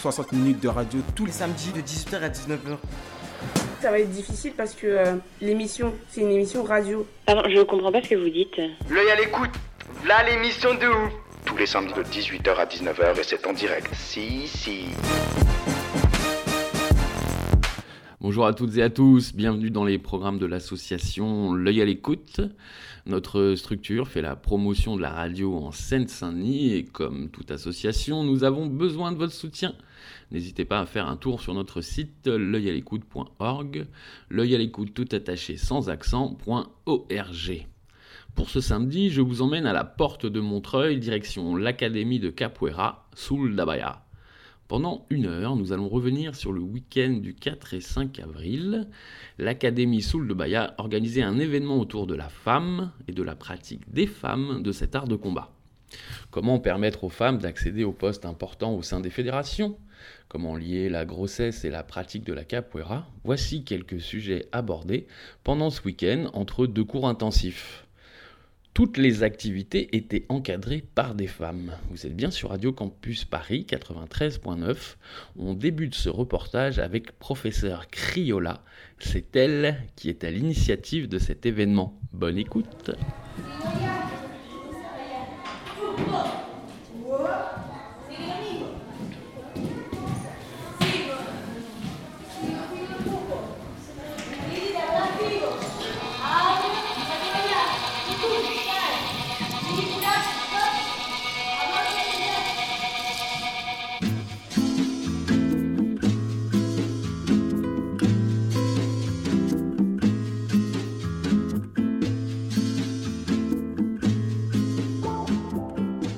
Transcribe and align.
60 0.00 0.32
minutes 0.32 0.62
de 0.62 0.68
radio 0.68 1.00
tous 1.14 1.26
les 1.26 1.32
samedis 1.32 1.72
de 1.72 1.82
18h 1.82 2.22
à 2.22 2.30
19h. 2.30 2.78
Ça 3.82 3.90
va 3.90 3.98
être 3.98 4.10
difficile 4.10 4.52
parce 4.56 4.74
que 4.74 4.86
euh, 4.86 5.16
l'émission, 5.42 5.92
c'est 6.08 6.22
une 6.22 6.30
émission 6.30 6.62
radio. 6.64 7.06
Pardon, 7.26 7.42
je 7.50 7.60
comprends 7.60 7.92
pas 7.92 8.02
ce 8.02 8.08
que 8.08 8.14
vous 8.14 8.30
dites. 8.30 8.56
L'œil 8.88 9.10
à 9.10 9.16
l'écoute. 9.16 9.50
Là 10.06 10.24
l'émission 10.24 10.72
de 10.72 10.86
ouf. 10.86 11.12
tous 11.44 11.56
les 11.58 11.66
samedis 11.66 11.92
de 11.92 12.02
18h 12.02 12.54
à 12.56 12.64
19h 12.64 13.20
et 13.20 13.22
c'est 13.22 13.46
en 13.46 13.52
direct. 13.52 13.90
Si, 13.94 14.48
si. 14.48 14.84
Bonjour 18.22 18.46
à 18.46 18.54
toutes 18.54 18.76
et 18.78 18.82
à 18.82 18.88
tous, 18.88 19.34
bienvenue 19.34 19.70
dans 19.70 19.84
les 19.84 19.98
programmes 19.98 20.38
de 20.38 20.46
l'association 20.46 21.52
L'œil 21.52 21.82
à 21.82 21.84
l'écoute. 21.84 22.40
Notre 23.04 23.54
structure 23.54 24.08
fait 24.08 24.22
la 24.22 24.36
promotion 24.36 24.96
de 24.96 25.02
la 25.02 25.10
radio 25.10 25.56
en 25.56 25.72
Seine-Saint-Denis 25.72 26.72
et 26.72 26.84
comme 26.84 27.28
toute 27.28 27.50
association, 27.50 28.24
nous 28.24 28.44
avons 28.44 28.66
besoin 28.66 29.12
de 29.12 29.16
votre 29.18 29.32
soutien. 29.32 29.74
N'hésitez 30.30 30.64
pas 30.64 30.80
à 30.80 30.86
faire 30.86 31.08
un 31.08 31.16
tour 31.16 31.40
sur 31.40 31.54
notre 31.54 31.80
site 31.80 32.28
l'œil-à-l'écoute.org, 32.28 33.86
l'œil 34.28 34.54
à 34.54 34.58
l'écoute 34.58 34.94
tout 34.94 35.08
attaché 35.10 35.56
sans 35.56 35.90
accent.org. 35.90 37.66
Pour 38.36 38.48
ce 38.48 38.60
samedi, 38.60 39.10
je 39.10 39.22
vous 39.22 39.42
emmène 39.42 39.66
à 39.66 39.72
la 39.72 39.84
porte 39.84 40.26
de 40.26 40.40
Montreuil, 40.40 40.98
direction 40.98 41.56
l'Académie 41.56 42.20
de 42.20 42.30
Capoeira, 42.30 43.08
Sul 43.14 43.56
d'Abaya. 43.56 44.04
Pendant 44.68 45.04
une 45.10 45.26
heure, 45.26 45.56
nous 45.56 45.72
allons 45.72 45.88
revenir 45.88 46.36
sur 46.36 46.52
le 46.52 46.60
week-end 46.60 47.18
du 47.20 47.34
4 47.34 47.74
et 47.74 47.80
5 47.80 48.20
avril. 48.20 48.86
L'Académie 49.36 50.00
Soul 50.00 50.28
de 50.28 50.32
Baya 50.32 50.74
organisait 50.78 51.22
un 51.22 51.40
événement 51.40 51.80
autour 51.80 52.06
de 52.06 52.14
la 52.14 52.28
femme 52.28 52.92
et 53.08 53.12
de 53.12 53.24
la 53.24 53.34
pratique 53.34 53.92
des 53.92 54.06
femmes 54.06 54.62
de 54.62 54.70
cet 54.70 54.94
art 54.94 55.08
de 55.08 55.16
combat. 55.16 55.50
Comment 56.30 56.60
permettre 56.60 57.02
aux 57.02 57.08
femmes 57.08 57.38
d'accéder 57.38 57.82
aux 57.82 57.92
postes 57.92 58.24
importants 58.24 58.76
au 58.76 58.82
sein 58.82 59.00
des 59.00 59.10
fédérations? 59.10 59.76
Comment 60.28 60.56
lier 60.56 60.88
la 60.88 61.04
grossesse 61.04 61.64
et 61.64 61.70
la 61.70 61.82
pratique 61.82 62.24
de 62.24 62.32
la 62.32 62.44
capoeira? 62.44 63.06
Voici 63.24 63.64
quelques 63.64 64.00
sujets 64.00 64.46
abordés 64.52 65.06
pendant 65.44 65.70
ce 65.70 65.82
week-end 65.82 66.30
entre 66.34 66.66
deux 66.66 66.84
cours 66.84 67.08
intensifs. 67.08 67.84
Toutes 68.72 68.98
les 68.98 69.24
activités 69.24 69.96
étaient 69.96 70.26
encadrées 70.28 70.84
par 70.94 71.16
des 71.16 71.26
femmes. 71.26 71.72
Vous 71.90 72.06
êtes 72.06 72.14
bien 72.14 72.30
sur 72.30 72.50
Radio 72.50 72.72
Campus 72.72 73.24
Paris 73.24 73.66
93.9. 73.68 74.96
On 75.36 75.54
débute 75.54 75.96
ce 75.96 76.08
reportage 76.08 76.78
avec 76.78 77.18
professeur 77.18 77.88
Criolla. 77.88 78.62
C'est 79.00 79.34
elle 79.34 79.82
qui 79.96 80.08
est 80.08 80.22
à 80.22 80.30
l'initiative 80.30 81.08
de 81.08 81.18
cet 81.18 81.46
événement. 81.46 81.98
Bonne 82.12 82.38
écoute. 82.38 82.92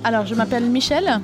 Alors, 0.04 0.26
je 0.26 0.34
m'appelle 0.34 0.64
Michel, 0.64 1.20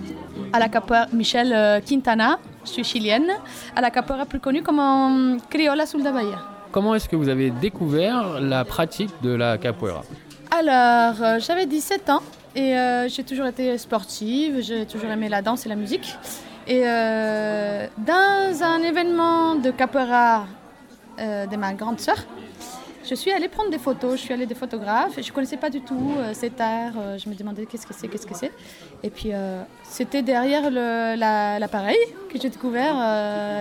à 0.53 0.59
la 0.59 0.69
capoeira, 0.69 1.07
Michel 1.13 1.53
euh, 1.53 1.81
Quintana, 1.81 2.39
je 2.65 2.71
suis 2.71 2.85
chilienne, 2.85 3.29
à 3.75 3.81
la 3.81 3.91
capoeira 3.91 4.25
plus 4.25 4.39
connue 4.39 4.63
comme 4.63 4.79
euh, 4.79 5.37
Criolla 5.51 5.85
Sul 5.85 6.03
da 6.03 6.13
Bahia. 6.13 6.39
Comment 6.71 6.95
est-ce 6.95 7.09
que 7.09 7.17
vous 7.17 7.29
avez 7.29 7.51
découvert 7.51 8.41
la 8.41 8.65
pratique 8.65 9.11
de 9.23 9.31
la 9.31 9.59
capoeira? 9.59 10.03
Alors, 10.51 11.23
euh, 11.23 11.39
j'avais 11.41 11.67
17 11.67 12.09
ans 12.11 12.23
et 12.55 12.77
euh, 12.77 13.09
j'ai 13.09 13.25
toujours 13.25 13.47
été 13.47 13.77
sportive, 13.79 14.61
j'ai 14.61 14.87
toujours 14.87 15.11
aimé 15.11 15.29
la 15.29 15.43
danse 15.43 15.67
et 15.67 15.69
la 15.69 15.77
musique. 15.77 16.17
Et 16.67 16.83
euh, 16.85 17.87
dans 17.99 18.63
un 18.63 18.83
événement 18.83 19.57
de 19.57 19.71
capoeira 19.71 20.47
de 21.19 21.57
ma 21.57 21.73
grande 21.75 21.99
sœur, 21.99 22.19
je 23.09 23.15
suis 23.15 23.33
allée 23.33 23.49
prendre 23.49 23.71
des 23.71 23.79
photos, 23.79 24.19
je 24.19 24.25
suis 24.25 24.35
allée 24.35 24.47
des 24.47 24.55
photographes 24.55 25.15
je 25.17 25.27
ne 25.27 25.35
connaissais 25.35 25.57
pas 25.57 25.71
du 25.71 25.81
tout 25.81 26.15
euh, 26.19 26.33
cet 26.35 26.61
art. 26.61 26.93
euh, 26.99 27.19
je 27.19 27.29
me 27.29 27.35
demandais 27.35 27.65
qu'est-ce 27.67 27.87
que 27.87 27.95
c'est, 27.95 28.09
qu'est-ce 28.09 28.27
que 28.27 28.37
c'est. 28.37 28.53
Et 29.03 29.11
puis 29.11 29.31
euh, 29.33 29.63
c'était 29.83 30.23
derrière 30.23 30.71
l'appareil 30.71 31.99
que 32.29 32.39
j'ai 32.41 32.51
découvert 32.51 32.95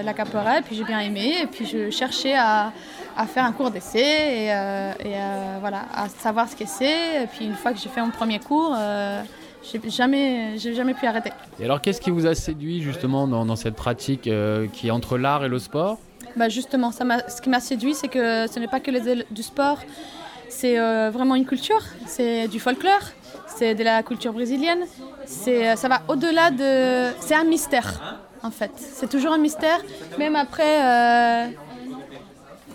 la 0.03 0.13
capoeira 0.13 0.61
puis 0.61 0.75
j'ai 0.75 0.83
bien 0.83 0.99
aimé. 0.99 1.35
Et 1.41 1.47
puis 1.47 1.65
je 1.65 1.89
cherchais 1.89 2.35
à, 2.35 2.73
faire 3.27 3.45
un 3.45 3.51
cours 3.51 3.71
d'essai 3.71 4.49
et, 4.49 5.15
voilà, 5.59 5.85
à 5.93 6.09
savoir 6.09 6.49
ce 6.49 6.55
que 6.55 6.65
c'est. 6.67 7.23
Et 7.23 7.27
puis 7.27 7.45
une 7.45 7.55
fois 7.55 7.71
que 7.71 7.79
j'ai 7.79 7.89
fait 7.89 8.01
mon 8.01 8.11
premier 8.11 8.39
cours, 8.39 8.75
j'ai 9.63 9.89
jamais, 9.89 10.57
j'ai 10.57 10.73
jamais 10.73 10.93
pu 10.93 11.05
arrêter. 11.05 11.31
Et 11.59 11.65
alors, 11.65 11.81
qu'est-ce 11.81 12.01
qui 12.01 12.09
vous 12.09 12.25
a 12.25 12.35
séduit 12.35 12.81
justement 12.81 13.27
dans, 13.27 13.55
cette 13.55 13.75
pratique 13.75 14.29
qui 14.73 14.87
est 14.87 14.91
entre 14.91 15.17
l'art 15.17 15.45
et 15.45 15.49
le 15.49 15.59
sport? 15.59 15.97
Bah 16.37 16.49
justement, 16.49 16.91
ce 16.91 17.41
qui 17.41 17.49
m'a 17.49 17.59
séduit, 17.59 17.95
c'est 17.95 18.09
que 18.09 18.45
ce 18.45 18.59
n'est 18.59 18.67
pas 18.67 18.79
que 18.79 18.91
du 19.33 19.41
sport, 19.41 19.79
c'est 20.49 20.77
euh, 20.77 21.09
vraiment 21.11 21.33
une 21.33 21.45
culture, 21.45 21.81
c'est 22.05 22.47
du 22.47 22.59
folklore, 22.59 23.05
c'est 23.47 23.73
de 23.73 23.83
la 23.83 24.03
culture 24.03 24.33
brésilienne, 24.33 24.83
euh, 25.47 25.75
ça 25.75 25.87
va 25.87 26.03
au-delà 26.07 26.51
de... 26.51 27.11
C'est 27.21 27.33
un 27.33 27.43
mystère, 27.43 28.21
en 28.43 28.51
fait. 28.51 28.71
C'est 28.75 29.09
toujours 29.09 29.33
un 29.33 29.39
mystère, 29.39 29.79
même 30.19 30.35
après 30.35 30.75
euh, 30.83 31.47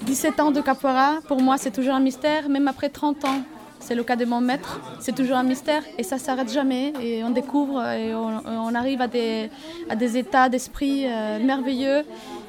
17 0.02 0.40
ans 0.40 0.50
de 0.50 0.60
capoeira, 0.60 1.20
pour 1.28 1.40
moi 1.40 1.56
c'est 1.56 1.70
toujours 1.70 1.94
un 1.94 2.00
mystère, 2.00 2.48
même 2.48 2.66
après 2.66 2.88
30 2.88 3.24
ans. 3.26 3.42
C'est 3.78 3.96
le 3.96 4.04
cas 4.04 4.14
de 4.14 4.24
mon 4.24 4.40
maître, 4.40 4.80
c'est 5.00 5.14
toujours 5.14 5.36
un 5.36 5.42
mystère. 5.42 5.82
Et 5.98 6.04
ça 6.04 6.16
s'arrête 6.16 6.52
jamais. 6.52 6.92
Et 7.02 7.24
on 7.24 7.30
découvre 7.30 7.84
et 7.84 8.14
on, 8.14 8.74
arrive 8.76 9.00
à 9.00 9.08
des, 9.08 9.50
à 9.90 9.96
des 9.96 10.16
états 10.16 10.48
d'esprit 10.48 11.06
euh, 11.06 11.40
merveilleux 11.40 12.04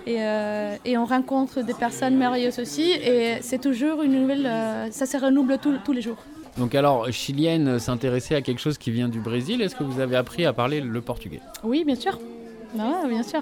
et, 0.06 0.22
euh, 0.22 0.76
et 0.86 0.98
on 0.98 1.06
rencontre 1.06 1.62
des 1.62 1.74
personnes 1.74 2.16
merveilleuses 2.18 2.60
aussi 2.60 2.84
et 2.92 3.38
c'est 3.42 3.60
toujours 3.60 4.02
une 4.04 4.14
nouvelle, 4.22 4.46
euh, 4.46 4.92
ça 4.92 5.06
se 5.06 5.18
renouvelle 5.18 5.60
tous- 5.60 5.78
tous 5.80 5.92
les 5.94 6.02
jours. 6.02 6.18
Donc, 6.58 6.76
alors, 6.76 7.12
chilienne, 7.12 7.80
s'intéresser 7.80 8.36
à 8.36 8.42
quelque 8.42 8.60
chose 8.60 8.78
qui 8.78 8.92
vient 8.92 9.10
du 9.10 9.20
Brésil, 9.20 9.62
est-ce 9.62 9.76
que 9.76 9.84
vous 9.84 10.00
avez 10.00 10.16
appris 10.16 10.46
à 10.46 10.54
parler 10.54 10.82
le 10.82 11.02
portugais? 11.02 11.42
Oui, 11.64 11.84
bien 11.84 11.96
sûr. 11.96 12.20
Ah, 12.78 13.04
bien 13.08 13.24
sûr. 13.24 13.42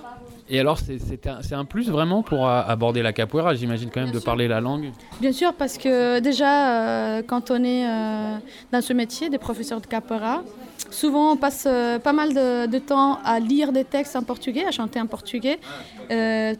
Et 0.53 0.59
alors, 0.59 0.78
c'est 0.79 1.53
un, 1.53 1.63
plus 1.63 1.89
vraiment 1.89 2.23
pour 2.23 2.45
aborder 2.45 3.01
la 3.01 3.13
capoeira, 3.13 3.56
j'imagine 3.56 3.89
quand 3.89 4.01
même 4.01 4.09
Bien 4.09 4.16
de 4.16 4.19
sûr. 4.19 4.25
parler 4.25 4.50
la 4.50 4.59
langue 4.59 4.91
Bien 5.22 5.31
sûr, 5.31 5.53
parce 5.53 5.78
que 5.78 6.19
déjà, 6.19 6.73
euh, 7.17 7.22
quand 7.25 7.51
on 7.51 7.63
est 7.63 7.88
euh, 7.88 8.35
dans 8.73 8.81
ce 8.81 8.91
métier 8.91 9.29
des 9.29 9.38
professeurs 9.38 9.79
de 9.79 9.85
capoeira, 9.88 10.44
souvent 10.90 11.31
on 11.31 11.38
passe 11.38 11.63
euh, 11.67 12.00
pas 12.00 12.11
mal 12.11 12.34
de, 12.34 12.66
de 12.66 12.79
temps 12.79 13.19
à 13.23 13.40
lire 13.40 13.72
des 13.72 13.85
textes 13.85 14.17
en 14.17 14.23
portugais, 14.23 14.66
à 14.66 14.72
chanter 14.72 15.00
en 15.00 15.07
portugais. 15.07 15.57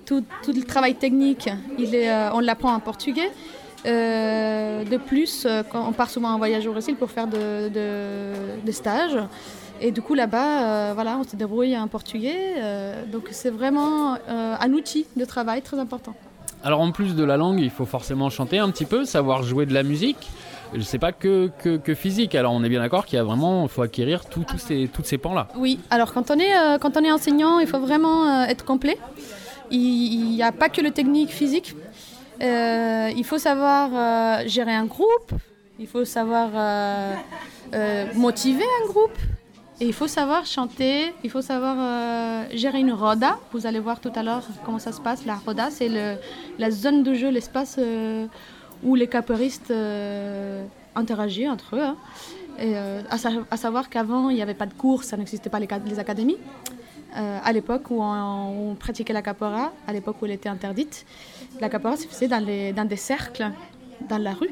Tout, 0.06 0.24
tout 0.42 0.54
le 0.54 0.64
travail 0.64 0.96
technique, 0.96 1.50
il 1.78 1.94
est, 1.94 2.10
on 2.34 2.40
l'apprend 2.40 2.74
en 2.74 2.80
portugais. 2.80 3.30
De 3.84 4.98
plus, 4.98 5.46
quand 5.70 5.86
on 5.90 5.92
part 5.92 6.10
souvent 6.10 6.30
en 6.30 6.38
voyage 6.38 6.66
au 6.66 6.72
Brésil 6.72 6.96
pour 6.96 7.12
faire 7.12 7.28
de- 7.28 7.68
de- 7.68 8.62
des 8.66 8.72
stages. 8.72 9.18
Et 9.84 9.92
du 9.92 10.02
coup, 10.04 10.14
là-bas, 10.14 10.64
euh, 10.64 10.92
voilà, 10.94 11.18
on 11.18 11.24
se 11.24 11.36
débrouille 11.36 11.76
en 11.76 11.88
portugais. 11.88 12.54
euh, 12.60 13.04
donc, 13.12 13.24
c'est 13.32 13.50
vraiment 13.50 14.14
euh, 14.30 14.56
un 14.60 14.74
outil 14.74 15.08
de 15.16 15.26
travail 15.26 15.62
très 15.64 15.80
important. 15.80 16.14
Alors, 16.64 16.82
en 16.82 16.92
plus 16.92 17.16
de 17.16 17.24
la 17.24 17.36
langue, 17.38 17.60
il 17.60 17.72
faut 17.72 17.88
forcément 17.88 18.30
chanter 18.30 18.60
un 18.60 18.70
petit 18.70 18.86
peu, 18.86 19.06
savoir 19.06 19.42
jouer 19.42 19.66
de 19.66 19.74
la 19.74 19.82
musique. 19.82 20.30
C'est 20.82 21.00
pas 21.00 21.12
que, 21.12 21.50
que, 21.60 21.76
que 21.78 21.96
physique, 21.96 22.34
alors 22.36 22.54
on 22.54 22.64
est 22.64 22.70
bien 22.70 22.80
d'accord 22.80 23.06
qu'il 23.06 23.18
y 23.18 23.20
a 23.20 23.24
vraiment, 23.26 23.68
faut 23.68 23.82
acquérir 23.82 24.24
tout- 24.26 24.46
tous 24.48 24.58
ces, 24.60 24.88
toutes 24.94 25.06
ces 25.06 25.18
pans-là. 25.18 25.50
Oui, 25.58 25.80
alors 25.90 26.14
quand 26.14 26.32
on 26.32 26.36
est, 26.40 26.80
quand 26.80 26.96
on 26.96 27.04
est 27.04 27.12
enseignant, 27.12 27.60
il 27.60 27.68
faut 27.68 27.80
vraiment 27.80 28.44
être 28.46 28.64
complet. 28.64 28.98
Il 29.70 30.30
n'y 30.30 30.42
a 30.44 30.54
pas 30.54 30.70
que 30.70 30.80
le 30.80 30.92
technique 30.92 31.32
physique. 31.32 31.76
Il 32.40 33.24
faut 33.26 33.38
savoir 33.38 34.48
gérer 34.48 34.74
un 34.74 34.86
groupe, 34.86 35.34
il 35.78 35.88
faut 35.88 36.06
savoir 36.06 36.52
motiver 38.16 38.64
un 38.84 38.88
groupe, 38.88 39.18
Et 39.82 39.86
il 39.86 39.94
faut 39.94 40.08
savoir 40.08 40.46
chanter, 40.46 41.12
il 41.24 41.32
faut 41.32 41.42
savoir 41.42 41.76
euh, 41.80 42.44
gérer 42.54 42.80
une 42.80 42.92
roda. 42.94 43.40
Vous 43.52 43.66
allez 43.66 43.80
voir 43.80 44.00
tout 44.00 44.12
à 44.16 44.22
l'heure 44.22 44.44
comment 44.64 44.78
ça 44.78 44.92
se 44.92 45.02
passe. 45.02 45.26
La 45.26 45.36
roda, 45.36 45.72
c'est 45.72 45.90
la 46.60 46.70
zone 46.72 47.02
de 47.02 47.16
jeu, 47.16 47.30
l'espace 47.30 47.78
euh, 47.80 48.28
où 48.84 48.94
les 48.94 49.08
capoeiristes 49.08 49.72
euh, 49.72 50.64
interagissent 50.96 51.50
entre 51.50 51.78
eux. 51.78 51.82
hein. 51.82 51.96
Et, 52.60 52.76
à, 52.78 53.18
sa- 53.18 53.32
à 53.50 53.58
savoir 53.58 53.90
qu'avant, 53.90 54.30
il 54.30 54.36
n'y 54.36 54.42
avait 54.44 54.54
pas 54.54 54.68
de 54.68 54.74
cours, 54.76 55.04
ça 55.04 55.18
n'existait 55.18 55.50
pas 55.50 55.60
les, 55.60 55.68
ca- 55.68 55.80
les 55.84 55.98
académies. 55.98 56.38
À 57.14 57.52
l'époque 57.52 57.90
où 57.92 58.02
on, 58.02 58.74
pratiquait 58.76 59.12
la 59.14 59.22
capoeira, 59.22 59.74
à 59.88 59.92
l'époque 59.94 60.16
où 60.22 60.26
elle 60.26 60.32
était 60.32 60.48
interdite, 60.48 61.06
la 61.60 61.68
capoeira 61.70 61.98
se 61.98 62.08
faisait 62.08 62.28
dans 62.28 62.86
des 62.88 62.96
cercles, 62.96 63.52
dans 64.08 64.18
la 64.20 64.34
rue. 64.34 64.52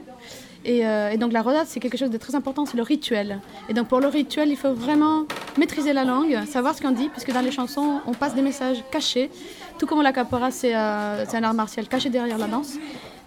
Et, 0.66 0.86
euh, 0.86 1.12
et 1.12 1.18
donc 1.18 1.32
la 1.32 1.42
roda, 1.42 1.64
c'est 1.66 1.80
quelque 1.80 1.98
chose 1.98 2.10
de 2.10 2.18
très 2.18 2.36
important, 2.36 2.66
c'est 2.66 2.78
le 2.78 2.84
rituel. 2.84 3.40
Et 3.70 3.74
donc 3.74 3.88
pour 3.88 4.00
le 4.00 4.08
rituel, 4.08 4.50
il 4.50 4.58
faut 4.58 4.74
vraiment 4.74 5.24
maîtriser 5.58 5.94
la 5.94 6.04
langue, 6.04 6.38
savoir 6.48 6.76
ce 6.76 6.82
qu'on 6.82 6.92
dit, 6.92 7.10
puisque 7.10 7.32
dans 7.32 7.42
les 7.42 7.52
chansons, 7.52 8.02
on 8.06 8.14
passe 8.14 8.36
des 8.36 8.42
messages 8.42 8.84
cachés. 8.92 9.30
Tout 9.78 9.86
comme 9.86 10.02
la 10.02 10.12
capoeira, 10.12 10.52
c'est 10.52 10.76
euh, 10.76 11.26
c'est 11.26 11.38
un 11.38 11.44
art 11.44 11.54
martial 11.54 11.88
caché 11.88 12.10
derrière 12.10 12.38
la 12.38 12.48
danse. 12.48 12.74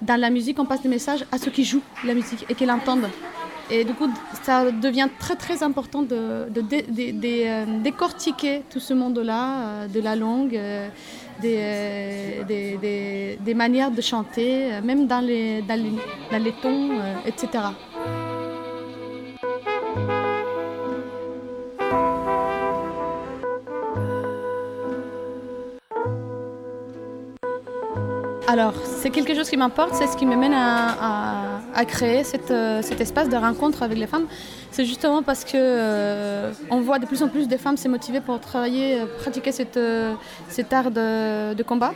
Dans 0.03 0.21
la 0.21 0.31
musique, 0.31 0.59
on 0.59 0.67
passe 0.67 0.83
des 0.83 0.89
messages 0.89 1.25
à 1.33 1.39
ceux 1.39 1.51
qui 1.51 1.65
jouent 1.65 1.83
la 2.05 2.13
musique 2.15 2.45
et 2.49 2.55
qui 2.55 2.67
l'entendent. 2.67 3.09
Et 3.71 3.85
du 3.85 3.95
coup, 3.95 4.09
ça 4.43 4.71
devient 4.71 5.09
très 5.19 5.37
très 5.37 5.63
important 5.63 6.03
de, 6.03 6.49
euh, 6.51 7.65
décortiquer 7.83 8.63
tout 8.69 8.81
ce 8.81 8.93
monde-là, 8.93 9.87
de 9.87 10.01
la 10.01 10.17
langue, 10.17 10.61
des, 11.41 11.57
euh, 11.59 12.45
des, 12.45 12.77
des- 12.77 13.39
des 13.41 13.55
manières 13.55 13.91
de 13.91 14.01
chanter, 14.01 14.73
euh, 14.75 14.81
même 14.83 15.07
dans 15.07 15.21
les, 15.21 15.63
dans 15.63 15.81
dans 16.31 16.43
tons, 16.63 16.91
euh, 16.93 17.15
etc. 17.27 17.49
Alors, 28.49 28.75
c'est 28.85 29.11
quelque 29.11 29.35
chose 29.35 29.49
qui 29.49 29.57
m'importe, 29.57 29.95
c'est 29.95 30.07
ce 30.09 30.17
qui 30.17 30.27
me 30.27 30.37
mène 30.37 30.53
à, 30.53 30.77
à- 31.01 31.61
créer 31.85 32.23
cet 32.83 33.01
espace 33.01 33.29
de 33.29 33.37
rencontre 33.37 33.83
avec 33.83 33.97
les 33.99 34.07
femmes. 34.07 34.27
C'est 34.73 34.87
justement 34.87 35.23
parce 35.23 35.45
que 35.45 35.53
euh, 35.55 36.51
on 36.71 36.81
voit 36.81 36.99
de 36.99 37.05
plus 37.05 37.23
en 37.23 37.29
plus 37.29 37.47
de 37.47 37.59
femmes 37.59 37.77
se 37.77 37.89
motiver 37.89 38.23
pour 38.23 38.41
travailler, 38.41 39.01
euh, 39.01 39.07
pratiquer 39.21 39.53
cette, 39.53 39.77
euh, 39.77 40.15
cet 40.49 40.73
art 40.73 40.91
de, 40.91 41.63
combat. 41.63 41.93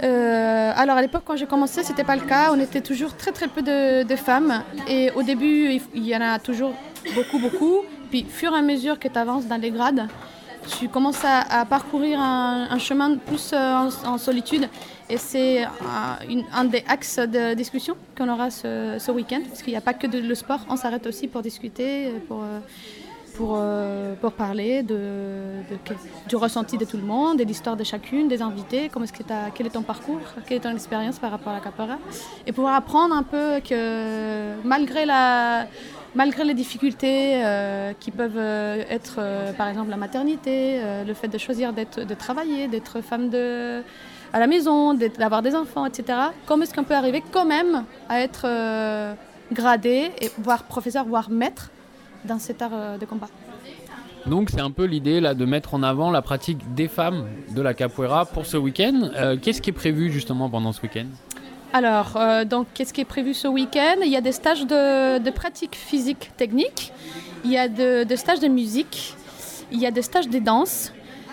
Alors 0.00 0.96
à 0.96 1.02
l'époque 1.02 1.22
quand 1.26 1.36
j'ai 1.36 1.46
commencé, 1.46 1.82
c'était 1.84 2.02
pas 2.02 2.16
le 2.16 2.22
cas. 2.22 2.50
On 2.50 2.58
était 2.58 2.80
toujours 2.80 3.14
très 3.14 3.30
très 3.30 3.46
peu 3.46 3.60
de, 3.62 4.16
femmes. 4.16 4.64
Et 4.88 5.10
au 5.14 5.22
début, 5.22 5.80
il, 5.94 6.06
y 6.06 6.16
en 6.16 6.22
a 6.22 6.38
toujours 6.38 6.72
beaucoup 7.14 7.38
beaucoup. 7.38 7.80
Puis, 8.10 8.24
fur 8.24 8.52
et 8.54 8.58
à 8.58 8.62
mesure 8.62 8.98
que 8.98 9.08
tu 9.08 9.18
avances 9.18 9.46
dans 9.46 9.60
les 9.60 9.70
grades, 9.70 10.08
tu 10.78 10.88
commences 10.88 11.24
à, 11.24 11.64
parcourir 11.66 12.18
un, 12.20 12.78
chemin 12.78 13.16
plus 13.16 13.52
en 13.54 14.18
solitude. 14.18 14.68
Et 15.12 15.18
c'est 15.18 15.62
euh, 15.62 15.66
un 16.54 16.64
des 16.64 16.82
axes 16.88 17.18
de 17.18 17.52
discussion 17.52 17.94
qu'on 18.16 18.30
aura 18.30 18.50
ce, 18.50 19.10
week-end, 19.10 19.42
parce 19.46 19.60
qu'il 19.60 19.74
n'y 19.74 19.76
a 19.76 19.82
pas 19.82 19.92
que 19.92 20.06
de- 20.06 20.18
le 20.18 20.34
sport, 20.34 20.60
on 20.70 20.76
s'arrête 20.76 21.06
aussi 21.06 21.28
pour 21.28 21.42
discuter, 21.42 22.12
pour, 22.28 22.42
euh, 22.42 22.60
pour, 23.36 23.58
euh, 23.58 24.14
pour 24.18 24.32
parler 24.32 24.82
du 24.82 26.36
ressenti 26.36 26.78
de 26.78 26.86
tout 26.86 26.96
le 26.96 27.02
monde, 27.02 27.38
de 27.40 27.44
l'histoire 27.44 27.76
de 27.76 27.84
chacune, 27.84 28.26
des 28.26 28.40
invités, 28.40 28.88
comment 28.90 29.04
est-ce 29.04 29.12
que 29.12 29.22
quel 29.54 29.66
est 29.66 29.70
ton 29.78 29.82
parcours, 29.82 30.22
quelle 30.46 30.56
est 30.56 30.60
ton 30.60 30.70
expérience 30.70 31.18
par 31.18 31.30
rapport 31.30 31.52
à 31.52 31.56
la 31.56 31.60
capoeira, 31.60 31.98
et 32.46 32.52
pouvoir 32.52 32.74
apprendre 32.74 33.14
un 33.14 33.22
peu 33.22 33.60
que 33.68 34.54
malgré 34.64 35.04
la 35.04 35.66
malgré 36.14 36.44
les 36.44 36.52
difficultés 36.52 37.42
qui 38.00 38.10
peuvent 38.10 38.38
être, 38.38 39.16
par 39.56 39.68
exemple, 39.68 39.88
la 39.90 39.96
maternité, 39.96 40.80
le 41.06 41.14
fait 41.14 41.28
de 41.28 41.38
choisir 41.38 41.72
de 41.72 42.14
travailler, 42.14 42.68
d'être 42.68 43.00
femme 43.00 43.30
de, 43.30 43.82
à 44.32 44.38
la 44.40 44.46
maison, 44.46 44.94
d'avoir 44.94 45.42
des 45.42 45.54
enfants, 45.54 45.84
etc., 45.86 46.18
comment 46.46 46.62
est-ce 46.64 46.74
qu'on 46.74 46.84
peut 46.84 46.94
arriver 46.94 47.22
quand 47.32 47.44
même 47.44 47.84
à 48.08 48.20
être 48.20 48.42
euh, 48.46 49.12
gradé, 49.52 50.10
et 50.20 50.30
voire 50.38 50.62
professeur, 50.64 51.04
voire 51.04 51.28
maître 51.30 51.70
dans 52.24 52.38
cet 52.38 52.62
art 52.62 52.70
euh, 52.72 52.98
de 52.98 53.04
combat? 53.04 53.28
Donc 54.26 54.50
c'est 54.50 54.60
un 54.60 54.70
peu 54.70 54.84
l'idée 54.84 55.20
là 55.20 55.34
de 55.34 55.44
mettre 55.44 55.74
en 55.74 55.82
avant 55.82 56.10
la 56.12 56.22
pratique 56.22 56.74
des 56.74 56.86
femmes 56.88 57.26
de 57.50 57.60
la 57.60 57.74
capoeira 57.74 58.24
pour 58.24 58.46
ce 58.46 58.56
week-end. 58.56 59.10
Euh, 59.16 59.36
Qu'est-ce 59.40 59.60
qui 59.60 59.70
est 59.70 59.72
prévu 59.74 60.10
justement 60.12 60.48
pendant 60.48 60.70
ce 60.72 60.80
week-end? 60.80 61.06
Alors, 61.74 62.16
euh, 62.16 62.44
donc, 62.44 62.66
qu'est-ce 62.74 62.92
qui 62.92 63.00
est 63.00 63.06
prévu 63.06 63.32
ce 63.34 63.48
week-end? 63.48 63.96
Il 64.02 64.10
y 64.10 64.16
a 64.16 64.20
des 64.20 64.32
stages 64.32 64.66
de, 64.66 65.18
de 65.18 65.30
pratique 65.30 65.74
physique 65.74 66.30
technique, 66.36 66.92
il 67.44 67.50
y 67.50 67.58
a 67.58 67.66
de- 67.66 68.04
des 68.04 68.16
stages 68.16 68.40
de 68.40 68.48
musique, 68.48 69.14
il 69.72 69.80
y 69.80 69.86
a 69.86 69.90
des 69.90 70.02
stages 70.02 70.28
de 70.28 70.38
danse, 70.38 70.92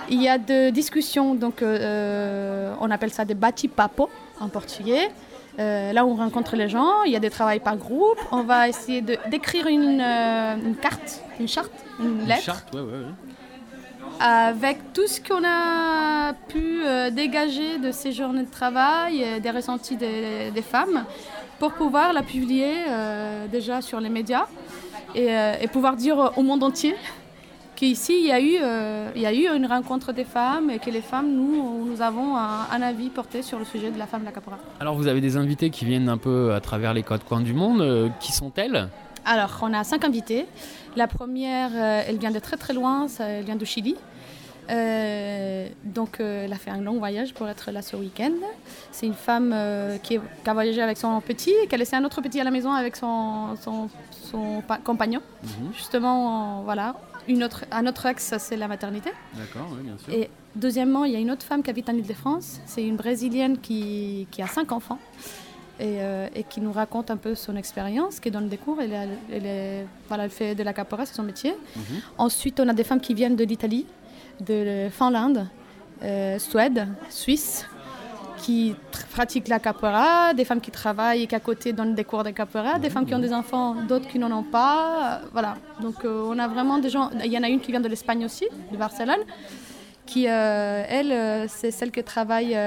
il 0.10 0.22
y 0.22 0.28
a 0.30 0.38
de 0.38 0.70
discussions, 0.72 1.36
donc 1.36 1.62
euh, 1.62 2.74
on 2.82 2.90
appelle 2.92 3.12
ça 3.12 3.26
des 3.26 3.36
bate-papo 3.36 4.10
en 4.40 4.50
portugais. 4.50 5.10
Euh, 5.60 5.92
là 5.92 6.06
où 6.06 6.12
on 6.12 6.16
rencontre 6.16 6.56
les 6.56 6.70
gens, 6.70 7.04
il 7.06 7.12
y 7.12 7.16
a 7.16 7.20
des 7.20 7.30
travaux 7.30 7.60
par 7.60 7.76
groupe. 7.76 8.18
On 8.32 8.44
va 8.44 8.70
essayer 8.70 9.02
de- 9.02 9.18
d'écrire 9.30 9.68
une, 9.68 10.00
euh, 10.00 10.56
une 10.56 10.76
carte, 10.76 11.22
une 11.40 11.48
charte, 11.50 11.72
une 12.00 12.26
lettre 12.26 12.44
charte, 12.44 12.74
ouais, 12.74 12.80
ouais, 12.80 12.88
ouais. 12.88 13.14
avec 14.20 14.94
tout 14.94 15.08
ce 15.08 15.20
qu'on 15.20 15.44
a 15.46 16.34
pu 16.48 16.82
euh, 16.86 17.10
dégager 17.10 17.78
de 17.78 17.92
ces 17.92 18.12
journées 18.12 18.44
de 18.44 18.52
travail, 18.52 19.24
euh, 19.24 19.40
des 19.40 19.50
ressentis 19.52 19.98
des, 19.98 20.52
des 20.52 20.62
femmes, 20.62 21.06
pour 21.60 21.74
pouvoir 21.74 22.14
la 22.14 22.22
publier 22.24 22.74
euh, 22.88 23.48
déjà 23.48 23.82
sur 23.82 24.00
les 24.00 24.10
médias 24.10 24.46
et, 25.14 25.28
euh, 25.30 25.54
et 25.62 25.68
pouvoir 25.68 25.96
dire 25.98 26.32
au 26.38 26.42
monde 26.42 26.64
entier 26.64 26.96
qu'ici 27.80 28.14
il 28.20 28.28
y, 28.28 28.32
a 28.32 28.42
eu, 28.42 28.58
euh, 28.62 29.10
il 29.16 29.22
y 29.22 29.26
a 29.26 29.34
eu 29.34 29.48
une 29.56 29.66
rencontre 29.66 30.12
des 30.12 30.26
femmes 30.26 30.70
et 30.70 30.80
que 30.80 30.90
les 30.90 31.02
femmes, 31.02 31.32
nous, 31.34 31.86
nous 31.86 32.02
avons 32.02 32.36
un, 32.36 32.68
un 32.76 32.82
avis 32.82 33.10
porté 33.10 33.42
sur 33.42 33.58
le 33.58 33.64
sujet 33.64 33.90
de 33.90 33.98
la 33.98 34.06
femme 34.06 34.22
de 34.22 34.26
la 34.26 34.34
capora. 34.34 34.58
Alors 34.82 34.96
vous 34.96 35.08
avez 35.08 35.22
des 35.22 35.38
invités 35.38 35.70
qui 35.70 35.86
viennent 35.86 36.10
un 36.10 36.18
peu 36.18 36.54
à 36.54 36.60
travers 36.60 36.94
les 36.94 37.04
quatre 37.04 37.24
coins 37.26 37.40
du 37.40 37.54
monde. 37.54 37.80
Euh, 37.82 38.10
qui 38.20 38.34
sont-elles? 38.34 38.90
Alors, 39.26 39.60
on 39.62 39.74
a 39.74 39.84
cinq 39.86 40.04
invités. 40.04 40.46
La 40.98 41.08
première, 41.08 41.70
euh, 41.74 42.02
elle 42.08 42.18
vient 42.18 42.32
de 42.32 42.40
très 42.40 42.58
très 42.58 42.74
loin, 42.74 43.08
elle 43.20 43.44
vient 43.46 43.56
du 43.56 43.66
Chili. 43.66 43.96
Donc, 45.86 46.20
elle 46.20 46.52
a 46.54 46.58
fait 46.58 46.70
un 46.70 46.82
long 46.82 46.98
voyage 47.00 47.34
pour 47.34 47.48
être 47.48 47.72
là 47.72 47.82
ce 47.82 47.96
week-end. 47.96 48.34
C'est 48.92 49.08
une 49.08 49.14
femme 49.30 49.54
qui, 50.04 50.16
est- 50.16 50.22
qui 50.44 50.50
a 50.50 50.54
voyagé 50.54 50.82
avec 50.82 50.98
son 50.98 51.20
petit 51.22 51.54
et 51.64 51.68
qui 51.68 51.74
a 51.76 51.78
laissé 51.78 51.96
un 51.96 52.04
autre 52.06 52.22
petit 52.22 52.40
à 52.40 52.44
la 52.44 52.52
maison 52.52 52.72
avec 52.72 52.96
son, 52.96 53.56
son, 53.64 53.90
son 54.32 54.62
pa- 54.68 54.78
compagnon. 54.78 55.22
Justement, 55.76 56.60
en- 56.60 56.62
voilà. 56.64 56.94
Une 57.30 57.44
autre, 57.44 57.64
un 57.72 57.86
autre 57.86 58.08
axe, 58.08 58.34
c'est 58.40 58.58
la 58.58 58.68
maternité. 58.68 59.12
D'accord, 59.36 59.68
oui, 59.72 59.84
bien 59.84 59.98
sûr. 60.00 60.12
Et 60.12 60.32
deuxièmement, 60.56 61.06
il 61.06 61.14
y 61.14 61.16
a 61.16 61.20
une 61.20 61.30
autre 61.30 61.46
femme 61.46 61.62
qui 61.62 61.70
habite 61.70 61.88
en 61.88 61.94
Ile-de-France. 61.94 62.60
C'est 62.66 62.84
une 62.84 62.96
Brésilienne 62.96 63.60
qui, 63.60 64.28
qui 64.32 64.42
a 64.42 64.48
cinq 64.48 64.72
enfants 64.72 64.98
et, 65.80 66.02
euh, 66.02 66.28
et 66.34 66.44
qui 66.44 66.60
nous 66.60 66.72
raconte 66.72 67.12
un 67.12 67.18
peu 67.18 67.36
son 67.36 67.56
expérience, 67.56 68.20
qui 68.20 68.32
donne 68.32 68.50
des 68.50 68.58
cours. 68.58 68.80
Elle, 68.82 69.86
voilà, 70.08 70.28
fait 70.28 70.56
de 70.56 70.64
la 70.64 70.74
capoeira, 70.74 71.06
c'est 71.06 71.14
son 71.14 71.24
métier. 71.24 71.54
Ensuite, 72.18 72.60
on 72.60 72.68
a 72.68 72.74
des 72.74 72.84
femmes 72.84 73.00
qui 73.00 73.14
viennent 73.14 73.36
de 73.36 73.44
l'Italie, 73.44 73.86
de 74.42 74.88
Finlande, 74.90 75.48
euh, 76.02 76.40
Suède, 76.40 76.88
Suisse, 77.10 77.68
qui 78.44 78.74
pratiquent 79.16 79.50
la 79.50 79.60
capoeira, 79.60 80.34
des 80.34 80.46
femmes 80.50 80.62
qui 80.62 80.72
travaillent 80.72 81.24
et 81.24 81.28
qui 81.28 81.36
à 81.36 81.40
côté 81.50 81.74
donnent 81.74 81.94
des 81.94 82.06
cours 82.06 82.24
de 82.24 82.32
capoeira, 82.32 82.80
des 82.80 82.90
femmes 82.90 83.06
qui 83.06 83.14
ont 83.14 83.20
des 83.28 83.34
enfants, 83.42 83.76
d'autres 83.90 84.08
qui 84.12 84.18
n'en 84.18 84.32
ont 84.32 84.44
pas. 84.60 84.78
euh, 85.22 85.26
voilà. 85.34 85.52
Donc 85.82 85.98
euh, 86.06 86.24
on 86.32 86.38
a 86.40 86.48
vraiment 86.48 86.78
des 86.80 86.90
gens. 86.90 87.10
Il 87.24 87.32
y 87.32 87.38
en 87.38 87.44
a 87.44 87.50
une 87.50 87.60
qui 87.60 87.72
vient 87.72 87.82
de 87.88 87.92
l'Espagne 87.94 88.24
aussi, 88.26 88.46
de 88.72 88.78
Barcelone, 88.78 89.24
qui, 90.06 90.28
euh, 90.28 90.84
elle, 90.98 91.48
c'est 91.50 91.70
celle 91.72 91.92
qui 91.92 92.04
travaille 92.04 92.58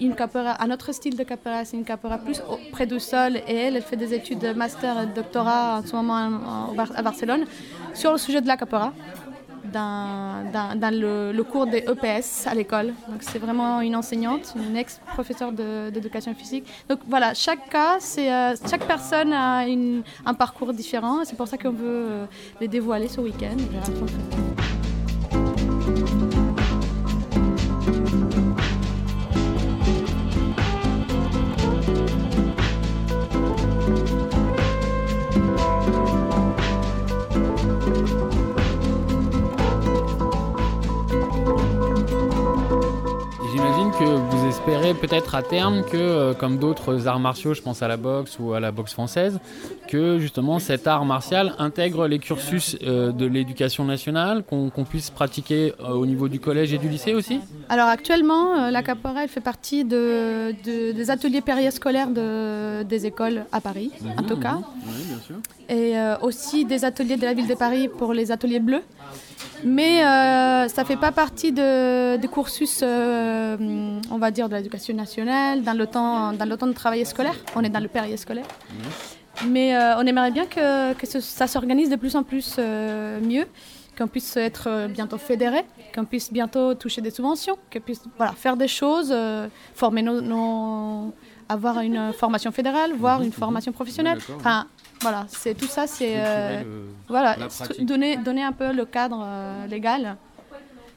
une 0.00 0.14
capoeira, 0.14 0.62
un 0.62 0.70
autre 0.70 0.92
style 0.92 1.16
de 1.16 1.24
capoeira, 1.24 1.64
c'est 1.64 1.76
une 1.76 1.84
capoeira 1.92 2.18
plus 2.18 2.40
près 2.70 2.86
du 2.86 3.00
sol, 3.00 3.32
et 3.48 3.54
elle, 3.64 3.76
elle 3.76 3.82
fait 3.82 3.96
des 3.96 4.12
études 4.14 4.38
de 4.38 4.52
master 4.52 4.92
et 5.02 5.06
de 5.06 5.12
doctorat 5.20 5.78
en 5.78 5.86
ce 5.86 5.96
moment 5.96 6.14
en- 6.14 6.70
en 6.70 6.74
Bar- 6.74 6.92
à 6.94 7.02
Barcelone 7.02 7.44
sur 7.94 8.12
le 8.12 8.18
sujet 8.18 8.40
de 8.40 8.46
la 8.46 8.56
capoeira 8.56 8.92
dans, 9.72 10.90
le, 10.92 11.42
cours 11.42 11.66
des 11.66 11.78
EPS 11.78 12.46
à 12.46 12.54
l'école. 12.54 12.88
Donc 13.08 13.20
c'est 13.20 13.38
vraiment 13.38 13.80
une 13.80 13.96
enseignante, 13.96 14.54
une 14.56 14.76
ex-professeure 14.76 15.52
d'éducation 15.52 16.34
physique. 16.34 16.64
Donc 16.88 17.00
voilà, 17.08 17.34
chaque 17.34 17.68
cas, 17.70 17.98
euh, 18.18 18.54
chaque 18.70 18.86
personne 18.86 19.32
a 19.32 19.66
une- 19.66 20.02
un 20.24 20.34
parcours 20.34 20.72
différent. 20.72 21.18
C'est 21.24 21.36
pour 21.36 21.48
ça 21.48 21.56
qu'on 21.58 21.70
veut 21.70 22.06
euh, 22.10 22.24
les 22.60 22.68
dévoiler 22.68 23.08
ce 23.08 23.20
week-end. 23.20 23.56
Peut-être 44.94 45.34
à 45.34 45.42
terme 45.42 45.84
que, 45.84 45.96
euh, 45.96 46.34
comme 46.34 46.58
d'autres 46.58 47.06
arts 47.08 47.18
martiaux, 47.20 47.54
je 47.54 47.62
pense 47.62 47.82
à 47.82 47.88
la 47.88 47.96
boxe 47.96 48.38
ou 48.40 48.52
à 48.52 48.60
la 48.60 48.70
boxe 48.72 48.92
française, 48.92 49.38
que 49.88 50.18
justement 50.18 50.58
cet 50.58 50.86
art 50.86 51.04
martial 51.04 51.54
intègre 51.58 52.06
les 52.06 52.18
cursus 52.18 52.76
euh, 52.82 53.12
de 53.12 53.26
l'éducation 53.26 53.84
nationale, 53.84 54.42
qu'on 54.44 54.70
puisse 54.84 55.10
pratiquer 55.10 55.72
euh, 55.80 55.88
au 55.90 56.06
niveau 56.06 56.28
du 56.28 56.40
collège 56.40 56.72
et 56.72 56.78
du 56.78 56.88
lycée 56.88 57.14
aussi? 57.14 57.40
Alors 57.68 57.88
actuellement, 57.88 58.70
la 58.70 58.82
capoeira 58.82 59.22
elle 59.24 59.28
fait 59.28 59.40
partie 59.40 59.84
de, 59.84 60.52
de- 60.64 60.92
des 60.92 61.10
ateliers 61.10 61.40
périscolaires 61.40 62.08
de, 62.10 62.82
des 62.84 63.06
écoles 63.06 63.44
à 63.52 63.60
Paris, 63.60 63.90
en 64.18 64.22
tout 64.22 64.36
cas, 64.36 64.58
Oui, 64.86 65.02
bien 65.08 65.18
sûr. 65.20 65.36
et 65.68 65.94
aussi 66.22 66.64
des 66.64 66.84
ateliers 66.84 67.16
de 67.16 67.24
la 67.24 67.34
ville 67.34 67.46
de 67.48 67.54
Paris 67.54 67.88
pour 67.88 68.12
les 68.12 68.30
ateliers 68.30 68.60
bleus. 68.60 68.82
Mais 69.64 70.04
euh, 70.04 70.68
ça 70.68 70.82
ne 70.82 70.86
fait 70.86 70.96
pas 70.96 71.12
partie 71.12 71.52
de, 71.52 72.16
des 72.16 72.28
cursus, 72.28 72.80
euh, 72.82 73.56
on 74.10 74.18
va 74.18 74.30
dire, 74.30 74.48
de 74.48 74.56
l'éducation 74.56 74.94
nationale, 74.94 75.62
dans 75.62 75.72
le, 75.76 75.86
temps, 75.86 76.32
dans 76.32 76.44
le 76.48 76.56
temps 76.56 76.66
de 76.66 76.72
travail 76.72 77.04
scolaire. 77.06 77.34
On 77.54 77.62
est 77.62 77.68
dans 77.68 77.80
le 77.80 77.88
périscolaire. 77.88 78.46
Mais 79.46 79.74
euh, 79.74 79.96
on 79.98 80.06
aimerait 80.06 80.30
bien 80.30 80.46
que, 80.46 80.92
que 80.94 81.06
ce- 81.06 81.20
ça 81.20 81.46
s'organise 81.46 81.88
de 81.90 81.96
plus 81.96 82.14
en 82.16 82.22
plus 82.22 82.58
mieux, 82.58 83.46
qu'on 83.96 84.06
puisse 84.08 84.36
être 84.36 84.88
bientôt 84.88 85.18
fédéré, 85.18 85.64
qu'on 85.94 86.04
puisse 86.04 86.32
bientôt 86.32 86.74
toucher 86.74 87.00
des 87.00 87.10
subventions, 87.10 87.56
qu'on 87.72 87.80
puisse 87.80 88.02
voilà, 88.16 88.32
faire 88.32 88.56
des 88.56 88.68
choses, 88.68 89.14
former 89.74 90.02
nos, 90.02 90.20
nos- 90.20 91.14
avoir 91.48 91.80
une 91.80 92.12
formation 92.12 92.50
fédérale, 92.52 92.92
voire 92.96 93.22
une 93.22 93.32
formation 93.32 93.72
professionnelle. 93.72 94.18
Enfin, 94.36 94.66
voilà, 95.02 95.26
c'est 95.28 95.54
tout 95.54 95.66
ça, 95.66 95.86
c'est 95.86 96.14
euh, 96.16 96.62
voilà, 97.08 97.36
donner, 97.80 98.16
donner 98.16 98.42
un 98.42 98.52
peu 98.52 98.72
le 98.72 98.84
cadre 98.84 99.22
euh, 99.24 99.66
légal. 99.66 100.16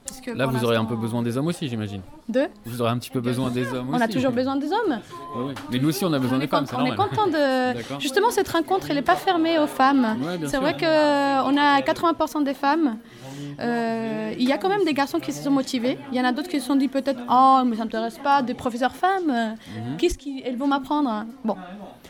Puisque 0.06 0.28
Là, 0.28 0.46
vous 0.46 0.64
aurez 0.64 0.76
un 0.76 0.86
peu 0.86 0.96
besoin 0.96 1.22
des 1.24 1.38
hommes 1.38 1.48
aussi, 1.48 1.68
j'imagine. 1.68 2.02
De 2.30 2.48
Vous 2.66 2.82
aurez 2.82 2.92
un 2.92 2.98
petit 2.98 3.10
peu 3.10 3.20
besoin 3.20 3.50
des 3.50 3.68
hommes 3.74 3.90
On 3.92 3.96
aussi. 3.96 4.04
a 4.04 4.08
toujours 4.08 4.32
besoin 4.32 4.56
des 4.56 4.68
hommes. 4.68 5.00
Ouais, 5.36 5.44
ouais. 5.46 5.54
Mais 5.72 5.80
nous 5.80 5.90
aussi, 5.90 6.06
on 6.06 6.14
a 6.14 6.20
besoin 6.20 6.38
On 6.38 6.40
des 6.40 6.46
est, 6.46 6.48
femmes, 6.48 6.66
on 6.78 6.86
est 6.86 6.96
content 6.96 7.28
de. 7.28 8.00
Justement, 8.00 8.30
cette 8.32 8.50
rencontre, 8.50 8.88
elle 8.90 8.96
n'est 8.98 9.02
pas 9.02 9.16
fermée 9.16 9.58
aux 9.60 9.68
femmes. 9.68 10.18
Ouais, 10.22 10.48
c'est 10.48 10.58
vrai 10.58 10.74
qu'on 10.74 10.86
a 11.58 11.82
80% 11.82 12.44
des 12.44 12.54
femmes. 12.54 12.98
Euh, 13.60 14.34
il 14.38 14.48
y 14.48 14.52
a 14.52 14.58
quand 14.58 14.70
même 14.70 14.84
des 14.86 14.94
garçons 14.94 15.20
qui 15.20 15.32
se 15.34 15.44
sont 15.44 15.52
motivés. 15.52 15.98
Il 16.12 16.18
y 16.18 16.22
en 16.22 16.26
a 16.26 16.32
d'autres 16.32 16.50
qui 16.50 16.60
se 16.60 16.66
sont 16.68 16.76
dit 16.76 16.88
peut-être 16.88 17.20
Oh, 17.30 17.62
mais 17.66 17.76
ça 17.76 17.84
ne 17.84 17.86
m'intéresse 17.86 18.18
pas, 18.20 18.42
des 18.42 18.54
professeurs 18.54 18.96
femmes. 18.96 19.28
Mhm. 19.28 19.98
Qu'est-ce 19.98 20.18
qu'elles 20.18 20.58
vont 20.58 20.68
m'apprendre? 20.68 21.26
Bon, 21.44 21.56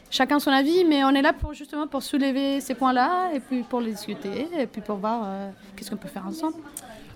chacun 0.10 0.40
son 0.40 0.52
avis, 0.52 0.86
mais 0.86 1.04
on 1.04 1.10
est 1.12 1.22
là 1.22 1.34
pour 1.34 1.54
justement 1.54 1.88
pour 1.88 2.04
soulever 2.04 2.62
ces 2.62 2.74
points-là 2.76 3.32
et 3.34 3.40
puis 3.40 3.64
pour 3.64 3.82
les 3.82 3.92
discuter 3.92 4.48
et 4.58 4.68
puis 4.68 4.82
pour 4.82 4.98
voir 4.98 5.22
euh, 5.26 5.50
qu'est-ce 5.76 5.90
qu'on 5.92 5.98
peut 5.98 6.08
faire 6.08 6.26
ensemble. 6.28 6.56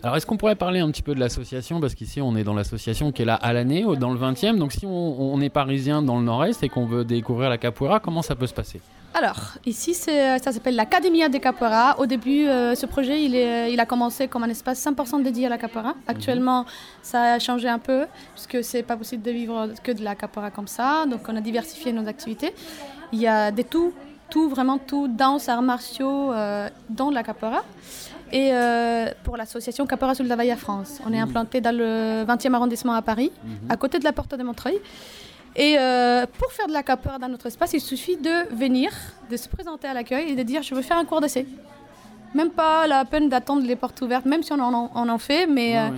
Alors, 0.01 0.15
est-ce 0.15 0.25
qu'on 0.25 0.37
pourrait 0.37 0.55
parler 0.55 0.79
un 0.79 0.89
petit 0.91 1.01
peu 1.01 1.13
de 1.13 1.19
l'association? 1.19 1.81
Parce 1.81 1.93
qu'ici, 1.93 2.21
on 2.21 2.35
est 2.37 2.45
dans 2.45 2.53
l'association 2.53 3.11
qui 3.11 3.23
est 3.23 3.25
là 3.25 3.35
à 3.35 3.51
l'année, 3.51 3.83
dans 3.99 4.11
le 4.11 4.17
20e. 4.19 4.57
Donc, 4.57 4.71
si 4.71 4.85
on, 4.85 4.89
on 5.33 5.41
est 5.41 5.49
parisien 5.49 6.01
dans 6.01 6.17
le 6.17 6.23
nord-est 6.23 6.63
et 6.63 6.69
qu'on 6.69 6.85
veut 6.85 7.03
découvrir 7.03 7.49
la 7.49 7.57
capoeira, 7.57 7.99
comment 7.99 8.21
ça 8.21 8.33
peut 8.35 8.47
se 8.47 8.53
passer? 8.53 8.79
Alors, 9.13 9.55
ici, 9.65 9.93
c'est- 9.93 10.39
ça 10.39 10.51
s'appelle 10.53 10.75
l'Academia 10.75 11.27
de 11.27 11.37
Capoeira. 11.39 11.99
Au 11.99 12.05
début, 12.05 12.47
euh, 12.47 12.75
ce 12.75 12.85
projet, 12.85 13.21
il, 13.23 13.35
est- 13.35 13.73
il 13.73 13.79
a 13.79 13.85
commencé 13.85 14.27
comme 14.29 14.43
un 14.43 14.49
espace 14.49 14.79
100% 14.79 15.19
dédié 15.21 15.47
à 15.47 15.49
la 15.49 15.57
capoeira. 15.57 15.95
Actuellement, 16.07 16.65
ça 17.01 17.33
a 17.33 17.39
changé 17.39 17.67
un 17.67 17.79
peu, 17.79 18.05
puisque 18.35 18.63
c'est 18.63 18.83
pas 18.83 18.95
possible 18.95 19.23
de 19.23 19.31
vivre 19.31 19.69
que 19.83 19.91
de 19.91 20.03
la 20.03 20.15
capoeira 20.15 20.51
comme 20.51 20.67
ça. 20.67 21.05
Donc, 21.07 21.21
on 21.27 21.35
a 21.35 21.41
diversifié 21.41 21.91
nos 21.91 22.07
activités. 22.07 22.53
Il 23.11 23.19
y 23.19 23.27
a 23.27 23.49
des 23.51 23.63
tout, 23.63 23.91
tout, 24.29 24.47
vraiment 24.47 24.77
tout, 24.77 25.07
danse, 25.09 25.49
arts 25.49 25.63
martiaux 25.63 26.31
euh, 26.31 26.69
dans 26.89 27.09
la 27.09 27.23
capoeira. 27.23 27.63
Et 28.31 28.51
euh, 28.53 29.07
pour 29.23 29.37
l'association 29.37 29.85
Capoeira 29.87 30.13
Sul 30.15 30.27
Bahia 30.27 30.55
France, 30.55 30.99
on 31.07 31.13
est 31.13 31.19
implanté 31.19 31.61
dans 31.61 31.75
le 31.75 32.23
20e 32.25 32.53
arrondissement 32.53 32.93
à 32.93 33.01
Paris, 33.01 33.31
à 33.69 33.75
côté 33.77 33.97
de 33.99 34.03
la 34.03 34.13
porte 34.13 34.35
de 34.35 34.43
Montreuil. 34.43 34.79
Et 35.55 35.77
euh, 35.79 36.25
pour 36.37 36.51
faire 36.51 36.67
de 36.67 36.73
la 36.73 36.83
capoeira 36.83 37.17
dans 37.17 37.27
notre 37.27 37.47
espace, 37.47 37.73
il 37.73 37.81
suffit 37.81 38.17
de 38.17 38.53
venir, 38.55 38.91
de 39.31 39.35
se 39.35 39.49
présenter 39.49 39.87
à 39.87 39.93
l'accueil 39.95 40.29
et 40.29 40.35
de 40.35 40.43
dire 40.43 40.61
je 40.61 40.75
veux 40.75 40.83
faire 40.83 40.97
un 40.97 41.05
cours 41.05 41.21
d'essai. 41.21 41.47
Même 42.35 42.51
pas 42.51 42.85
la 42.85 43.03
peine 43.05 43.29
d'attendre 43.29 43.65
les 43.65 43.75
portes 43.75 43.99
ouvertes, 44.01 44.25
même 44.25 44.43
si 44.43 44.53
on 44.53 44.59
en, 44.59 44.91
on 44.93 45.09
en 45.09 45.17
fait, 45.17 45.47
mais 45.47 45.75
euh, 45.77 45.89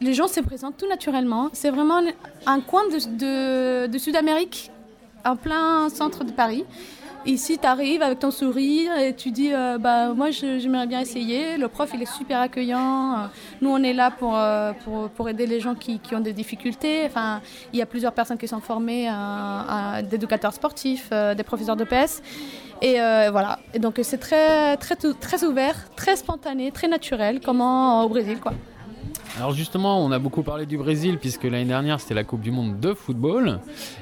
les 0.00 0.14
gens 0.14 0.26
se 0.28 0.40
présentent 0.40 0.78
tout 0.78 0.88
naturellement. 0.88 1.50
C'est 1.52 1.68
vraiment 1.70 2.00
un 2.46 2.60
coin 2.60 2.82
de, 2.88 2.96
de- 3.84 3.86
de 3.92 3.98
Sud-Amérique, 3.98 4.70
en 5.26 5.36
plein 5.36 5.90
centre 5.90 6.24
de 6.24 6.32
Paris. 6.32 6.64
Ici, 7.26 7.56
tu 7.58 7.66
arrives 7.66 8.02
avec 8.02 8.18
ton 8.18 8.30
sourire 8.30 8.94
et 8.98 9.14
tu 9.16 9.30
dis 9.30 9.50
euh, 9.54 9.78
bah, 9.78 10.12
Moi, 10.12 10.30
j'aimerais 10.30 10.86
bien 10.86 11.00
essayer. 11.00 11.56
Le 11.56 11.68
prof, 11.68 11.90
il 11.94 12.02
est 12.02 12.12
super 12.12 12.38
accueillant. 12.40 13.30
Nous, 13.62 13.70
on 13.70 13.82
est 13.82 13.94
là 13.94 14.10
pour, 14.10 14.36
euh, 14.36 14.72
pour, 14.84 15.08
pour 15.08 15.28
aider 15.30 15.46
les 15.46 15.58
gens 15.58 15.74
qui, 15.74 15.98
qui 16.00 16.14
ont 16.14 16.20
des 16.20 16.34
difficultés. 16.34 17.02
Enfin, 17.06 17.40
il 17.72 17.78
y 17.78 17.82
a 17.82 17.86
plusieurs 17.86 18.12
personnes 18.12 18.36
qui 18.36 18.46
sont 18.46 18.60
formées, 18.60 19.08
euh, 19.08 20.02
d'éducateurs 20.02 20.52
sportifs, 20.52 21.08
euh, 21.12 21.34
des 21.34 21.44
professeurs 21.44 21.76
de 21.76 21.84
PS. 21.84 22.20
Et 22.82 22.96
voilà. 23.30 23.58
Et 23.72 23.78
donc, 23.78 23.98
c'est 24.02 24.18
très, 24.18 24.76
très, 24.76 24.94
très 24.96 25.44
ouvert, 25.44 25.76
très 25.96 26.16
spontané, 26.16 26.70
très 26.72 26.88
naturel, 26.88 27.40
comme 27.40 27.62
en- 27.62 28.02
au 28.02 28.08
Brésil. 28.10 28.38
Quoi. 28.38 28.52
Alors 29.36 29.52
justement, 29.52 29.98
on 30.04 30.12
a 30.12 30.18
beaucoup 30.20 30.42
parlé 30.42 30.64
du 30.64 30.78
Brésil 30.78 31.18
puisque 31.18 31.42
l'année 31.44 31.64
dernière 31.64 31.98
c'était 32.00 32.14
la 32.14 32.22
Coupe 32.22 32.40
du 32.40 32.52
Monde 32.52 32.78
de 32.78 32.94
football. 32.94 33.58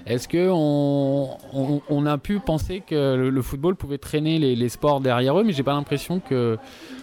Est-ce 0.07 0.29
que 0.29 0.51
on, 0.51 1.31
on- 1.55 1.81
on 1.89 2.07
a 2.07 2.19
pu 2.19 2.39
penser 2.39 2.83
que 2.87 3.15
le, 3.17 3.43
football 3.43 3.75
pouvait 3.75 3.97
traîner 3.99 4.39
les 4.39 4.69
sports 4.69 5.01
derrière 5.01 5.39
eux, 5.39 5.43
mais 5.45 5.53
j'ai 5.53 5.63
pas 5.63 5.73
l'impression 5.73 6.21
que 6.21 6.59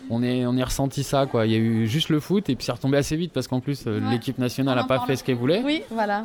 on 0.09 0.23
ait, 0.23 0.45
on 0.45 0.53
ressenti 0.63 1.03
ça 1.03 1.25
quoi. 1.25 1.45
Il 1.45 1.51
y 1.51 1.55
a 1.55 1.57
eu 1.59 1.87
juste 1.87 2.09
le 2.09 2.19
foot 2.19 2.49
et 2.49 2.55
puis 2.55 2.65
c'est 2.65 2.71
retombé 2.71 2.97
assez 2.97 3.15
vite 3.15 3.31
parce 3.33 3.47
qu'en 3.47 3.59
plus 3.59 3.83
euh, 3.87 3.99
Ouais. 4.01 4.11
l'équipe 4.11 4.37
nationale 4.37 4.77
On 4.77 4.81
n'a 4.81 4.87
pas 4.87 5.05
fait 5.05 5.15
ce 5.15 5.23
qu'elle 5.23 5.35
voulait. 5.37 5.61
Oui, 5.63 5.83
voilà. 5.91 6.23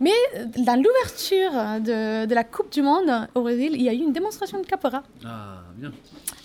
Mais 0.00 0.12
euh, 0.36 0.44
dans 0.58 0.76
l'ouverture 0.80 1.50
de, 1.80 2.26
de 2.26 2.34
la 2.34 2.44
Coupe 2.44 2.72
du 2.72 2.82
Monde 2.82 3.28
au 3.34 3.42
Brésil, 3.42 3.72
il 3.74 3.82
y 3.82 3.88
a 3.88 3.92
eu 3.92 3.98
une 3.98 4.12
démonstration 4.12 4.60
de 4.60 4.66
capoeira. 4.66 5.02
Ah 5.24 5.62
bien. 5.76 5.92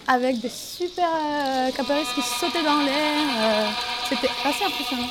avec 0.07 0.39
des 0.39 0.49
super 0.49 1.05
euh, 1.07 1.69
qui 1.69 2.21
sautaient 2.21 2.63
dans 2.63 2.81
l'air. 2.81 3.29
euh, 3.41 3.65
C'était 4.09 4.29
assez 4.43 4.63
impressionnant. 4.65 5.07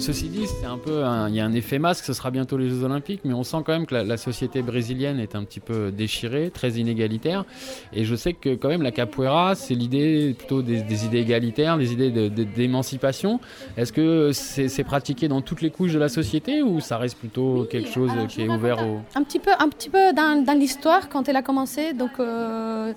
Ceci 0.00 0.28
dit, 0.28 0.46
c'est 0.46 0.66
un 0.66 0.78
peu, 0.78 1.02
il 1.28 1.34
y 1.34 1.40
a 1.40 1.44
un 1.44 1.52
effet 1.52 1.78
masque. 1.78 2.04
Ce 2.04 2.12
sera 2.12 2.30
bientôt 2.30 2.56
les 2.58 2.68
Jeux 2.68 2.82
Olympiques, 2.84 3.20
mais 3.24 3.34
on 3.34 3.42
sent 3.44 3.58
quand 3.64 3.72
même 3.72 3.86
que 3.86 3.94
la, 3.94 4.04
la 4.04 4.16
société 4.16 4.62
brésilienne 4.62 5.18
est 5.20 5.34
un 5.34 5.44
petit 5.44 5.60
peu 5.60 5.90
déchirée, 5.90 6.50
très 6.52 6.70
inégalitaire. 6.72 7.44
Et 7.92 8.04
je 8.04 8.14
sais 8.14 8.32
que 8.32 8.54
quand 8.54 8.68
même 8.68 8.82
la 8.82 8.90
capoeira, 8.92 9.54
c'est 9.54 9.74
l'idée 9.74 10.34
plutôt 10.38 10.62
des, 10.62 10.82
des 10.82 11.04
idées 11.06 11.18
égalitaires, 11.20 11.76
des 11.78 11.92
idées 11.92 12.10
de- 12.10 12.28
de- 12.28 12.44
d'émancipation. 12.44 13.40
Est-ce 13.76 13.92
que 13.92 14.30
c'est 14.32 14.84
pratiqué 14.84 15.28
dans 15.28 15.40
toutes 15.40 15.62
les 15.62 15.70
couches 15.70 15.92
de 15.92 15.98
la 15.98 16.08
société 16.08 16.62
ou 16.62 16.80
ça 16.80 16.98
reste 16.98 17.18
plutôt 17.18 17.66
quelque 17.70 17.90
chose 17.90 18.10
qui 18.28 18.42
est 18.42 18.48
ouvert 18.48 18.78
au 18.86 19.00
Un 19.14 19.22
petit 19.22 19.38
peu, 19.38 19.50
un 19.58 19.68
petit 19.68 19.90
peu 19.90 20.12
dans, 20.14 20.44
dans 20.44 20.58
l'histoire, 20.58 21.08
quand 21.08 21.28
elle 21.28 21.36
a 21.36 21.42
commencé, 21.42 21.92
donc 21.92 22.10
euh, 22.20 22.92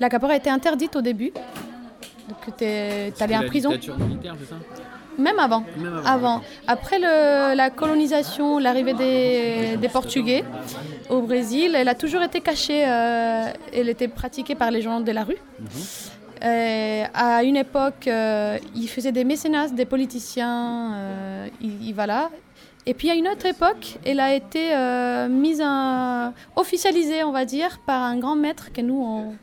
la 0.00 0.08
capoeira 0.08 0.36
était 0.36 0.50
interdite 0.50 0.96
au 0.96 1.02
début. 1.02 1.32
Donc 2.28 2.56
tu 2.58 2.64
allais 2.64 3.36
en 3.36 3.42
prison. 3.46 3.70
dictature 3.70 3.98
militaire, 3.98 4.34
c'est 4.40 4.48
ça? 4.50 4.56
Même 5.18 5.38
avant. 5.38 5.64
Même 5.76 5.96
avant, 5.98 6.06
Avant. 6.08 6.40
Après 6.66 6.98
le- 6.98 7.54
la 7.54 7.70
colonisation, 7.70 8.58
l'arrivée 8.58 8.94
des, 8.94 9.76
des 9.76 9.88
Portugais 9.88 10.44
au 11.08 11.20
Brésil, 11.22 11.74
elle 11.74 11.88
a 11.88 11.94
toujours 11.94 12.22
été 12.22 12.40
cachée. 12.40 12.84
euh, 12.86 13.50
elle 13.72 13.88
était 13.88 14.08
pratiquée 14.08 14.54
par 14.54 14.70
les 14.70 14.82
gens 14.82 15.00
de 15.00 15.12
la 15.12 15.24
rue. 15.24 15.38
Euh, 16.44 17.04
à 17.14 17.42
une 17.44 17.56
époque, 17.56 18.06
euh, 18.08 18.58
ils 18.74 18.88
faisaient 18.88 19.12
des 19.12 19.24
mécénats, 19.24 19.68
des 19.68 19.86
politiciens. 19.86 20.92
euh, 20.94 21.46
ils- 21.62 21.82
ils- 21.88 21.94
voilà. 21.94 22.28
Et 22.88 22.94
puis 22.94 23.10
à 23.10 23.14
une 23.14 23.26
autre 23.26 23.46
époque, 23.46 23.98
elle 24.04 24.20
a 24.20 24.32
été 24.34 24.72
euh, 24.74 25.28
mise 25.28 25.62
officialisée, 26.54 27.24
on 27.24 27.32
va 27.32 27.44
dire, 27.44 27.78
par 27.86 28.02
un 28.02 28.16
grand 28.18 28.36
maître 28.36 28.70
que 28.72 28.80
nous 28.80 29.02
on, 29.02 29.34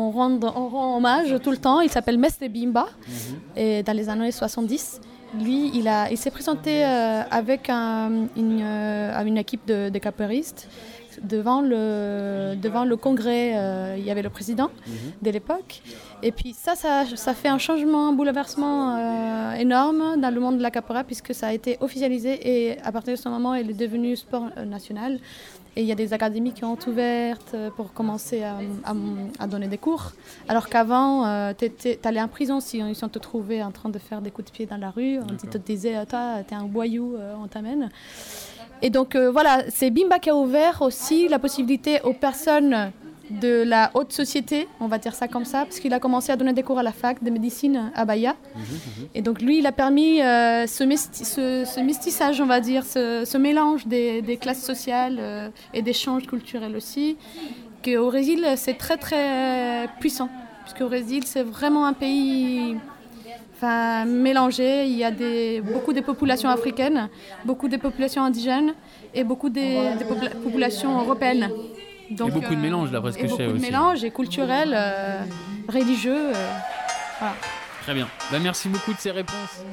on 0.00 0.10
rend, 0.10 0.38
on 0.42 0.68
rend 0.74 0.96
hommage 0.98 1.30
tout 1.42 1.50
le 1.50 1.56
temps. 1.66 1.80
Il 1.80 1.90
s'appelle 1.90 2.18
Mestre 2.18 2.46
Bimba. 2.48 2.86
Et 3.56 3.82
dans 3.82 3.96
les 3.96 4.08
années 4.08 4.30
70, 4.32 5.00
lui, 5.40 5.70
il, 5.78 5.86
a, 5.88 6.10
il 6.10 6.18
s'est 6.18 6.30
présenté 6.38 6.84
euh, 6.84 7.22
avec 7.40 7.68
un- 7.68 8.26
une, 8.36 8.60
euh, 8.62 9.24
une 9.30 9.38
équipe 9.38 9.64
de, 9.66 9.88
de 9.88 9.98
devant 11.24 11.60
le, 11.60 12.54
devant 12.56 12.84
le 12.84 12.96
congrès, 12.96 13.52
euh, 13.56 13.96
il 13.98 14.04
y 14.04 14.10
avait 14.10 14.22
le 14.22 14.30
président 14.30 14.70
de 15.22 15.30
l'époque. 15.30 15.82
Et 16.22 16.32
puis 16.32 16.52
ça, 16.54 16.74
ça, 16.74 17.04
ça 17.14 17.34
fait 17.34 17.48
un 17.48 17.58
changement, 17.58 18.08
un 18.08 18.12
bouleversement 18.12 18.96
euh, 18.96 19.52
énorme 19.54 20.20
dans 20.20 20.32
le 20.32 20.40
monde 20.40 20.56
de 20.58 20.62
la 20.62 20.70
capoeira 20.70 21.04
puisque 21.04 21.34
ça 21.34 21.48
a 21.48 21.52
été 21.52 21.76
officialisé 21.80 22.32
et 22.72 22.78
à 22.82 22.92
partir 22.92 23.12
de 23.14 23.18
ce 23.18 23.28
moment, 23.28 23.54
il 23.54 23.68
est 23.70 23.74
devenu 23.74 24.16
sport 24.16 24.46
euh, 24.56 24.64
national. 24.64 25.18
Et 25.76 25.80
il 25.82 25.88
y 25.88 25.92
a 25.92 25.96
des 25.96 26.12
académies 26.12 26.52
qui 26.52 26.62
ont 26.64 26.78
ouvertes 26.86 27.56
pour 27.76 27.92
commencer 27.92 28.44
à, 28.44 28.58
à- 28.84 28.94
à 29.42 29.46
donner 29.48 29.66
des 29.66 29.76
cours. 29.76 30.12
Alors 30.48 30.68
qu'avant, 30.68 31.26
euh, 31.26 31.52
tu 31.58 31.68
allais 32.04 32.22
en 32.22 32.28
prison 32.28 32.60
si 32.60 32.80
on, 32.80 32.94
si 32.94 33.02
on 33.02 33.08
te 33.08 33.18
trouvait 33.18 33.60
en 33.60 33.72
train 33.72 33.88
de 33.88 33.98
faire 33.98 34.20
des 34.22 34.30
coups 34.30 34.52
de 34.52 34.56
pied 34.56 34.66
dans 34.66 34.76
la 34.76 34.90
rue. 34.90 35.18
On 35.18 35.26
te 35.50 35.58
disait, 35.58 35.96
euh, 35.96 36.04
toi, 36.08 36.44
t'es 36.46 36.54
un 36.54 36.62
boyou, 36.66 37.16
on 37.42 37.48
t'amène. 37.48 37.90
Et 38.82 38.90
donc 38.90 39.14
euh, 39.14 39.30
voilà, 39.30 39.62
c'est 39.70 39.90
Bimba 39.90 40.18
qui 40.18 40.30
a 40.30 40.36
ouvert 40.36 40.82
aussi 40.82 41.28
la 41.28 41.38
possibilité 41.38 42.00
aux 42.04 42.12
personnes 42.12 42.92
de 43.30 43.62
la 43.62 43.90
haute 43.94 44.12
société, 44.12 44.68
on 44.80 44.86
va 44.86 44.98
dire 44.98 45.14
ça 45.14 45.28
comme 45.28 45.46
ça, 45.46 45.64
parce 45.64 45.80
qu'il 45.80 45.94
a 45.94 45.98
commencé 45.98 46.30
à 46.30 46.36
donner 46.36 46.52
des 46.52 46.62
cours 46.62 46.78
à 46.78 46.82
la 46.82 46.92
fac 46.92 47.22
de 47.24 47.30
médecine 47.30 47.90
à 47.94 48.04
Bahia. 48.04 48.36
Et 49.14 49.22
donc 49.22 49.40
lui, 49.40 49.58
il 49.60 49.66
a 49.66 49.72
permis 49.72 50.20
euh, 50.20 50.66
ce, 50.66 50.84
mesti- 50.84 51.24
ce- 51.24 51.64
ce 51.64 51.80
mestissage, 51.80 52.42
on 52.42 52.46
va 52.46 52.60
dire, 52.60 52.84
ce, 52.84 53.24
ce 53.24 53.38
mélange 53.38 53.86
des, 53.86 54.20
des 54.20 54.36
classes 54.36 54.62
sociales 54.62 55.16
euh, 55.18 55.48
et 55.72 55.80
d'échanges 55.80 56.26
culturels 56.26 56.76
aussi, 56.76 57.16
qu'au 57.82 58.06
Brésil, 58.08 58.44
c'est 58.56 58.76
très 58.76 58.98
très 58.98 59.88
puissant. 60.00 60.28
Puisqu'au 60.64 60.86
Brésil, 60.88 61.22
c'est 61.24 61.42
vraiment 61.42 61.86
un 61.86 61.92
pays 61.94 62.76
enfin, 63.54 64.04
mélangé. 64.04 64.86
Il 64.86 64.96
y 64.96 65.04
a 65.04 65.10
des, 65.10 65.60
beaucoup 65.60 65.92
de 65.92 66.00
populations 66.00 66.48
africaines, 66.50 67.08
beaucoup 67.44 67.68
de 67.68 67.76
populations 67.76 68.22
indigènes 68.24 68.74
et 69.14 69.24
beaucoup 69.24 69.48
des, 69.48 69.94
des 69.98 70.04
popula- 70.04 70.34
populations 70.42 71.00
européennes. 71.00 71.52
Donc, 72.10 72.28
Et 72.28 72.32
beaucoup 72.32 72.54
de 72.54 72.58
euh, 72.58 72.62
mélange, 72.62 72.90
d'après 72.90 73.12
ce 73.12 73.18
que 73.18 73.26
je 73.26 73.28
sais 73.34 73.38
beaucoup 73.46 73.52
de 73.58 73.62
aussi. 73.62 73.70
mélange 73.70 74.04
et 74.04 74.10
culturel, 74.10 74.72
euh, 74.74 75.22
religieux. 75.68 76.14
euh, 76.34 76.48
voilà. 77.18 77.34
Très 77.82 77.94
bien. 77.94 78.08
Bah, 78.30 78.38
merci 78.40 78.68
beaucoup 78.68 78.92
de 78.92 78.98
ces 78.98 79.10
réponses. 79.10 79.64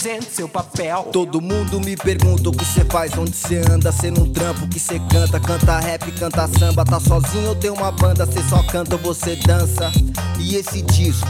Seu 0.00 0.48
papel. 0.48 1.10
Todo 1.12 1.42
mundo 1.42 1.78
me 1.78 1.94
pergunta 1.94 2.48
o 2.48 2.52
que 2.52 2.64
cê 2.64 2.86
faz, 2.86 3.12
onde 3.18 3.36
cê 3.36 3.58
anda, 3.70 3.92
cê 3.92 4.10
não 4.10 4.26
trampa, 4.32 4.64
o 4.64 4.68
que 4.68 4.80
cê 4.80 4.98
canta, 5.10 5.38
canta 5.38 5.78
rap, 5.78 6.10
canta 6.12 6.48
samba, 6.58 6.86
tá 6.86 6.98
sozinho 6.98 7.50
ou 7.50 7.54
tem 7.54 7.68
uma 7.68 7.92
banda, 7.92 8.24
cê 8.24 8.42
só 8.48 8.62
canta 8.62 8.94
ou 8.94 9.02
você 9.02 9.36
dança. 9.36 9.92
E 10.38 10.56
esse 10.56 10.80
disco, 10.80 11.28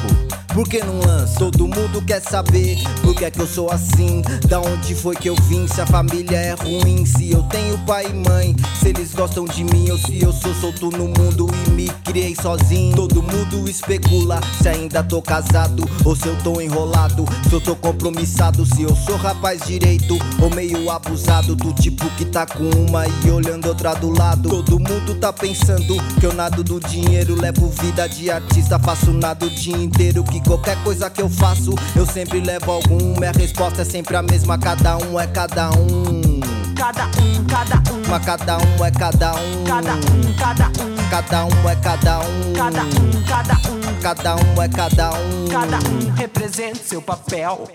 por 0.54 0.68
que 0.68 0.82
não 0.82 0.98
lança? 1.00 1.38
Todo 1.38 1.66
mundo 1.66 2.02
quer 2.02 2.20
saber 2.20 2.78
por 3.02 3.14
que 3.14 3.24
é 3.24 3.30
que 3.30 3.40
eu 3.40 3.46
sou 3.46 3.70
assim, 3.70 4.22
da 4.48 4.60
onde 4.60 4.94
foi 4.94 5.14
que 5.14 5.28
eu 5.28 5.34
vim, 5.48 5.66
se 5.66 5.80
a 5.80 5.86
família 5.86 6.36
é 6.36 6.54
ruim, 6.54 7.04
se 7.06 7.30
eu 7.30 7.42
tenho 7.44 7.78
pai 7.86 8.06
e 8.06 8.28
mãe, 8.28 8.56
se 8.80 8.88
eles 8.88 9.14
gostam 9.14 9.44
de 9.44 9.64
mim 9.64 9.90
ou 9.90 9.98
se 9.98 10.20
eu 10.20 10.32
sou 10.32 10.54
solto 10.54 10.90
no 10.90 11.08
mundo 11.08 11.48
e 11.66 11.70
me 11.70 11.88
criei 12.04 12.34
sozinho. 12.34 12.96
Todo 12.96 13.22
mundo 13.22 13.68
especula 13.68 14.40
se 14.60 14.68
ainda 14.68 15.02
tô 15.02 15.22
casado 15.22 15.88
ou 16.04 16.16
se 16.16 16.26
eu 16.26 16.36
tô 16.42 16.60
enrolado, 16.60 17.24
se 17.48 17.54
eu 17.54 17.60
tô 17.60 17.76
compromissado, 17.76 18.66
se 18.66 18.82
eu 18.82 18.94
sou 18.96 19.16
rapaz 19.16 19.62
direito 19.62 20.18
ou 20.42 20.50
meio 20.50 20.90
abusado 20.90 21.54
do 21.54 21.72
tipo 21.74 22.08
que 22.16 22.24
tá 22.24 22.46
com 22.46 22.68
uma 22.88 23.04
e 23.24 23.30
olhando 23.30 23.68
outra 23.68 23.94
do 23.94 24.10
lado. 24.10 24.48
Todo 24.48 24.78
mundo 24.78 25.14
tá 25.14 25.32
pensando 25.32 25.96
que 26.18 26.26
eu 26.26 26.32
nado 26.32 26.64
do 26.64 26.80
dinheiro, 26.80 27.40
levo 27.40 27.68
vida 27.68 28.08
de 28.08 28.30
artista, 28.30 28.78
faço 28.78 29.12
nada 29.12 29.46
o 29.46 29.50
dia 29.50 29.76
inteiro. 29.76 30.24
Que 30.24 30.39
qualquer 30.40 30.76
coisa 30.82 31.08
que 31.10 31.22
eu 31.22 31.28
faço, 31.28 31.74
eu 31.96 32.06
sempre 32.06 32.40
levo 32.40 32.70
algum. 32.70 33.18
Minha 33.18 33.32
resposta 33.32 33.82
é 33.82 33.84
sempre 33.84 34.16
a 34.16 34.22
mesma, 34.22 34.58
cada 34.58 34.96
um 34.98 35.18
é 35.18 35.26
cada 35.26 35.70
um. 35.70 36.40
Cada 36.76 37.06
um, 37.06 37.44
cada 37.44 37.76
um, 37.92 38.02
Mas 38.08 38.24
cada 38.24 38.56
um 38.58 38.84
é 38.84 38.90
cada 38.90 39.34
um. 39.34 39.64
cada 39.66 39.94
um, 39.94 40.34
cada 40.38 40.66
um, 40.68 41.10
Cada 41.10 41.44
um 41.44 41.68
é 41.68 41.76
cada 41.76 42.20
um. 42.20 42.52
cada 42.54 42.82
um, 42.82 43.22
cada 43.28 43.54
um, 43.54 44.00
Cada 44.00 44.36
um 44.36 44.62
é 44.62 44.68
cada 44.68 45.10
um. 45.10 45.48
cada 45.48 45.78
um 45.78 46.14
represente 46.16 46.78
seu 46.78 47.02
papel. 47.02 47.68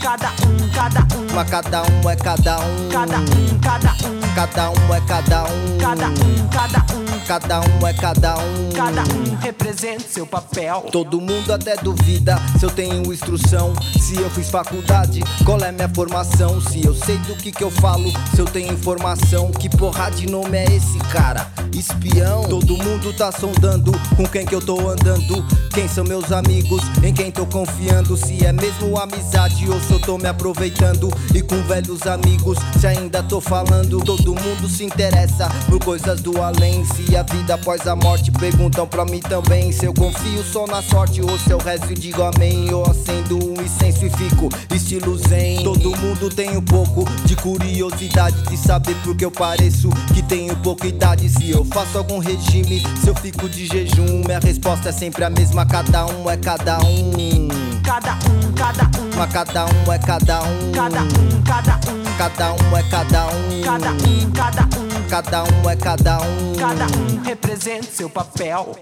Cada 0.00 0.30
um, 0.30 0.68
cada 0.72 1.00
um, 1.00 1.34
Mas 1.34 1.50
cada 1.50 1.82
um 1.82 2.10
é 2.10 2.16
cada 2.16 2.58
um. 2.60 2.88
cada 2.90 3.18
um, 3.18 3.58
cada 3.60 3.92
um, 4.06 4.20
Cada 4.34 4.70
um 4.70 4.94
é 4.94 5.00
cada 5.06 5.44
um. 5.44 5.78
cada 5.78 6.08
um, 6.08 6.48
cada 6.48 6.94
um, 6.94 7.07
Cada 7.26 7.60
um 7.60 7.86
é 7.86 7.92
cada 7.92 8.36
um. 8.38 8.70
cada 8.74 9.02
um 9.02 9.36
represente 9.40 10.04
seu 10.04 10.26
papel. 10.26 10.86
Todo 10.90 11.20
mundo 11.20 11.52
até 11.52 11.76
duvida 11.76 12.38
se 12.58 12.64
eu 12.64 12.70
tenho 12.70 13.12
instrução, 13.12 13.72
se 14.00 14.16
eu 14.16 14.30
fiz 14.30 14.50
faculdade, 14.50 15.22
qual 15.44 15.58
é 15.60 15.70
minha 15.72 15.88
formação, 15.88 16.60
se 16.60 16.84
eu 16.84 16.94
sei 16.94 17.16
do 17.18 17.34
que 17.36 17.52
que 17.52 17.62
eu 17.62 17.70
falo, 17.70 18.10
se 18.34 18.40
eu 18.40 18.44
tenho 18.46 18.72
informação, 18.72 19.50
que 19.50 19.68
porra 19.68 20.10
de 20.10 20.26
nome 20.26 20.56
é 20.56 20.64
esse 20.64 20.98
cara? 21.12 21.46
Espião. 21.74 22.44
Todo 22.44 22.76
mundo 22.76 23.12
tá 23.12 23.30
sondando 23.30 23.92
com 24.16 24.26
quem 24.26 24.44
que 24.44 24.54
eu 24.54 24.60
tô 24.60 24.88
andando, 24.88 25.44
quem 25.72 25.86
são 25.88 26.04
meus 26.04 26.32
amigos, 26.32 26.82
em 27.02 27.12
quem 27.12 27.30
tô 27.30 27.46
confiando, 27.46 28.16
se 28.16 28.44
é 28.44 28.52
mesmo 28.52 28.98
amizade 28.98 29.68
ou 29.70 29.80
se 29.80 29.92
eu 29.92 30.00
tô 30.00 30.18
me 30.18 30.26
aproveitando 30.28 31.08
e 31.34 31.42
com 31.42 31.62
velhos 31.62 32.06
amigos, 32.06 32.58
se 32.80 32.86
ainda 32.86 33.22
tô 33.22 33.40
falando, 33.40 34.02
todo 34.04 34.34
mundo 34.34 34.68
se 34.68 34.84
interessa 34.84 35.48
por 35.68 35.78
coisas 35.84 36.20
do 36.20 36.42
além, 36.42 36.84
se 36.84 37.07
a 37.16 37.22
vida 37.22 37.54
após 37.54 37.86
a 37.86 37.94
morte 37.96 38.30
perguntam 38.30 38.86
pra 38.86 39.04
mim 39.04 39.20
também 39.20 39.72
se 39.72 39.86
eu 39.86 39.94
confio 39.94 40.42
só 40.44 40.66
na 40.66 40.82
sorte 40.82 41.20
ou 41.22 41.38
se 41.38 41.50
eu 41.50 41.58
rezo 41.58 41.90
e 41.90 41.94
digo 41.94 42.22
amém, 42.22 42.68
eu 42.68 42.82
acendo 42.84 43.36
um 43.36 43.54
incenso 43.62 44.04
e 44.06 44.10
fico 44.10 44.48
estilo 44.74 45.16
zen. 45.16 45.62
Todo 45.62 45.96
mundo 45.96 46.28
tem 46.28 46.56
um 46.56 46.62
pouco 46.62 47.04
de 47.24 47.36
curiosidade 47.36 48.42
de 48.42 48.56
saber 48.56 48.94
por 49.04 49.16
que 49.16 49.24
eu 49.24 49.30
pareço 49.30 49.88
que 50.14 50.22
tenho 50.22 50.56
pouca 50.56 50.86
idade, 50.86 51.28
se 51.28 51.50
eu 51.50 51.64
faço 51.64 51.98
algum 51.98 52.18
regime, 52.18 52.82
se 53.00 53.08
eu 53.08 53.14
fico 53.14 53.48
de 53.48 53.66
jejum, 53.66 54.22
minha 54.24 54.38
resposta 54.40 54.88
é 54.88 54.92
sempre 54.92 55.24
a 55.24 55.30
mesma, 55.30 55.64
cada 55.66 56.06
um 56.06 56.28
é 56.28 56.36
cada 56.36 56.78
um. 56.78 57.48
Cada 57.84 58.14
um, 58.14 58.52
cada 58.54 58.84
um, 58.84 59.10
Mas 59.16 59.32
cada 59.32 59.64
um 59.64 59.92
é 59.92 59.98
cada 59.98 60.42
um. 60.42 60.72
cada 60.72 61.02
um, 61.02 61.42
cada 61.46 61.76
um, 61.76 61.98
Cada 62.18 62.52
um 62.52 62.76
é 62.76 62.82
cada 62.82 63.26
um. 63.28 63.62
cada 63.62 63.90
um, 63.92 64.30
cada 64.32 64.78
um, 64.78 64.87
Cada 65.08 65.42
um 65.42 65.70
é 65.70 65.74
cada 65.74 66.18
um. 66.20 66.54
cada 66.56 66.84
um 66.84 67.22
represente 67.22 67.86
seu 67.86 68.10
papel. 68.10 68.76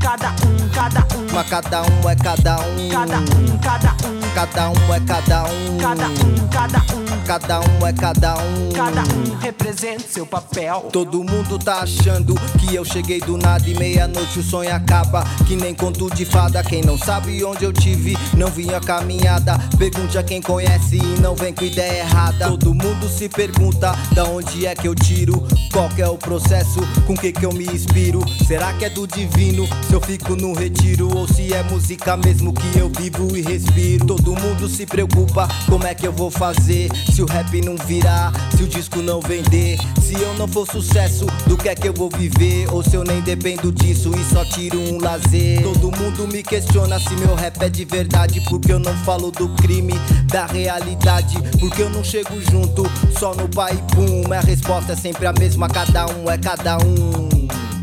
Cada 0.00 0.30
um, 0.30 0.68
cada 0.72 1.00
um, 1.16 1.26
Mas 1.32 1.48
cada 1.48 1.82
um 1.82 2.08
é 2.08 2.16
cada 2.16 2.56
um. 2.60 2.88
cada 2.88 3.18
um, 3.18 3.58
cada 3.58 3.92
um, 4.08 4.28
Cada 4.34 4.70
um 4.70 4.94
é 4.94 5.00
cada 5.00 5.44
um. 5.44 5.78
cada 5.78 6.08
um, 6.08 6.48
cada 6.48 6.78
um, 6.78 7.18
Cada 7.26 7.60
um 7.60 7.86
é 7.86 7.92
cada 7.92 8.34
um. 8.38 8.72
cada 8.72 9.02
um 9.02 9.28
represente 9.38 10.04
seu 10.08 10.24
papel. 10.26 10.88
Todo 10.92 11.22
mundo 11.22 11.58
tá 11.58 11.80
achando 11.80 12.34
que 12.58 12.74
eu 12.74 12.84
cheguei 12.84 13.20
do 13.20 13.36
nada 13.36 13.68
e 13.68 13.74
meia-noite 13.78 14.38
o 14.38 14.42
sonho 14.42 14.74
acaba. 14.74 15.24
Que 15.46 15.54
nem 15.56 15.74
conto 15.74 16.08
de 16.14 16.24
fada, 16.24 16.62
quem 16.62 16.82
não 16.82 16.96
sabe 16.96 17.42
onde 17.44 17.64
eu 17.64 17.72
tive, 17.72 18.16
não 18.36 18.48
vinha 18.48 18.80
caminhada. 18.80 19.58
Pergunte 19.78 20.16
a 20.16 20.22
quem 20.22 20.40
conhece 20.40 20.96
e 20.96 21.20
não 21.20 21.34
vem 21.34 21.52
com 21.52 21.64
ideia 21.64 22.00
errada. 22.00 22.48
Todo 22.48 22.74
mundo 22.74 23.08
se 23.08 23.28
pergunta 23.28 23.94
da 24.12 24.24
onde 24.24 24.66
é 24.66 24.74
que 24.74 24.88
eu 24.88 24.94
tiro, 24.94 25.46
qual 25.72 25.88
que 25.90 26.00
é 26.02 26.08
o 26.08 26.16
processo, 26.16 26.80
com 27.06 27.14
que 27.16 27.30
que 27.32 27.44
eu 27.44 27.52
me 27.52 27.64
inspiro. 27.66 28.22
Será 28.46 28.72
que 28.72 28.84
é 28.86 28.90
do 28.90 29.06
divino? 29.06 29.66
Se 29.88 29.94
eu 29.94 30.02
fico 30.02 30.36
no 30.36 30.52
retiro 30.52 31.08
ou 31.16 31.26
se 31.26 31.54
é 31.54 31.62
música 31.62 32.14
mesmo 32.14 32.52
que 32.52 32.78
eu 32.78 32.90
vivo 32.90 33.34
e 33.34 33.40
respiro. 33.40 34.04
Todo 34.06 34.38
mundo 34.38 34.68
se 34.68 34.84
preocupa, 34.84 35.48
como 35.66 35.86
é 35.86 35.94
que 35.94 36.06
eu 36.06 36.12
vou 36.12 36.30
fazer? 36.30 36.90
Se 37.10 37.22
o 37.22 37.26
rap 37.26 37.58
não 37.62 37.74
virar, 37.74 38.30
se 38.54 38.64
o 38.64 38.68
disco 38.68 39.00
não 39.00 39.18
vender, 39.18 39.78
se 40.02 40.12
eu 40.12 40.34
não 40.34 40.46
for 40.46 40.70
sucesso, 40.70 41.24
do 41.46 41.56
que 41.56 41.70
é 41.70 41.74
que 41.74 41.88
eu 41.88 41.94
vou 41.94 42.10
viver? 42.10 42.70
Ou 42.70 42.84
se 42.84 42.96
eu 42.96 43.02
nem 43.02 43.22
dependo 43.22 43.72
disso 43.72 44.12
e 44.14 44.22
só 44.24 44.44
tiro 44.44 44.78
um 44.78 45.00
lazer? 45.00 45.62
Todo 45.62 45.90
mundo 45.96 46.28
me 46.28 46.42
questiona 46.42 47.00
se 47.00 47.14
meu 47.14 47.34
rap 47.34 47.62
é 47.62 47.70
de 47.70 47.86
verdade, 47.86 48.42
porque 48.42 48.70
eu 48.70 48.78
não 48.78 48.94
falo 49.04 49.30
do 49.30 49.48
crime, 49.54 49.94
da 50.26 50.44
realidade, 50.44 51.38
porque 51.58 51.80
eu 51.80 51.88
não 51.88 52.04
chego 52.04 52.38
junto, 52.50 52.82
só 53.18 53.34
no 53.34 53.48
pai 53.48 53.82
pum. 53.94 54.28
Minha 54.28 54.42
resposta 54.42 54.92
é 54.92 54.96
sempre 54.96 55.24
a 55.24 55.32
mesma, 55.32 55.66
cada 55.66 56.04
um 56.08 56.30
é 56.30 56.36
cada 56.36 56.76
um. 56.76 57.37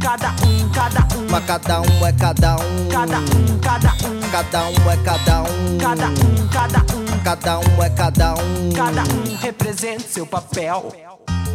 Cada 0.05 0.29
um, 0.45 0.69
cada 0.69 0.99
um, 1.17 1.27
Mas 1.31 1.45
cada 1.45 1.81
um 1.81 2.05
é 2.05 2.11
cada 2.11 2.55
um. 2.57 2.89
cada 2.89 3.17
um, 3.17 3.59
cada 3.59 3.91
um, 4.05 4.21
Cada 4.31 4.69
um 4.69 4.91
é 4.91 4.97
cada 5.03 5.41
um. 5.41 5.77
cada 5.79 6.07
um, 6.09 6.47
cada 6.53 6.79
um, 6.93 7.23
Cada 7.23 7.57
um 7.57 7.83
é 7.83 7.89
cada 7.89 8.33
um. 8.35 8.71
cada 8.71 9.01
um 9.01 9.37
represente 9.41 10.03
seu 10.03 10.27
papel. 10.27 10.93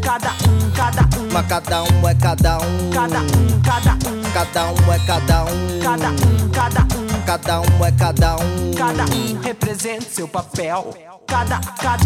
Cada 0.02 0.30
um, 0.30 0.70
cada 0.74 1.02
um, 1.16 1.32
Mas 1.32 1.46
cada 1.46 1.82
um 1.84 2.08
é 2.08 2.14
cada 2.16 2.58
um. 2.58 2.90
cada 2.90 3.20
um, 3.20 3.60
cada 3.62 3.92
um, 3.94 4.32
Cada 4.32 4.72
um 4.72 4.92
é 4.92 4.98
cada 5.06 5.44
um. 5.44 5.80
cada 5.80 6.10
um, 6.10 6.48
cada 6.50 6.80
um, 6.82 7.22
Cada 7.24 7.60
um 7.60 7.84
é 7.84 7.92
cada 7.92 8.36
um. 8.36 8.74
cada 8.74 9.04
um 9.04 9.40
represente 9.42 10.06
seu 10.12 10.26
papel. 10.26 10.92
kada 11.26 11.60
kad 11.82 12.00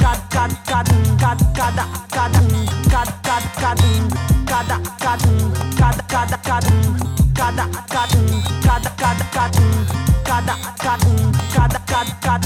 kad 0.00 0.18
kad 0.30 0.50
kad 0.68 0.88
kad 1.20 1.38
kada 1.56 1.84
kad 2.10 2.32
kad 2.90 3.08
kad 3.24 3.44
kad 3.60 3.78
kada 4.46 4.78
kad 5.00 5.22
kad 5.78 5.98
kada 6.08 6.36
kad 6.42 6.64
kada 7.34 7.66
kad 7.88 8.10
kada 8.64 8.90
kad 8.98 9.18
kad 9.32 9.54
kada 10.24 10.54
kad 10.78 11.02
kada 11.54 11.78
kad 11.88 12.10
kad 12.22 12.44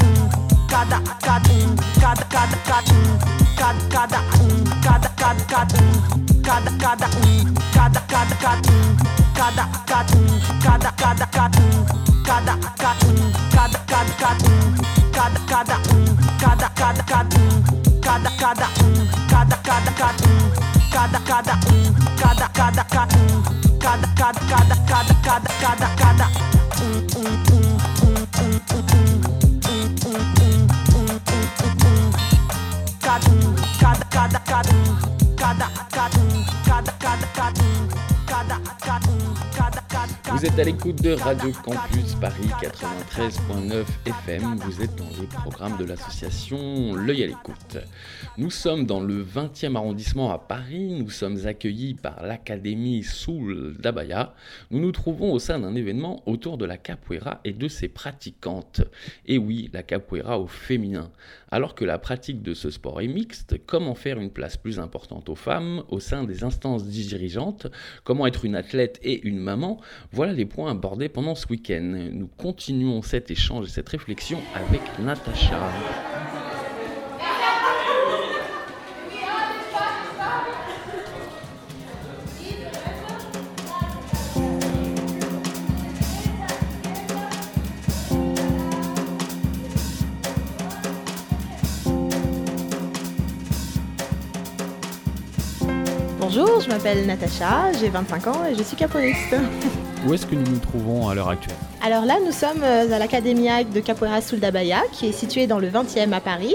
kada 0.69 0.99
kad 1.21 1.43
kada 2.01 2.25
kad 2.31 2.51
kad 2.65 2.85
kad 3.59 3.77
kada 3.91 4.23
kada 4.39 5.07
kad 5.19 5.39
kad 5.49 5.73
kada 6.45 6.71
kada 6.75 7.09
kada 7.15 8.01
kada 8.01 8.31
kad 8.41 8.65
kada 9.37 9.65
kad 9.87 10.09
kada 10.65 10.91
kada 10.99 11.27
kad 11.33 11.53
kada 12.27 12.55
kad 12.79 12.99
kada 13.55 13.79
kad 13.89 14.07
kada 14.19 15.08
cada 15.29 15.41
cada 15.47 15.77
um, 15.93 16.17
cada 16.39 16.69
cada 16.71 17.03
cada 17.03 17.39
um, 17.39 17.63
cada 18.01 18.31
cada 18.31 18.67
um, 18.81 19.09
cada 19.29 19.57
cada 19.59 19.93
cada 19.93 20.25
um, 20.25 20.53
cada 20.91 21.21
cada 21.21 21.53
um, 21.53 21.95
cada 22.17 22.49
cada 22.49 22.85
cada 22.85 23.03
um, 23.17 23.43
cada 23.79 24.09
cada 24.17 24.41
cada 24.49 24.75
cada 24.87 25.15
cada 25.23 25.55
cada 25.61 25.89
cada 25.97 26.58
Vous 40.39 40.47
êtes 40.47 40.59
à 40.61 40.63
l'écoute 40.63 41.03
de 41.03 41.15
Radio 41.15 41.51
Campus 41.65 42.15
Paris 42.15 42.47
93.9 42.63 43.85
FM. 44.07 44.57
Vous 44.59 44.81
êtes 44.81 44.95
dans 44.95 45.09
les 45.21 45.27
programmes 45.27 45.77
de 45.79 45.85
l'association 45.85 46.95
L'œil 46.95 47.25
à 47.25 47.27
l'écoute. 47.27 47.79
Nous 48.37 48.53
sommes 48.53 48.87
dans 48.87 49.01
le 49.01 49.25
20e 49.25 49.75
arrondissement 49.75 50.31
à 50.31 50.39
Paris. 50.39 50.93
Nous 50.93 51.11
sommes 51.11 51.45
accueillis 51.49 51.95
par 51.95 52.23
l'Académie 52.23 53.03
Soul 53.03 53.77
d'Abaya. 53.81 54.33
Nous 54.71 54.79
nous 54.79 54.93
trouvons 54.93 55.33
au 55.33 55.41
sein 55.41 55.59
d'un 55.59 55.75
événement 55.75 56.23
autour 56.27 56.57
de 56.57 56.67
la 56.67 56.77
capoeira 56.77 57.41
et 57.45 57.53
de 57.53 57.67
ses 57.67 57.89
pratiquantes. 57.89 58.83
Et 59.27 59.39
oui, 59.39 59.71
la 59.73 59.83
capoeira 59.83 60.39
au 60.39 60.47
féminin. 60.47 61.11
Alors 61.51 61.75
que 61.75 61.85
la 61.85 61.99
pratique 61.99 62.43
de 62.43 62.55
ce 62.55 62.71
sport 62.71 63.01
est 63.01 63.09
mixte, 63.09 63.57
comment 63.67 63.95
faire 63.95 64.21
une 64.21 64.31
place 64.31 64.57
plus 64.57 64.79
importante 64.79 65.31
aux 65.31 65.35
femmes 65.35 65.83
au 65.89 65.99
sein 65.99 66.23
des 66.23 66.45
instances 66.45 66.85
dirigeantes? 66.85 67.67
Comment 68.05 68.27
être 68.27 68.45
une 68.45 68.55
athlète 68.55 69.01
et 69.03 69.27
une 69.27 69.39
maman? 69.39 69.81
Voilà 70.13 70.28
les 70.33 70.47
points 70.47 70.71
abordés 70.71 71.09
pendant 71.09 71.35
ce 71.35 71.47
week-end. 71.49 72.11
Nous 72.13 72.29
continuons 72.37 73.03
cet 73.03 73.31
échange 73.31 73.67
et 73.67 73.71
cette 73.71 73.89
réflexion 73.89 74.39
avec 74.55 74.81
Natacha. 74.99 75.59
Bonjour, 96.39 96.61
je 96.61 96.69
m'appelle 96.69 97.05
Natacha, 97.05 97.73
j'ai 97.81 97.89
25 97.89 98.27
ans 98.29 98.45
et 98.49 98.55
je 98.55 98.63
suis 98.63 98.77
capoeiriste. 98.77 99.35
Où 100.07 100.15
est-ce 100.15 100.25
que 100.25 100.37
nous 100.37 100.49
nous 100.49 100.59
trouvons 100.59 101.09
à 101.09 101.15
l'heure 101.17 101.31
actuelle? 101.31 101.57
Alors 101.83 102.05
là, 102.05 102.19
nous 102.25 102.31
sommes 102.31 102.63
euh, 102.63 102.93
à 102.93 102.99
l'Académia 103.01 103.65
de 103.65 103.81
Capoeira 103.81 104.21
Soldabaya, 104.21 104.83
qui 104.93 105.09
est 105.09 105.13
située 105.13 105.49
dans 105.49 105.59
le 105.59 105.69
20e 105.69 106.13
à 106.13 106.21
Paris 106.21 106.55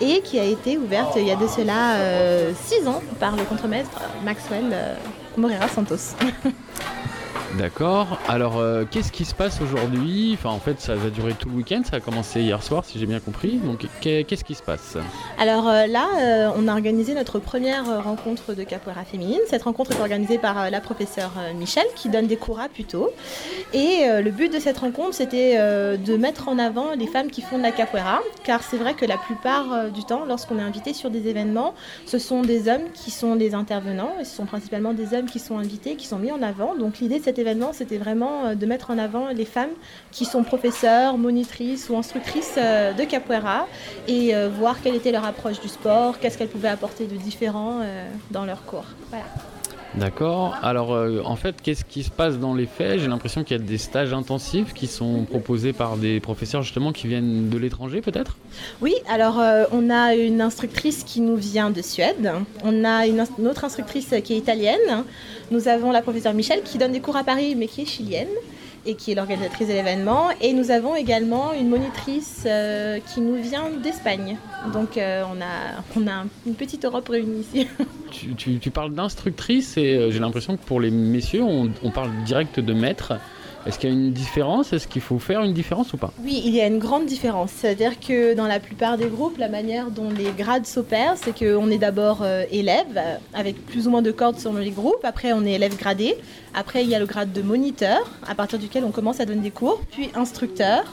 et 0.00 0.22
qui 0.22 0.38
a 0.40 0.44
été 0.44 0.78
ouverte 0.78 1.12
il 1.16 1.26
y 1.26 1.30
a 1.30 1.36
de 1.36 1.46
cela 1.46 2.52
6 2.54 2.88
ans 2.88 3.02
par 3.20 3.36
le 3.36 3.42
contremaître 3.42 4.00
Maxwell 4.24 4.70
euh, 4.72 4.94
Moreira 5.36 5.68
Santos. 5.68 6.14
D'accord. 7.56 8.18
Alors, 8.28 8.58
euh, 8.58 8.84
qu'est-ce 8.88 9.10
qui 9.10 9.24
se 9.24 9.34
passe 9.34 9.60
aujourd'hui? 9.60 10.32
Enfin, 10.34 10.50
en 10.50 10.60
fait, 10.60 10.80
ça 10.80 10.94
va 10.94 11.08
durer 11.08 11.32
tout 11.32 11.48
le 11.48 11.56
week-end. 11.56 11.82
Ça 11.88 11.96
a 11.96 12.00
commencé 12.00 12.42
hier 12.42 12.62
soir, 12.62 12.84
si 12.84 12.98
j'ai 12.98 13.06
bien 13.06 13.20
compris. 13.20 13.56
Donc, 13.56 13.86
qu'est-ce 14.00 14.44
qui 14.44 14.54
se 14.54 14.62
passe? 14.62 14.96
Alors 15.38 15.66
euh, 15.66 15.86
là, 15.86 16.06
euh, 16.20 16.50
on 16.56 16.68
a 16.68 16.72
organisé 16.72 17.14
notre 17.14 17.38
première 17.38 18.02
rencontre 18.04 18.54
de 18.54 18.62
capoeira 18.64 19.04
féminine. 19.04 19.40
Cette 19.48 19.62
rencontre 19.62 19.92
est 19.92 20.00
organisée 20.00 20.38
par 20.38 20.70
la 20.70 20.80
professeure 20.80 21.32
Michel, 21.54 21.84
qui 21.96 22.08
donne 22.08 22.26
des 22.26 22.36
cours 22.36 22.60
à 22.60 22.68
Puto. 22.68 23.10
Et 23.72 24.06
le 24.06 24.30
but 24.30 24.52
de 24.52 24.58
cette 24.58 24.78
rencontre, 24.78 25.14
c'était 25.14 25.56
de 25.56 26.16
mettre 26.16 26.48
en 26.48 26.58
avant 26.58 26.92
les 26.92 27.06
femmes 27.06 27.30
qui 27.30 27.42
font 27.42 27.58
de 27.58 27.62
la 27.62 27.72
capoeira, 27.72 28.20
car 28.44 28.62
c'est 28.62 28.76
vrai 28.76 28.94
que 28.94 29.04
la 29.04 29.16
plupart 29.16 29.90
du 29.90 30.04
temps, 30.04 30.24
lorsqu'on 30.26 30.58
est 30.58 30.62
invité 30.62 30.92
sur 30.92 31.10
des 31.10 31.28
événements, 31.28 31.74
ce 32.06 32.18
sont 32.18 32.42
des 32.42 32.68
hommes 32.68 32.90
qui 32.94 33.10
sont 33.10 33.34
les 33.34 33.54
intervenants, 33.54 34.12
et 34.20 34.24
ce 34.24 34.36
sont 34.36 34.46
principalement 34.46 34.92
des 34.92 35.14
hommes 35.14 35.26
qui 35.26 35.38
sont 35.38 35.58
invités, 35.58 35.96
qui 35.96 36.06
sont 36.06 36.18
mis 36.18 36.32
en 36.32 36.42
avant. 36.42 36.74
Donc 36.74 36.98
l'idée 36.98 37.17
cet 37.18 37.38
événement, 37.38 37.72
c'était 37.72 37.98
vraiment 37.98 38.46
euh, 38.46 38.54
de 38.54 38.66
mettre 38.66 38.90
en 38.90 38.98
avant 38.98 39.28
les 39.28 39.44
femmes 39.44 39.70
qui 40.10 40.24
sont 40.24 40.42
professeurs, 40.42 41.18
monitrices 41.18 41.88
ou 41.88 41.96
instructrices 41.96 42.54
euh, 42.58 42.92
de 42.92 43.04
capoeira, 43.04 43.66
et 44.06 44.34
euh, 44.34 44.48
voir 44.48 44.80
quelle 44.82 44.94
était 44.94 45.12
leur 45.12 45.24
approche 45.24 45.60
du 45.60 45.68
sport, 45.68 46.18
qu'est-ce 46.18 46.38
qu'elles 46.38 46.48
pouvaient 46.48 46.68
apporter 46.68 47.06
de 47.06 47.16
différent 47.16 47.80
dans 48.30 48.44
leurs 48.44 48.64
cours. 48.64 48.86
D'accord. 49.94 50.54
Alors, 50.62 50.92
euh, 50.92 51.22
en 51.24 51.36
fait, 51.36 51.60
qu'est-ce 51.62 51.84
qui 51.84 52.02
se 52.02 52.10
passe 52.10 52.38
dans 52.38 52.54
les 52.54 52.66
faits? 52.66 53.00
J'ai 53.00 53.08
l'impression 53.08 53.42
qu'il 53.42 53.56
y 53.56 53.60
a 53.60 53.62
des 53.62 53.78
stages 53.78 54.12
intensifs 54.12 54.74
qui 54.74 54.86
sont 54.86 55.24
proposés 55.24 55.72
par 55.72 55.96
des 55.96 56.20
professeurs 56.20 56.62
justement 56.62 56.92
qui 56.92 57.06
viennent 57.06 57.48
de 57.48 57.58
l'étranger, 57.58 58.00
peut-être? 58.00 58.36
Oui, 58.80 58.94
alors 59.08 59.40
euh, 59.40 59.64
on 59.72 59.90
a 59.90 60.14
une 60.14 60.40
instructrice 60.40 61.04
qui 61.04 61.20
nous 61.20 61.36
vient 61.36 61.70
de 61.70 61.82
Suède, 61.82 62.32
on 62.64 62.84
a 62.84 63.06
une, 63.06 63.24
une 63.38 63.48
autre 63.48 63.64
instructrice 63.64 64.14
qui 64.22 64.34
est 64.34 64.38
italienne, 64.38 65.04
nous 65.50 65.68
avons 65.68 65.90
la 65.90 66.02
professeure 66.02 66.34
Michel 66.34 66.62
qui 66.62 66.78
donne 66.78 66.92
des 66.92 67.00
cours 67.00 67.16
à 67.16 67.24
Paris 67.24 67.54
mais 67.56 67.66
qui 67.66 67.82
est 67.82 67.86
chilienne 67.86 68.28
et 68.86 68.94
qui 68.94 69.12
est 69.12 69.14
l'organisatrice 69.14 69.68
de 69.68 69.72
l'événement, 69.72 70.28
et 70.40 70.52
nous 70.52 70.70
avons 70.70 70.94
également 70.94 71.52
une 71.52 71.68
monitrice 71.68 72.44
euh, 72.46 72.98
qui 73.12 73.20
nous 73.20 73.34
vient 73.42 73.70
d'Espagne. 73.82 74.36
Donc 74.72 74.96
euh, 74.96 75.22
on, 75.32 75.40
a, 75.40 75.82
on 75.96 76.06
a 76.08 76.24
une 76.46 76.54
petite 76.54 76.84
Europe 76.84 77.08
réunie 77.08 77.40
ici. 77.40 77.66
tu, 78.36 78.58
tu- 78.60 78.70
parles 78.70 78.94
d'instructrice 78.94 79.76
et 79.76 79.94
euh, 79.94 80.10
j'ai 80.10 80.18
l'impression 80.20 80.56
que 80.56 80.64
pour 80.64 80.80
les 80.80 80.90
messieurs, 80.90 81.42
on 81.42 81.90
parle 81.90 82.10
direct 82.24 82.60
de 82.60 82.72
maître. 82.72 83.14
Est-ce 83.68 83.78
qu'il 83.78 83.90
y 83.90 83.92
a 83.92 83.94
une 83.94 84.12
différence? 84.12 84.72
Est-ce 84.72 84.88
qu'il 84.88 85.02
faut 85.02 85.18
faire 85.18 85.42
une 85.42 85.52
différence 85.52 85.92
ou 85.92 85.98
pas? 85.98 86.10
Oui, 86.24 86.40
il 86.42 86.54
y 86.54 86.60
a 86.62 86.66
une 86.66 86.78
grande 86.78 87.04
différence. 87.04 87.50
C'est-à-dire 87.54 88.00
que 88.00 88.32
dans 88.32 88.46
la 88.46 88.60
plupart 88.60 88.96
des 88.96 89.08
groupes, 89.08 89.36
la 89.36 89.50
manière 89.50 89.90
dont 89.90 90.08
les 90.08 90.30
grades 90.30 90.64
s'opèrent, 90.64 91.16
c'est 91.16 91.38
qu'on 91.38 91.70
est 91.70 91.76
d'abord 91.76 92.20
euh, 92.22 92.44
élève, 92.50 92.86
euh, 92.96 93.16
avec 93.34 93.66
plus 93.66 93.86
ou 93.86 93.90
moins 93.90 94.00
de 94.00 94.10
cordes 94.10 94.38
selon 94.38 94.56
les 94.56 94.70
groupes. 94.70 95.04
Après, 95.04 95.34
on 95.34 95.44
est 95.44 95.52
élève 95.52 95.76
gradé. 95.76 96.16
Après, 96.54 96.82
il 96.82 96.88
y 96.88 96.94
a 96.94 96.98
le 96.98 97.04
grade 97.04 97.30
de 97.34 97.42
moniteur, 97.42 98.10
à 98.26 98.34
partir 98.34 98.58
duquel 98.58 98.84
on 98.84 98.90
commence 98.90 99.20
à 99.20 99.26
donner 99.26 99.42
des 99.42 99.50
cours. 99.50 99.82
Puis 99.90 100.08
instructeur, 100.14 100.84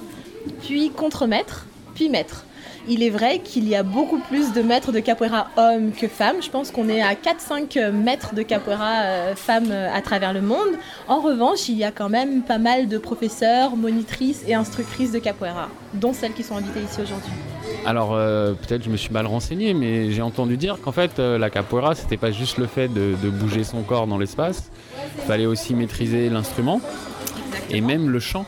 puis 0.61 0.89
contremaître, 0.89 1.67
puis 1.93 2.09
maître. 2.09 2.43
Il 2.87 3.03
est 3.03 3.09
vrai 3.09 3.39
qu'il 3.39 3.67
y 3.67 3.75
a 3.75 3.83
beaucoup 3.83 4.19
plus 4.19 4.53
de 4.53 4.61
maîtres 4.61 4.91
de 4.91 4.99
capoeira 4.99 5.47
hommes 5.57 5.91
que 5.91 6.07
femmes. 6.07 6.37
Je 6.41 6.49
pense 6.49 6.71
qu'on 6.71 6.87
est 6.89 7.01
à 7.01 7.13
4-5 7.13 7.91
maîtres 7.91 8.35
de 8.35 8.41
capoeira 8.41 9.01
euh, 9.03 9.35
femmes 9.35 9.71
euh, 9.71 9.93
à 9.93 10.01
travers 10.01 10.33
le 10.33 10.41
monde. 10.41 10.75
En 11.07 11.19
revanche, 11.19 11.67
il 11.69 11.77
y 11.77 11.83
a 11.83 11.91
quand 11.91 12.09
même 12.09 12.43
pas 12.43 12.57
mal 12.57 12.87
de 12.87 12.97
professeurs, 12.97 13.75
monitrices 13.75 14.43
et 14.47 14.53
instructrices 14.53 15.11
de 15.11 15.19
capoeira, 15.19 15.69
dont 15.93 16.13
celles 16.13 16.33
qui 16.33 16.43
sont 16.43 16.57
invitées 16.57 16.81
ici 16.81 17.01
aujourd'hui. 17.01 17.31
Alors 17.85 18.13
euh, 18.13 18.53
peut-être 18.53 18.83
je 18.83 18.89
me 18.89 18.97
suis 18.97 19.11
mal 19.11 19.27
renseigné, 19.27 19.73
mais 19.73 20.11
j'ai 20.11 20.21
entendu 20.21 20.57
dire 20.57 20.79
qu'en 20.81 20.91
fait 20.91 21.19
euh, 21.19 21.37
la 21.37 21.49
capoeira 21.49 21.95
c'était 21.95 22.17
pas 22.17 22.31
juste 22.31 22.57
le 22.57 22.65
fait 22.65 22.87
de 22.87 23.29
bouger 23.29 23.63
son 23.63 23.83
corps 23.83 24.07
dans 24.07 24.17
l'espace, 24.17 24.71
il 25.17 25.23
fallait 25.23 25.45
aussi 25.45 25.75
maîtriser 25.75 26.29
l'instrument 26.29 26.81
et 27.69 27.81
même 27.81 28.09
le 28.09 28.19
chant. 28.19 28.45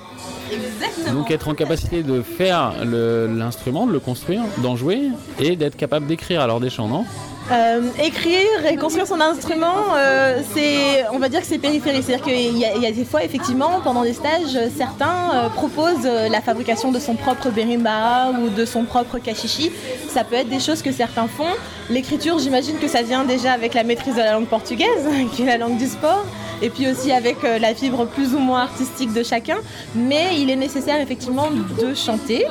Donc 1.13 1.31
être 1.31 1.47
en 1.47 1.53
capacité 1.53 2.03
de 2.03 2.21
faire 2.21 2.73
l'instrument, 2.83 3.85
de 3.87 3.91
le 3.93 3.99
construire, 3.99 4.41
d'en 4.59 4.75
jouer 4.75 5.03
et 5.39 5.55
d'être 5.55 5.75
capable 5.75 6.05
d'écrire 6.07 6.41
alors 6.41 6.59
des 6.59 6.69
chants, 6.69 6.87
non? 6.87 7.05
Euh, 7.49 7.79
écrire 8.03 8.65
et 8.69 8.75
construire 8.75 9.07
son 9.07 9.21
instrument, 9.21 9.73
euh, 9.95 10.41
c'est, 10.53 11.05
on 11.13 11.17
va 11.17 11.29
dire 11.29 11.39
que 11.39 11.45
c'est 11.47 11.57
périphérique. 11.59 12.03
C'est-à-dire 12.05 12.25
qu'il 12.25 12.57
y, 12.57 12.65
a- 12.65 12.75
il 12.75 12.81
y 12.81 12.85
a 12.85 12.91
des 12.91 13.05
fois, 13.05 13.23
effectivement, 13.23 13.79
pendant 13.85 14.03
des 14.03 14.11
stages, 14.11 14.53
euh, 14.57 14.67
certains 14.75 15.31
euh, 15.33 15.47
proposent 15.49 16.03
la 16.29 16.41
fabrication 16.41 16.91
de 16.91 16.99
son 16.99 17.13
propre 17.15 17.49
berimbau 17.49 18.35
ou 18.43 18.49
de 18.49 18.65
son 18.65 18.83
propre 18.83 19.17
kashishi. 19.19 19.71
Ça 20.09 20.25
peut 20.25 20.35
être 20.35 20.49
des 20.49 20.59
choses 20.59 20.81
que 20.81 20.91
certains 20.91 21.27
font. 21.27 21.45
L'écriture, 21.89 22.37
j'imagine 22.37 22.79
que 22.79 22.87
ça 22.89 23.01
vient 23.01 23.23
déjà 23.23 23.53
avec 23.53 23.73
la 23.75 23.85
maîtrise 23.85 24.15
de 24.15 24.19
la 24.19 24.33
langue 24.33 24.47
portugaise, 24.47 25.07
qui 25.33 25.43
est 25.43 25.45
la 25.45 25.57
langue 25.57 25.77
du 25.77 25.87
sport, 25.87 26.25
et 26.61 26.69
puis 26.69 26.89
aussi 26.89 27.11
avec 27.11 27.43
euh, 27.43 27.59
la 27.59 27.73
fibre 27.73 28.05
plus 28.05 28.33
ou 28.33 28.39
moins 28.39 28.61
artistique 28.61 29.13
de 29.13 29.23
chacun. 29.23 29.57
Mais 29.95 30.39
il 30.39 30.49
est 30.49 30.55
nécessaire, 30.55 30.99
effectivement, 30.99 31.49
de 31.51 31.93
chanter 31.93 32.45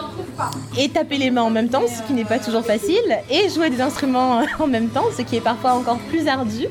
et 0.78 0.88
taper 0.88 1.18
les 1.18 1.30
mains 1.30 1.42
en 1.42 1.50
même 1.50 1.68
temps, 1.68 1.82
ce 1.86 2.06
qui 2.06 2.12
n'est 2.12 2.24
pas 2.24 2.38
toujours 2.38 2.64
facile, 2.64 3.18
et 3.30 3.48
jouer 3.48 3.70
des 3.70 3.80
instruments 3.80 4.42
en 4.58 4.66
même 4.66 4.88
temps, 4.88 5.06
ce 5.16 5.22
qui 5.22 5.36
est 5.36 5.40
parfois 5.40 5.72
encore 5.72 5.98
plus 5.98 6.28
ardu. 6.28 6.66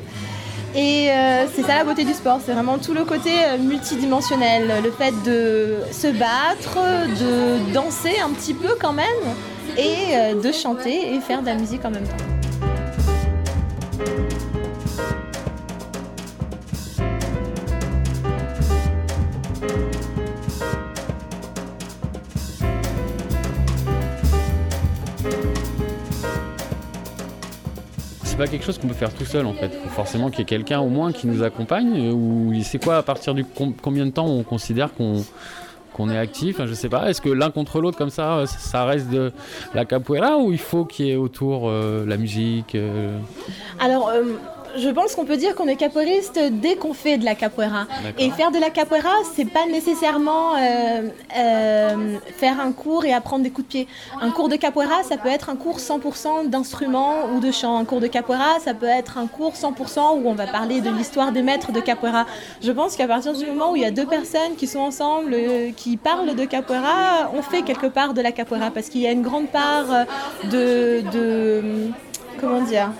Et 0.76 1.10
euh, 1.10 1.46
c'est 1.54 1.62
ça 1.62 1.76
la 1.76 1.84
beauté 1.84 2.04
du 2.04 2.12
sport, 2.12 2.38
c'est 2.44 2.52
vraiment 2.52 2.76
tout 2.76 2.92
le 2.92 3.04
côté 3.04 3.30
euh, 3.32 3.56
multidimensionnel, 3.56 4.70
le 4.84 4.90
fait 4.90 5.14
de 5.24 5.76
se 5.90 6.08
battre, 6.08 6.76
de 7.18 7.72
danser 7.72 8.18
un 8.22 8.28
petit 8.28 8.52
peu 8.52 8.76
quand 8.78 8.92
même, 8.92 9.06
et 9.78 10.14
euh, 10.14 10.34
de 10.34 10.52
chanter 10.52 11.14
et 11.14 11.20
faire 11.20 11.40
de 11.40 11.46
la 11.46 11.54
musique 11.54 11.82
en 11.86 11.90
même 11.90 12.04
temps. 12.04 12.24
C'est 28.24 28.36
pas 28.36 28.46
quelque 28.46 28.64
chose 28.64 28.76
qu'on 28.78 28.88
peut 28.88 28.94
faire 28.94 29.14
tout 29.14 29.24
seul 29.24 29.46
en 29.46 29.54
fait. 29.54 29.68
Faut 29.84 29.88
forcément 29.88 30.28
qu'il 30.30 30.40
y 30.40 30.42
ait 30.42 30.46
quelqu'un 30.46 30.80
au 30.80 30.88
moins 30.88 31.12
qui 31.12 31.26
nous 31.26 31.42
accompagne. 31.42 32.08
euh, 32.08 32.12
Ou 32.12 32.52
c'est 32.62 32.82
quoi 32.82 32.96
à 32.98 33.02
partir 33.02 33.34
du 33.34 33.44
com- 33.44 33.72
combien 33.80 34.04
de 34.04 34.10
temps 34.10 34.26
on 34.26 34.42
considère 34.42 34.90
qu'on 34.94 36.10
est 36.10 36.18
actif? 36.18 36.60
Je 36.66 36.74
sais 36.74 36.90
pas. 36.90 37.08
Est-ce 37.08 37.22
que 37.22 37.30
l'un 37.30 37.50
contre 37.50 37.80
l'autre 37.80 37.96
comme 37.96 38.10
ça, 38.10 38.38
euh, 38.38 38.46
ça 38.46 38.84
reste 38.84 39.08
de 39.08 39.32
la 39.74 39.84
capoeira 39.86 40.36
ou 40.36 40.52
il 40.52 40.58
faut 40.58 40.84
qu'il 40.84 41.06
y 41.06 41.10
ait 41.12 41.16
autour 41.16 41.62
euh, 41.70 42.04
la 42.06 42.16
musique 42.18 42.74
je 44.76 44.88
pense 44.90 45.14
qu'on 45.14 45.24
peut 45.24 45.36
dire 45.36 45.54
qu'on 45.54 45.68
est 45.68 45.76
capoeiriste 45.76 46.38
dès 46.52 46.76
qu'on 46.76 46.94
fait 46.94 47.18
de 47.18 47.24
la 47.24 47.34
capoeira. 47.34 47.86
Et 48.18 48.30
faire 48.30 48.50
de 48.50 48.58
la 48.58 48.70
capoeira, 48.70 49.12
c'est 49.34 49.44
pas 49.44 49.66
nécessairement 49.66 50.56
euh, 50.56 51.08
euh, 51.36 52.18
faire 52.36 52.60
un 52.60 52.72
cours 52.72 53.04
et 53.04 53.12
apprendre 53.12 53.42
des 53.44 53.50
coups 53.50 53.66
de 53.66 53.70
pied. 53.70 53.88
Un 54.20 54.30
cours 54.30 54.48
de 54.48 54.56
capoeira, 54.56 55.02
ça 55.02 55.16
peut 55.16 55.28
être 55.28 55.50
un 55.50 55.56
cours 55.56 55.78
100% 55.78 56.48
d'instruments 56.48 57.26
ou 57.34 57.40
de 57.40 57.50
chant. 57.50 57.78
Un 57.78 57.84
cours 57.84 58.00
de 58.00 58.06
capoeira, 58.06 58.58
ça 58.60 58.74
peut 58.74 58.86
être 58.86 59.18
un 59.18 59.26
cours 59.26 59.54
100% 59.54 60.22
où 60.22 60.28
on 60.28 60.34
va 60.34 60.46
parler 60.46 60.80
de 60.80 60.90
l'histoire 60.90 61.32
des 61.32 61.42
maîtres 61.42 61.72
de 61.72 61.80
capoeira. 61.80 62.26
Je 62.62 62.72
pense 62.72 62.96
qu'à 62.96 63.06
partir 63.06 63.32
du 63.32 63.46
moment 63.46 63.72
où 63.72 63.76
il 63.76 63.82
y 63.82 63.86
a 63.86 63.90
deux 63.90 64.06
personnes 64.06 64.56
qui 64.56 64.66
sont 64.66 64.80
ensemble, 64.80 65.34
euh, 65.34 65.70
qui 65.76 65.96
parlent 65.96 66.34
de 66.34 66.44
capoeira, 66.44 67.30
on 67.34 67.42
fait 67.42 67.62
quelque 67.62 67.86
part 67.86 68.14
de 68.14 68.20
la 68.20 68.32
capoeira 68.32 68.70
parce 68.70 68.88
qu'il 68.88 69.00
y 69.00 69.06
a 69.06 69.12
une 69.12 69.22
grande 69.22 69.48
part 69.48 70.06
de, 70.50 71.02
de 71.12 71.62
comment 72.40 72.60
dire 72.60 72.90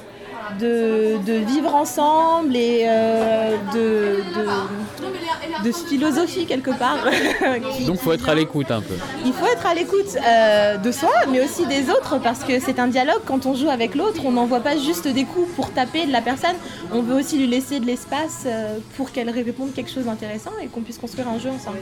de, 0.58 1.16
de 1.24 1.32
vivre 1.44 1.74
ensemble 1.74 2.56
et 2.56 2.84
euh, 2.86 3.56
de, 3.74 4.22
de, 4.38 5.68
de 5.68 5.72
philosophie 5.72 6.46
quelque 6.46 6.70
part. 6.70 6.98
Donc 7.86 7.98
faut 7.98 8.12
être 8.12 8.28
à 8.28 8.34
l'écoute 8.34 8.70
un 8.70 8.80
peu. 8.80 8.94
il 9.24 9.32
faut 9.32 9.46
être 9.46 9.66
à 9.66 9.74
l'écoute 9.74 10.16
euh, 10.16 10.76
de 10.76 10.92
soi, 10.92 11.10
mais 11.30 11.44
aussi 11.44 11.66
des 11.66 11.90
autres, 11.90 12.18
parce 12.22 12.44
que 12.44 12.58
c'est 12.60 12.78
un 12.78 12.88
dialogue. 12.88 13.20
Quand 13.24 13.46
on 13.46 13.54
joue 13.54 13.68
avec 13.68 13.94
l'autre, 13.94 14.22
on 14.24 14.32
n'envoie 14.32 14.60
pas 14.60 14.76
juste 14.76 15.08
des 15.08 15.24
coups 15.24 15.48
pour 15.54 15.70
taper 15.72 16.06
de 16.06 16.12
la 16.12 16.20
personne. 16.20 16.56
On 16.92 17.02
veut 17.02 17.14
aussi 17.14 17.38
lui 17.38 17.46
laisser 17.46 17.80
de 17.80 17.86
l'espace 17.86 18.44
euh, 18.46 18.78
pour 18.96 19.12
qu'elle 19.12 19.30
réponde 19.30 19.72
quelque 19.74 19.90
chose 19.90 20.04
d'intéressant 20.04 20.52
et 20.62 20.66
qu'on 20.66 20.82
puisse 20.82 20.98
construire 20.98 21.28
un 21.28 21.38
jeu 21.38 21.50
ensemble. 21.50 21.78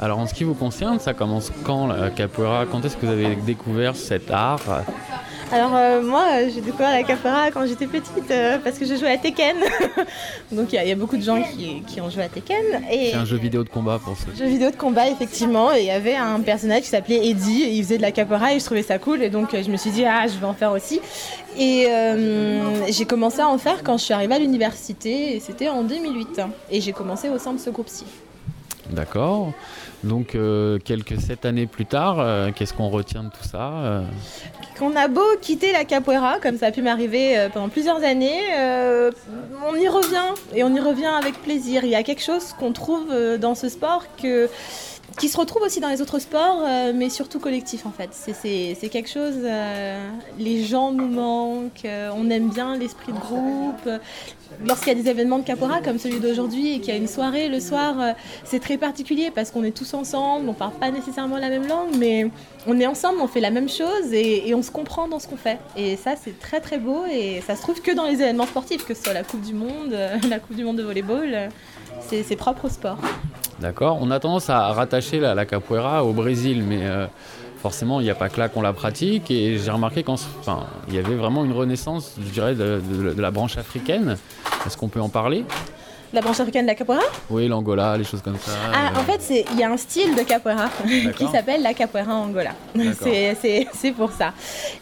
Alors 0.00 0.18
en 0.18 0.26
ce 0.26 0.34
qui 0.34 0.42
vous 0.44 0.54
concerne, 0.54 0.98
ça 0.98 1.14
commence 1.14 1.52
quand 1.64 1.86
la 1.86 2.10
capoeira? 2.10 2.66
Quand 2.66 2.84
est-ce 2.84 2.96
que 2.96 3.06
vous 3.06 3.12
avez 3.12 3.36
découvert 3.36 3.94
cet 3.94 4.30
art? 4.32 4.82
Alors 5.52 5.76
euh, 5.76 6.00
moi, 6.02 6.24
euh, 6.32 6.50
j'ai 6.52 6.62
découvert 6.62 6.90
la 6.90 7.02
capoeira 7.02 7.50
quand 7.50 7.66
j'étais 7.66 7.86
petite 7.86 8.30
euh, 8.30 8.58
parce 8.64 8.78
que 8.78 8.86
je 8.86 8.94
jouais 8.96 9.10
à 9.12 9.18
Tekken. 9.18 9.56
Donc 10.52 10.72
il 10.72 10.76
y, 10.76 10.78
a- 10.78 10.84
il 10.84 10.88
y 10.88 10.92
a 10.92 10.96
beaucoup 10.96 11.18
de 11.18 11.22
gens 11.22 11.42
qui, 11.42 11.82
qui 11.86 12.00
ont 12.00 12.08
joué 12.08 12.22
à 12.22 12.28
Tekken. 12.28 12.82
Et 12.90 13.10
C'est 13.10 13.16
un 13.18 13.26
jeu 13.26 13.36
vidéo 13.36 13.62
de 13.62 13.68
combat 13.68 13.98
pour 14.02 14.16
ceux. 14.16 14.34
jeu 14.34 14.46
vidéo 14.48 14.70
de 14.70 14.76
combat 14.76 15.08
effectivement 15.10 15.72
et 15.74 15.80
il 15.80 15.86
y 15.86 15.90
avait 15.90 16.16
un 16.16 16.40
personnage 16.40 16.82
qui 16.82 16.88
s'appelait 16.88 17.26
Eddie 17.28 17.64
et 17.64 17.72
il 17.74 17.82
faisait 17.84 17.98
de 17.98 18.02
la 18.02 18.12
capoeira 18.12 18.54
et 18.54 18.60
je 18.60 18.64
trouvais 18.64 18.82
ça 18.82 18.98
cool 18.98 19.22
et 19.22 19.28
donc 19.28 19.50
je 19.54 19.70
me 19.70 19.76
suis 19.76 19.90
dit 19.90 20.04
ah 20.06 20.26
je 20.26 20.38
vais 20.38 20.46
en 20.46 20.54
faire 20.54 20.72
aussi 20.72 21.00
et 21.58 21.86
euh, 21.90 22.86
j'ai 22.90 23.04
commencé 23.04 23.40
à 23.40 23.48
en 23.48 23.58
faire 23.58 23.82
quand 23.82 23.98
je 23.98 24.04
suis 24.04 24.14
arrivée 24.14 24.36
à 24.36 24.38
l'université 24.38 25.36
et 25.36 25.40
c'était 25.40 25.68
en 25.68 25.82
2008 25.82 26.40
et 26.70 26.80
j'ai 26.80 26.92
commencé 26.92 27.28
au 27.28 27.36
sein 27.38 27.52
de 27.52 27.60
ce 27.60 27.68
groupe-ci. 27.68 28.04
D'accord. 28.90 29.52
Donc 30.02 30.34
euh, 30.34 30.78
quelques 30.84 31.20
sept 31.20 31.44
années 31.44 31.66
plus 31.66 31.86
tard, 31.86 32.16
euh, 32.18 32.50
qu'est-ce 32.54 32.74
qu'on 32.74 32.88
retient 32.88 33.22
de 33.22 33.28
tout 33.28 33.44
ça 33.48 34.02
Qu'on 34.78 34.96
a 34.96 35.08
beau 35.08 35.20
quitter 35.40 35.72
la 35.72 35.84
capoeira, 35.84 36.38
comme 36.40 36.56
ça 36.56 36.66
a 36.66 36.70
pu 36.70 36.82
m'arriver 36.82 37.38
euh, 37.38 37.48
pendant 37.50 37.68
plusieurs 37.68 38.02
années, 38.02 38.40
euh, 38.56 39.10
on 39.70 39.76
y 39.76 39.86
revient 39.86 40.34
et 40.54 40.64
on 40.64 40.74
y 40.74 40.80
revient 40.80 41.04
avec 41.06 41.40
plaisir. 41.42 41.84
Il 41.84 41.90
y 41.90 41.94
a 41.94 42.02
quelque 42.02 42.22
chose 42.22 42.54
qu'on 42.58 42.72
trouve 42.72 43.08
euh, 43.10 43.36
dans 43.36 43.54
ce 43.54 43.68
sport 43.68 44.04
que, 44.20 44.48
qui 45.18 45.28
se 45.28 45.36
retrouve 45.36 45.62
aussi 45.62 45.80
dans 45.80 45.88
les 45.88 46.00
autres 46.00 46.18
sports, 46.18 46.62
euh, 46.64 46.92
mais 46.94 47.08
surtout 47.10 47.38
collectif 47.38 47.86
en 47.86 47.90
fait. 47.92 48.10
C'est- 48.12 48.88
quelque 48.88 49.08
chose, 49.08 49.34
euh, 49.42 49.98
les 50.38 50.64
gens 50.64 50.90
nous 50.92 51.08
manquent, 51.08 51.84
euh, 51.84 52.10
on 52.16 52.28
aime 52.30 52.48
bien 52.48 52.76
l'esprit 52.76 53.12
de 53.12 53.18
groupe. 53.18 53.88
Lorsqu'il 54.66 54.88
y 54.96 55.00
a 55.00 55.02
des 55.02 55.08
événements 55.08 55.38
de 55.38 55.44
capoeira 55.44 55.80
comme 55.80 55.98
celui 55.98 56.20
d'aujourd'hui 56.20 56.74
et 56.74 56.80
qu'il 56.80 56.88
y 56.92 56.96
a 56.96 56.96
une 56.96 57.08
soirée 57.08 57.48
le 57.48 57.58
soir, 57.58 57.94
c'est 58.44 58.60
très 58.60 58.76
particulier 58.76 59.30
parce 59.34 59.50
qu'on 59.50 59.64
est 59.64 59.70
tous 59.76 59.94
ensemble, 59.94 60.46
on 60.48 60.52
parle 60.52 60.72
pas 60.74 60.90
nécessairement 60.90 61.38
la 61.38 61.48
même 61.48 61.66
langue, 61.66 61.96
mais 61.96 62.30
on 62.66 62.78
est 62.78 62.86
ensemble, 62.86 63.18
on 63.22 63.28
fait 63.28 63.40
la 63.40 63.50
même 63.50 63.70
chose 63.70 64.12
et, 64.12 64.48
et 64.48 64.54
on 64.54 64.62
se 64.62 64.70
comprend 64.70 65.08
dans 65.08 65.18
ce 65.20 65.26
qu'on 65.26 65.38
fait. 65.38 65.58
Et 65.76 65.96
ça, 65.96 66.12
c'est 66.22 66.38
très 66.38 66.60
très 66.60 66.76
beau 66.76 67.04
et 67.10 67.42
ça 67.46 67.56
se 67.56 67.62
trouve 67.62 67.80
que 67.80 67.92
dans 67.92 68.04
les 68.06 68.14
événements 68.14 68.46
sportifs, 68.46 68.84
que 68.84 68.92
ce 68.92 69.02
soit 69.04 69.14
la 69.14 69.24
Coupe 69.24 69.40
du 69.42 69.54
Monde, 69.54 69.96
la 70.28 70.38
Coupe 70.38 70.54
du 70.56 70.64
Monde 70.64 70.76
de 70.76 70.82
volleyball, 70.82 71.48
c'est 72.08 72.36
propre 72.36 72.66
au 72.66 72.68
sport. 72.68 72.98
D'accord. 73.60 73.98
On 74.00 74.10
a 74.10 74.18
tendance 74.18 74.50
à 74.50 74.72
rattacher 74.72 75.20
la, 75.20 75.46
capoeira 75.46 76.04
au 76.04 76.12
Brésil, 76.12 76.64
mais 76.66 76.80
euh, 76.82 77.06
forcément, 77.58 78.00
il 78.00 78.04
n'y 78.04 78.10
a 78.10 78.14
pas 78.14 78.28
que 78.28 78.40
là 78.40 78.48
qu'on 78.48 78.62
la 78.62 78.72
pratique. 78.72 79.30
Et 79.30 79.58
j'ai 79.58 79.70
remarqué 79.70 80.02
qu'il 80.02 80.14
enfin, 80.14 80.66
y 80.90 80.98
avait 80.98 81.14
vraiment 81.14 81.44
une 81.44 81.52
renaissance, 81.52 82.16
je 82.18 82.30
dirais, 82.30 82.54
de 82.54 83.14
la 83.20 83.30
branche 83.30 83.56
africaine. 83.56 84.16
Est-ce 84.66 84.76
qu'on 84.76 84.88
peut 84.88 85.00
en 85.00 85.08
parler? 85.08 85.44
La 86.14 86.20
branche 86.20 86.40
africaine 86.40 86.66
de 86.66 86.68
la 86.68 86.74
capoeira 86.74 87.02
Oui, 87.30 87.48
l'Angola, 87.48 87.96
les 87.96 88.04
choses 88.04 88.20
comme 88.20 88.36
ça. 88.36 88.52
Ah, 88.70 88.90
euh, 88.94 89.00
en 89.00 89.02
fait, 89.02 89.44
il 89.50 89.58
y 89.58 89.62
a 89.62 89.70
un 89.70 89.78
style 89.78 90.14
de 90.14 90.20
capoeira 90.22 90.68
qui 91.16 91.26
s'appelle 91.28 91.62
la 91.62 91.72
capoeira 91.72 92.14
Angola. 92.14 92.50
C'est- 93.00 93.92
pour 93.96 94.12
ça. 94.12 94.32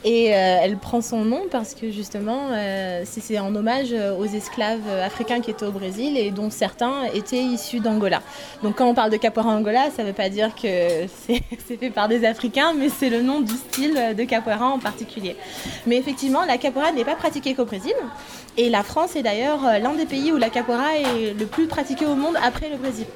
Et 0.04 0.34
euh, 0.34 0.58
elle 0.62 0.76
prend 0.76 1.00
son 1.00 1.24
nom 1.24 1.42
parce 1.50 1.74
que 1.74 1.90
justement, 1.90 2.48
euh, 2.50 3.02
c'est 3.06 3.38
en 3.38 3.54
hommage 3.54 3.92
aux 4.18 4.24
esclaves 4.24 4.88
africains 5.04 5.40
qui 5.40 5.50
étaient 5.50 5.64
au 5.66 5.70
Brésil 5.72 6.16
et 6.16 6.30
dont 6.30 6.50
certains 6.50 7.04
étaient 7.14 7.42
issus 7.42 7.80
d'Angola. 7.80 8.22
Donc 8.62 8.76
quand 8.76 8.86
on 8.86 8.94
parle 8.94 9.10
de 9.10 9.16
capoeira 9.16 9.50
Angola, 9.50 9.90
ça 9.94 10.02
ne 10.02 10.08
veut 10.08 10.14
pas 10.14 10.28
dire 10.28 10.54
que 10.54 10.68
c'est 11.26 11.76
fait 11.78 11.90
par 11.90 12.08
des 12.08 12.24
Africains, 12.24 12.72
mais 12.76 12.88
c'est 12.88 13.10
le 13.10 13.22
nom 13.22 13.40
du 13.40 13.54
style 13.54 14.14
de 14.16 14.24
capoeira 14.24 14.66
en 14.66 14.78
particulier. 14.78 15.36
Mais 15.86 15.96
effectivement, 15.96 16.44
la 16.44 16.58
capoeira 16.58 16.90
n'est 16.92 17.04
pas 17.04 17.14
pratiquée 17.16 17.54
qu'au 17.54 17.64
Brésil. 17.64 17.94
Et 18.56 18.68
la 18.68 18.82
France 18.82 19.16
est 19.16 19.22
d'ailleurs 19.22 19.64
euh, 19.64 19.78
l'un 19.78 19.94
des 19.94 20.06
pays 20.06 20.32
où 20.32 20.36
la 20.36 20.50
capoeira 20.50 20.96
est 20.96 21.34
le 21.38 21.46
plus 21.46 21.66
pratiquée 21.66 22.06
au 22.06 22.14
monde 22.14 22.34
après 22.42 22.68
le 22.68 22.76
Brésil. 22.76 23.06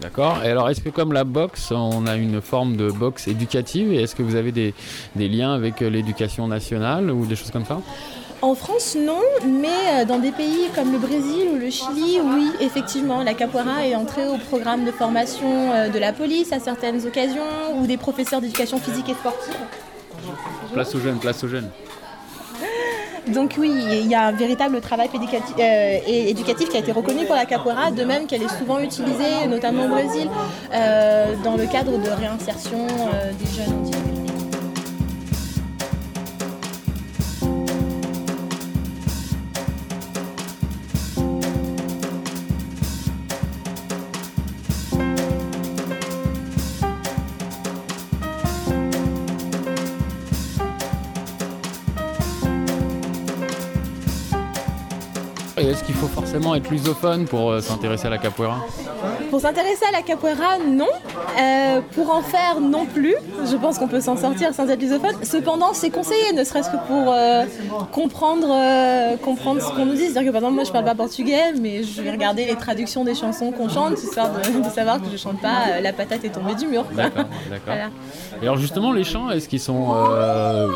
D'accord. 0.00 0.38
Et 0.44 0.48
alors, 0.48 0.68
est-ce 0.68 0.80
que 0.80 0.88
comme 0.88 1.12
la 1.12 1.24
boxe, 1.24 1.70
on 1.70 2.06
a 2.06 2.16
une 2.16 2.40
forme 2.40 2.76
de 2.76 2.90
boxe 2.90 3.28
éducative 3.28 3.92
Et 3.92 4.02
est-ce 4.02 4.14
que 4.14 4.22
vous 4.22 4.34
avez 4.34 4.52
des, 4.52 4.74
des 5.16 5.28
liens 5.28 5.54
avec 5.54 5.80
euh, 5.80 5.88
l'éducation 5.88 6.46
nationale 6.48 7.10
ou 7.10 7.24
des 7.24 7.36
choses 7.36 7.50
comme 7.50 7.64
ça? 7.64 7.80
En 8.42 8.56
France, 8.56 8.96
non, 8.98 9.20
mais 9.46 9.68
euh, 9.68 10.04
dans 10.04 10.18
des 10.18 10.32
pays 10.32 10.68
comme 10.74 10.92
le 10.92 10.98
Brésil 10.98 11.48
ou 11.54 11.58
le 11.58 11.70
Chili, 11.70 12.18
oui, 12.20 12.50
effectivement, 12.60 13.22
la 13.22 13.34
capoeira 13.34 13.86
est 13.86 13.94
entrée 13.94 14.26
au 14.26 14.36
programme 14.36 14.84
de 14.84 14.90
formation 14.90 15.88
de 15.88 15.98
la 15.98 16.12
police 16.12 16.52
à 16.52 16.58
certaines 16.58 17.06
occasions 17.06 17.40
ou 17.76 17.86
des 17.86 17.96
professeurs 17.96 18.40
d'éducation 18.40 18.78
physique 18.78 19.08
et 19.08 19.14
sportive. 19.14 19.54
Place 20.72 20.94
aux 20.94 21.00
jeunes, 21.00 21.18
place 21.18 21.44
aux 21.44 21.48
jeunes. 21.48 21.70
Donc 23.28 23.54
oui, 23.58 23.70
il 23.72 24.08
y 24.08 24.14
a 24.14 24.26
un 24.26 24.32
véritable 24.32 24.80
travail 24.80 25.08
euh, 25.14 25.98
éducatif 26.06 26.68
qui 26.68 26.76
a 26.76 26.80
été 26.80 26.90
reconnu 26.90 27.24
pour 27.24 27.36
la 27.36 27.46
capoeira, 27.46 27.90
de 27.90 28.04
même 28.04 28.26
qu'elle 28.26 28.42
est 28.42 28.58
souvent 28.58 28.80
utilisée, 28.80 29.46
notamment 29.48 29.86
au 29.86 29.88
Brésil, 29.88 30.28
euh, 30.72 31.34
dans 31.44 31.56
le 31.56 31.66
cadre 31.66 31.98
de 31.98 32.10
réinsertion 32.10 32.86
euh, 32.88 33.32
des 33.32 33.46
jeunes 33.46 34.21
forcément 56.12 56.54
être 56.54 56.70
lusophone 56.70 57.24
pour 57.26 57.50
euh, 57.50 57.60
s'intéresser 57.60 58.06
à 58.06 58.10
la 58.10 58.18
capoeira 58.18 58.58
Pour 59.30 59.40
s'intéresser 59.40 59.84
à 59.88 59.92
la 59.92 60.02
capoeira, 60.02 60.58
non. 60.66 60.88
Euh, 61.40 61.80
pour 61.94 62.14
en 62.14 62.22
faire, 62.22 62.60
non 62.60 62.84
plus. 62.84 63.14
Je 63.50 63.56
pense 63.56 63.78
qu'on 63.78 63.88
peut 63.88 64.00
s'en 64.00 64.16
sortir 64.16 64.52
sans 64.54 64.68
être 64.68 64.80
lusophone. 64.80 65.14
Cependant, 65.22 65.72
c'est 65.72 65.90
conseillé, 65.90 66.32
ne 66.34 66.44
serait-ce 66.44 66.70
que 66.70 66.76
pour 66.86 67.12
euh, 67.12 67.44
comprendre, 67.90 68.48
euh, 68.50 69.16
comprendre 69.16 69.62
ce 69.62 69.74
qu'on 69.74 69.86
nous 69.86 69.94
dit. 69.94 70.06
C'est-à-dire 70.08 70.24
que 70.24 70.30
par 70.30 70.40
exemple, 70.40 70.54
moi, 70.54 70.64
je 70.64 70.72
parle 70.72 70.84
pas 70.84 70.94
portugais, 70.94 71.52
mais 71.58 71.82
je 71.82 72.02
vais 72.02 72.10
regarder 72.10 72.44
les 72.44 72.56
traductions 72.56 73.04
des 73.04 73.14
chansons 73.14 73.50
qu'on 73.50 73.68
chante, 73.68 73.94
histoire 74.02 74.30
de, 74.32 74.62
de 74.62 74.70
savoir 74.70 75.00
que 75.00 75.08
je 75.10 75.16
chante 75.16 75.40
pas 75.40 75.80
La 75.82 75.92
patate 75.92 76.24
est 76.24 76.30
tombée 76.30 76.54
du 76.54 76.66
mur. 76.66 76.84
D'accord, 76.92 77.24
d'accord. 77.50 77.60
Voilà. 77.72 77.88
Et 78.42 78.44
alors 78.44 78.58
justement, 78.58 78.92
les 78.92 79.04
chants, 79.04 79.30
est-ce 79.30 79.48
qu'ils 79.48 79.60
sont, 79.60 79.94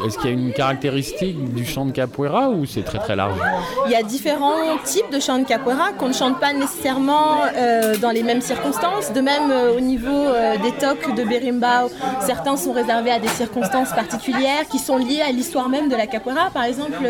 est-ce 0.06 0.16
qu'il 0.18 0.30
y 0.30 0.32
a 0.32 0.36
une 0.36 0.52
caractéristique 0.52 1.52
du 1.52 1.64
chant 1.66 1.84
de 1.84 1.90
capoeira 1.90 2.48
ou 2.48 2.64
c'est 2.64 2.82
très 2.82 2.98
très 2.98 3.16
large? 3.16 3.38
Il 3.86 3.92
y 3.92 3.96
a 3.96 4.02
différentes 4.02 4.82
types 4.84 5.10
de 5.12 5.18
chants 5.26 5.38
de 5.38 5.44
capoeira 5.44 5.92
qu'on 5.98 6.08
ne 6.08 6.12
chante 6.12 6.38
pas 6.38 6.52
nécessairement 6.52 7.38
euh, 7.56 7.96
dans 7.96 8.10
les 8.10 8.22
mêmes 8.22 8.40
circonstances. 8.40 9.12
De 9.12 9.20
même, 9.20 9.50
euh, 9.50 9.76
au 9.76 9.80
niveau 9.80 10.08
euh, 10.08 10.56
des 10.58 10.70
tocs 10.72 11.14
de 11.16 11.24
berimbau, 11.24 11.90
certains 12.20 12.56
sont 12.56 12.72
réservés 12.72 13.10
à 13.10 13.18
des 13.18 13.28
circonstances 13.28 13.90
particulières 13.90 14.68
qui 14.70 14.78
sont 14.78 14.98
liées 14.98 15.22
à 15.22 15.32
l'histoire 15.32 15.68
même 15.68 15.88
de 15.88 15.96
la 15.96 16.06
capoeira. 16.06 16.50
Par 16.50 16.64
exemple, 16.64 17.04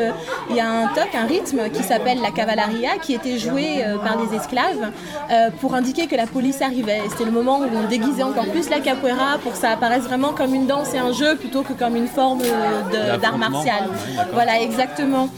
il 0.49 0.57
y 0.57 0.61
a 0.61 0.69
un 0.69 0.87
toc, 0.89 1.09
un 1.15 1.27
rythme 1.27 1.69
qui 1.71 1.83
s'appelle 1.83 2.21
la 2.23 2.31
cavalaria, 2.31 2.97
qui 3.03 3.13
était 3.13 3.39
joué 3.39 3.85
par 4.03 4.17
les 4.19 4.35
esclaves 4.37 4.91
pour 5.61 5.75
indiquer 5.75 6.07
que 6.07 6.17
la 6.17 6.27
police 6.27 6.63
arrivait. 6.63 7.03
C'était 7.11 7.25
le 7.25 7.31
moment 7.31 7.59
où 7.59 7.65
on 7.65 7.89
déguisait 7.89 8.23
encore 8.23 8.47
plus 8.47 8.71
la 8.71 8.81
capoeira 8.81 9.39
pour 9.43 9.53
que 9.53 9.59
ça 9.59 9.71
apparaisse 9.71 10.05
vraiment 10.05 10.33
comme 10.33 10.55
une 10.55 10.67
danse 10.67 10.95
et 10.95 10.99
un 10.99 11.13
jeu 11.13 11.37
plutôt 11.37 11.63
que 11.63 11.73
comme 11.73 11.97
une 11.97 12.09
forme 12.09 12.41
d'art 13.21 13.39
martial. 13.39 13.89
Voilà, 14.33 14.61
exactement. 14.61 15.29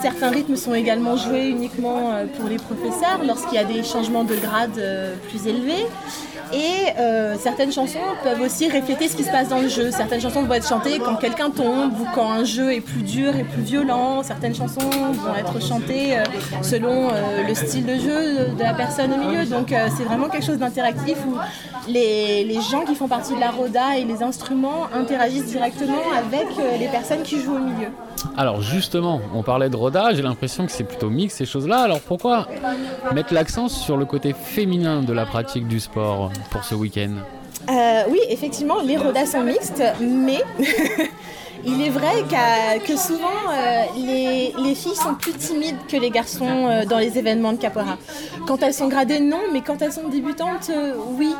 Certains 0.00 0.30
rythmes 0.30 0.56
sont 0.56 0.74
également 0.74 1.16
joués 1.16 1.48
uniquement 1.48 1.89
euh, 1.98 2.26
pour 2.26 2.48
les 2.48 2.56
professeurs 2.56 3.20
lorsqu'il 3.24 3.54
y 3.54 3.58
a 3.58 3.64
des 3.64 3.82
changements 3.82 4.24
de 4.24 4.34
grade 4.34 4.78
euh, 4.78 5.14
plus 5.28 5.46
élevés. 5.46 5.86
Et 6.52 6.98
euh, 6.98 7.36
certaines 7.38 7.72
chansons 7.72 7.98
peuvent 8.22 8.40
aussi 8.40 8.68
refléter 8.68 9.08
ce 9.08 9.16
qui 9.16 9.24
se 9.24 9.30
passe 9.30 9.48
dans 9.48 9.60
le 9.60 9.68
jeu. 9.68 9.90
Certaines 9.90 10.20
chansons 10.20 10.42
vont 10.42 10.54
être 10.54 10.68
chantées 10.68 10.98
quand 10.98 11.16
quelqu'un 11.16 11.50
tombe 11.50 11.92
ou 12.00 12.06
quand 12.14 12.30
un 12.30 12.44
jeu 12.44 12.72
est 12.72 12.80
plus 12.80 13.02
dur 13.02 13.36
et 13.36 13.44
plus 13.44 13.62
violent. 13.62 14.22
Certaines 14.22 14.54
chansons 14.54 14.80
vont 14.80 15.34
être 15.38 15.60
chantées 15.64 16.18
euh, 16.18 16.24
selon 16.62 17.08
euh, 17.08 17.46
le 17.46 17.54
style 17.54 17.86
de 17.86 17.94
jeu 17.94 18.48
de 18.56 18.62
la 18.62 18.74
personne 18.74 19.12
au 19.12 19.16
milieu. 19.16 19.44
Donc 19.46 19.74
c'est 19.96 20.04
vraiment 20.04 20.28
quelque 20.28 20.44
chose 20.44 20.58
d'interactif 20.58 21.16
où 21.26 21.36
les, 21.88 22.44
les 22.44 22.60
gens 22.60 22.84
qui 22.84 22.94
font 22.94 23.08
partie 23.08 23.34
de 23.34 23.40
la 23.40 23.50
RODA 23.50 23.98
et 23.98 24.04
les 24.04 24.22
instruments 24.22 24.88
interagissent 24.92 25.46
directement 25.46 26.02
avec 26.16 26.48
les 26.78 26.88
personnes 26.88 27.22
qui 27.22 27.40
jouent 27.40 27.56
au 27.56 27.58
milieu. 27.58 27.88
Alors 28.36 28.60
justement, 28.60 29.20
on 29.34 29.42
parlait 29.42 29.70
de 29.70 29.76
Roda, 29.76 30.12
j'ai 30.12 30.22
l'impression 30.22 30.66
que 30.66 30.72
c'est 30.72 30.84
plutôt 30.84 31.10
mix 31.10 31.34
ces 31.34 31.46
choses-là. 31.46 31.80
Alors 31.80 32.00
pourquoi 32.00 32.46
mettre 33.14 33.32
l'accent 33.32 33.68
sur 33.68 33.96
le 33.96 34.04
côté 34.04 34.34
féminin 34.34 35.02
de 35.02 35.12
la 35.12 35.26
pratique 35.26 35.66
du 35.66 35.80
sport? 35.80 36.30
Pour 36.50 36.64
ce 36.64 36.74
week-end 36.74 37.10
Euh, 37.68 38.02
oui, 38.08 38.20
effectivement, 38.28 38.80
les 38.82 38.96
rodas 38.96 39.26
sont 39.26 39.42
mixtes, 39.42 39.82
mais 40.00 40.40
il 41.64 41.82
est 41.82 41.90
vrai 41.90 42.24
que 42.86 42.96
souvent 42.96 43.26
euh, 43.52 43.82
les, 43.96 44.54
les 44.58 44.74
filles 44.74 44.94
sont 44.96 45.14
plus 45.14 45.32
timides 45.34 45.76
que 45.86 45.96
les 45.98 46.10
garçons 46.10 46.66
euh, 46.66 46.84
dans 46.86 46.98
les 46.98 47.18
événements 47.18 47.52
de 47.52 47.58
capoeira. 47.58 47.98
Quand 48.46 48.62
elles 48.62 48.72
sont 48.74 48.88
gradées, 48.88 49.20
non, 49.20 49.42
mais 49.52 49.60
quand 49.60 49.82
elles 49.82 49.92
sont 49.92 50.08
débutantes, 50.08 50.70
oui. 51.18 51.34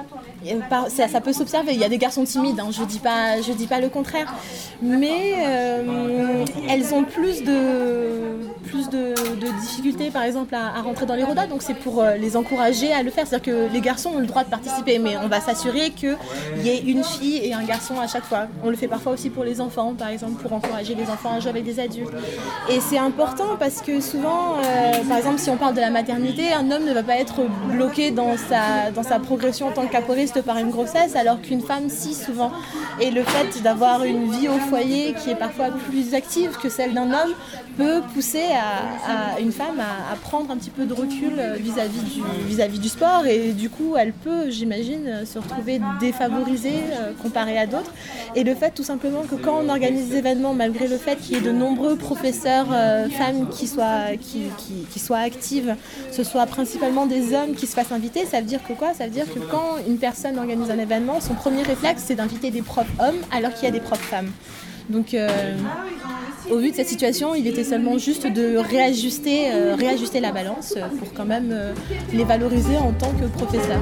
Ça, 0.89 1.21
peut 1.21 1.33
s'observer. 1.33 1.73
Il 1.75 1.81
y 1.81 1.85
a 1.85 1.89
des 1.89 1.99
garçons 1.99 2.25
timides, 2.25 2.61
hein, 2.61 2.71
je 2.71 2.83
dis 2.85 2.99
pas, 2.99 3.37
dis 3.41 3.67
pas 3.67 3.81
le 3.81 3.89
contraire, 3.89 4.33
mais 4.83 5.35
euh, 5.47 6.45
elles 6.69 6.95
ont 6.95 7.05
plus 7.05 7.43
de 7.43 8.31
plus 8.71 8.89
de, 8.89 9.15
difficultés, 9.61 10.11
par 10.11 10.23
exemple, 10.23 10.55
à, 10.55 10.79
à 10.79 10.83
rentrer 10.83 11.05
dans 11.05 11.15
les 11.15 11.25
rodas. 11.25 11.47
Donc 11.47 11.63
c'est 11.63 11.75
pour 11.75 12.01
euh, 12.01 12.17
les 12.17 12.37
encourager 12.37 12.93
à 12.93 13.03
le 13.03 13.11
faire. 13.11 13.27
C'est-à-dire 13.27 13.53
que 13.53 13.73
les 13.73 13.81
garçons 13.81 14.11
ont 14.11 14.19
le 14.19 14.27
droit 14.27 14.45
de 14.45 14.51
participer, 14.51 14.99
mais 14.99 15.17
on 15.17 15.29
va 15.29 15.41
s'assurer 15.41 15.91
qu'il 15.91 16.17
y 16.63 16.69
ait 16.69 16.81
une 16.81 17.03
fille 17.03 17.41
et 17.43 17.53
un 17.53 17.65
garçon 17.65 17.99
à 18.01 18.07
chaque 18.07 18.25
fois. 18.25 18.47
On 18.65 18.71
le 18.71 18.77
fait 18.77 18.89
parfois 18.89 19.13
aussi 19.13 19.31
pour 19.31 19.45
les 19.45 19.61
enfants, 19.61 19.95
par 19.95 20.09
exemple, 20.09 20.41
pour 20.41 20.53
encourager 20.53 20.95
les 20.95 21.05
enfants 21.05 21.33
à 21.37 21.41
jouer 21.41 21.51
avec 21.51 21.65
des 21.65 21.81
adultes. 21.81 22.13
Et 22.71 22.81
c'est 22.81 22.99
important 22.99 23.57
parce 23.59 23.83
que 23.83 24.01
souvent, 24.01 24.57
euh, 24.59 24.93
par 25.09 25.19
exemple, 25.19 25.39
si 25.39 25.51
on 25.51 25.57
parle 25.57 25.75
de 25.75 25.81
la 25.81 25.91
maternité, 25.91 26.53
un 26.53 26.71
homme 26.71 26.85
ne 26.85 26.93
va 26.93 27.03
pas 27.03 27.17
être 27.17 27.41
bloqué 27.69 28.11
dans 28.11 28.37
sa, 28.37 28.91
dans 28.95 29.03
sa 29.03 29.19
progression 29.19 29.69
en 29.69 29.73
tant 29.73 29.87
que 29.87 29.93
par 30.39 30.59
une 30.59 30.71
grossesse, 30.71 31.17
alors 31.17 31.41
qu'une 31.43 31.61
femme, 31.61 31.89
si 31.89 32.15
souvent. 32.15 32.53
Et 33.01 33.11
le 33.11 33.23
fait 33.25 33.63
d'avoir 33.63 34.05
une 34.05 34.31
vie 34.31 34.49
au 34.49 34.59
foyer 34.69 35.15
qui 35.15 35.31
est 35.31 35.35
parfois 35.35 35.67
plus 35.89 36.15
active 36.15 36.57
que 36.63 36.69
celle 36.69 36.95
d'un 36.95 37.13
homme 37.13 37.35
peut 37.77 38.01
pousser 38.15 38.45
à, 38.53 39.41
une 39.41 39.53
femme 39.53 39.81
à, 39.81 40.15
prendre 40.17 40.51
un 40.51 40.57
petit 40.57 40.71
peu 40.71 40.85
de 40.85 40.93
recul 40.95 41.33
euh, 41.39 41.55
vis-à-vis 41.59 42.01
du, 42.01 42.21
vis-à-vis 42.47 42.79
du 42.79 42.89
sport 42.89 43.25
et 43.27 43.53
du 43.53 43.71
coup 43.71 43.95
elle 43.99 44.13
peut, 44.13 44.51
j'imagine, 44.51 45.25
se 45.25 45.39
retrouver 45.39 45.81
défavorisée 45.99 46.81
euh, 46.93 47.13
comparée 47.23 47.59
à 47.59 47.67
d'autres. 47.67 47.93
Et 48.35 48.45
le 48.45 48.55
fait 48.55 48.71
tout 48.73 48.83
simplement 48.85 49.23
que 49.23 49.35
quand 49.35 49.59
on 49.65 49.69
organise 49.69 50.11
des 50.11 50.17
événements, 50.19 50.53
malgré 50.55 50.87
le 50.89 50.99
fait 50.99 51.17
qu'il 51.17 51.35
y 51.35 51.39
ait 51.39 51.43
de 51.43 51.53
nombreux 51.53 51.97
professeurs 51.97 52.67
euh, 52.73 53.09
femmes 53.09 53.49
qui 53.49 53.67
soient, 53.67 54.17
qui, 54.21 54.43
qui- 54.59 54.85
qui 54.91 54.99
soient 54.99 55.19
actives, 55.19 55.75
ce 56.13 56.23
soit 56.23 56.47
principalement 56.47 57.07
des 57.07 57.35
hommes 57.35 57.55
qui 57.55 57.67
se 57.67 57.75
fassent 57.75 57.93
inviter, 57.93 58.27
ça 58.27 58.39
veut 58.41 58.47
dire 58.47 58.61
que 58.67 58.73
quoi? 58.75 58.93
Ça 58.95 59.05
veut 59.05 59.11
dire 59.11 59.27
que 59.33 59.39
quand 59.39 59.77
une 59.89 59.97
personne 59.97 60.20
organise 60.39 60.71
un 60.71 60.79
événement, 60.79 61.21
son 61.21 61.35
premier 61.35 61.63
réflexe 61.63 62.05
c'est 62.07 62.15
d'inviter 62.15 62.51
des 62.51 62.63
profs 62.63 62.87
hommes 63.01 63.21
alors 63.33 63.53
qu'il 63.55 63.65
y 63.65 63.69
a 63.69 63.71
des 63.71 63.81
profs 63.81 64.01
femmes. 64.01 64.31
Donc 64.89 65.15
euh, 65.15 65.57
au 66.51 66.59
vu 66.59 66.71
de 66.71 66.77
cette 66.77 66.89
situation, 66.89 67.35
il 67.35 67.47
était 67.47 67.65
seulement 67.65 67.97
juste 67.97 68.27
de 68.27 68.57
réajuster, 68.57 69.53
euh, 69.53 69.77
la 70.21 70.33
balance 70.33 70.75
pour 70.99 71.13
quand 71.15 71.25
même 71.25 71.51
euh, 71.53 71.73
les 72.13 72.25
valoriser 72.25 72.77
en 72.77 72.93
tant 72.93 73.13
que 73.13 73.27
professeurs. 73.27 73.81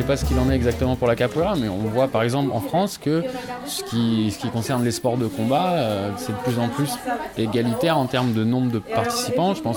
Sais 0.00 0.06
pas 0.06 0.16
ce 0.16 0.24
qu'il 0.24 0.38
en 0.38 0.50
est 0.50 0.54
exactement 0.54 0.96
pour 0.96 1.08
la 1.08 1.16
capoeira, 1.16 1.54
mais 1.60 1.68
on 1.68 1.76
voit 1.88 2.08
par 2.08 2.22
exemple 2.22 2.50
en 2.54 2.60
France 2.60 2.98
que 2.98 3.22
ce 3.66 3.82
qui, 3.84 4.30
ce 4.30 4.38
qui 4.38 4.48
concerne 4.48 4.82
les 4.84 4.90
sports 4.92 5.16
de 5.16 5.26
combat, 5.26 5.72
euh, 5.74 6.10
c'est 6.16 6.32
de 6.32 6.38
plus 6.38 6.58
en 6.58 6.68
plus 6.68 6.90
égalitaire 7.36 7.98
en 7.98 8.06
termes 8.06 8.32
de 8.32 8.44
nombre 8.44 8.70
de 8.70 8.78
participants. 8.78 9.54
Je 9.54 9.62
pense 9.62 9.76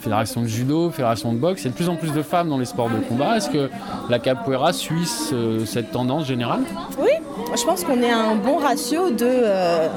fédération 0.00 0.40
de 0.42 0.46
judo, 0.46 0.90
fédération 0.90 1.32
de 1.32 1.38
boxe, 1.38 1.66
a 1.66 1.68
de 1.68 1.74
plus 1.74 1.88
en 1.88 1.96
plus 1.96 2.12
de 2.12 2.22
femmes 2.22 2.48
dans 2.48 2.58
les 2.58 2.64
sports 2.64 2.88
de 2.90 2.98
combat. 3.08 3.36
Est-ce 3.36 3.50
que 3.50 3.70
la 4.08 4.18
capoeira 4.18 4.72
suit 4.72 5.06
ce- 5.06 5.64
cette 5.66 5.90
tendance 5.92 6.26
générale? 6.26 6.60
Oui, 6.98 7.10
je 7.56 7.62
pense 7.64 7.84
qu'on 7.84 8.02
est 8.02 8.10
à 8.10 8.18
un 8.18 8.34
bon 8.36 8.56
ratio 8.56 9.10
de, 9.10 9.16
euh, 9.26 9.88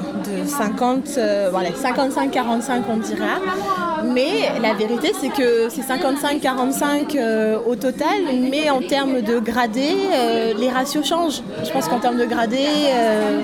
de 0.42 0.46
50, 0.46 1.08
euh, 1.16 1.48
voilà, 1.50 1.70
55-45 1.70 2.82
on 2.90 2.98
dira. 2.98 3.26
Mais 4.12 4.60
la 4.60 4.74
vérité 4.74 5.12
c'est 5.18 5.30
que 5.30 5.68
c'est 5.70 5.80
55-45 5.80 7.16
euh, 7.16 7.56
au 7.66 7.74
total, 7.74 8.18
mais 8.50 8.68
en 8.68 8.80
termes 8.82 9.22
de 9.22 9.38
gradés, 9.64 9.96
euh, 10.12 10.54
les 10.58 10.68
ratios 10.68 11.06
changent. 11.06 11.42
Je 11.64 11.70
pense 11.70 11.88
qu'en 11.88 11.98
termes 11.98 12.18
de 12.18 12.26
gradés, 12.26 12.90
euh, 12.92 13.42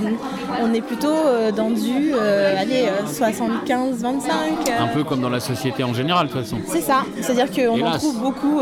on 0.60 0.72
est 0.74 0.80
plutôt 0.82 1.08
euh, 1.08 1.50
dans 1.50 1.70
du 1.70 2.12
allez, 2.14 2.88
euh, 2.88 3.06
75-25. 3.06 4.70
Un 4.78 4.86
peu 4.88 5.02
comme 5.04 5.20
dans 5.20 5.30
la 5.30 5.40
société 5.40 5.82
en 5.82 5.94
général 5.94 6.26
de 6.28 6.32
toute 6.32 6.42
façon. 6.42 6.58
C'est 6.66 6.82
ça, 6.82 7.04
c'est-à-dire 7.20 7.50
qu'on 7.50 7.80
en 7.86 7.92
trouve 7.92 8.20
beaucoup 8.20 8.60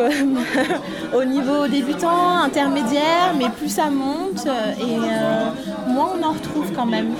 au 1.14 1.24
niveau 1.24 1.66
débutant, 1.66 2.38
intermédiaire, 2.44 3.34
mais 3.36 3.48
plus 3.48 3.68
ça 3.68 3.90
monte 3.90 4.46
et 4.80 4.96
moins 5.90 6.10
on 6.18 6.22
en 6.24 6.32
retrouve 6.32 6.72
quand 6.74 6.86
même. 6.86 7.10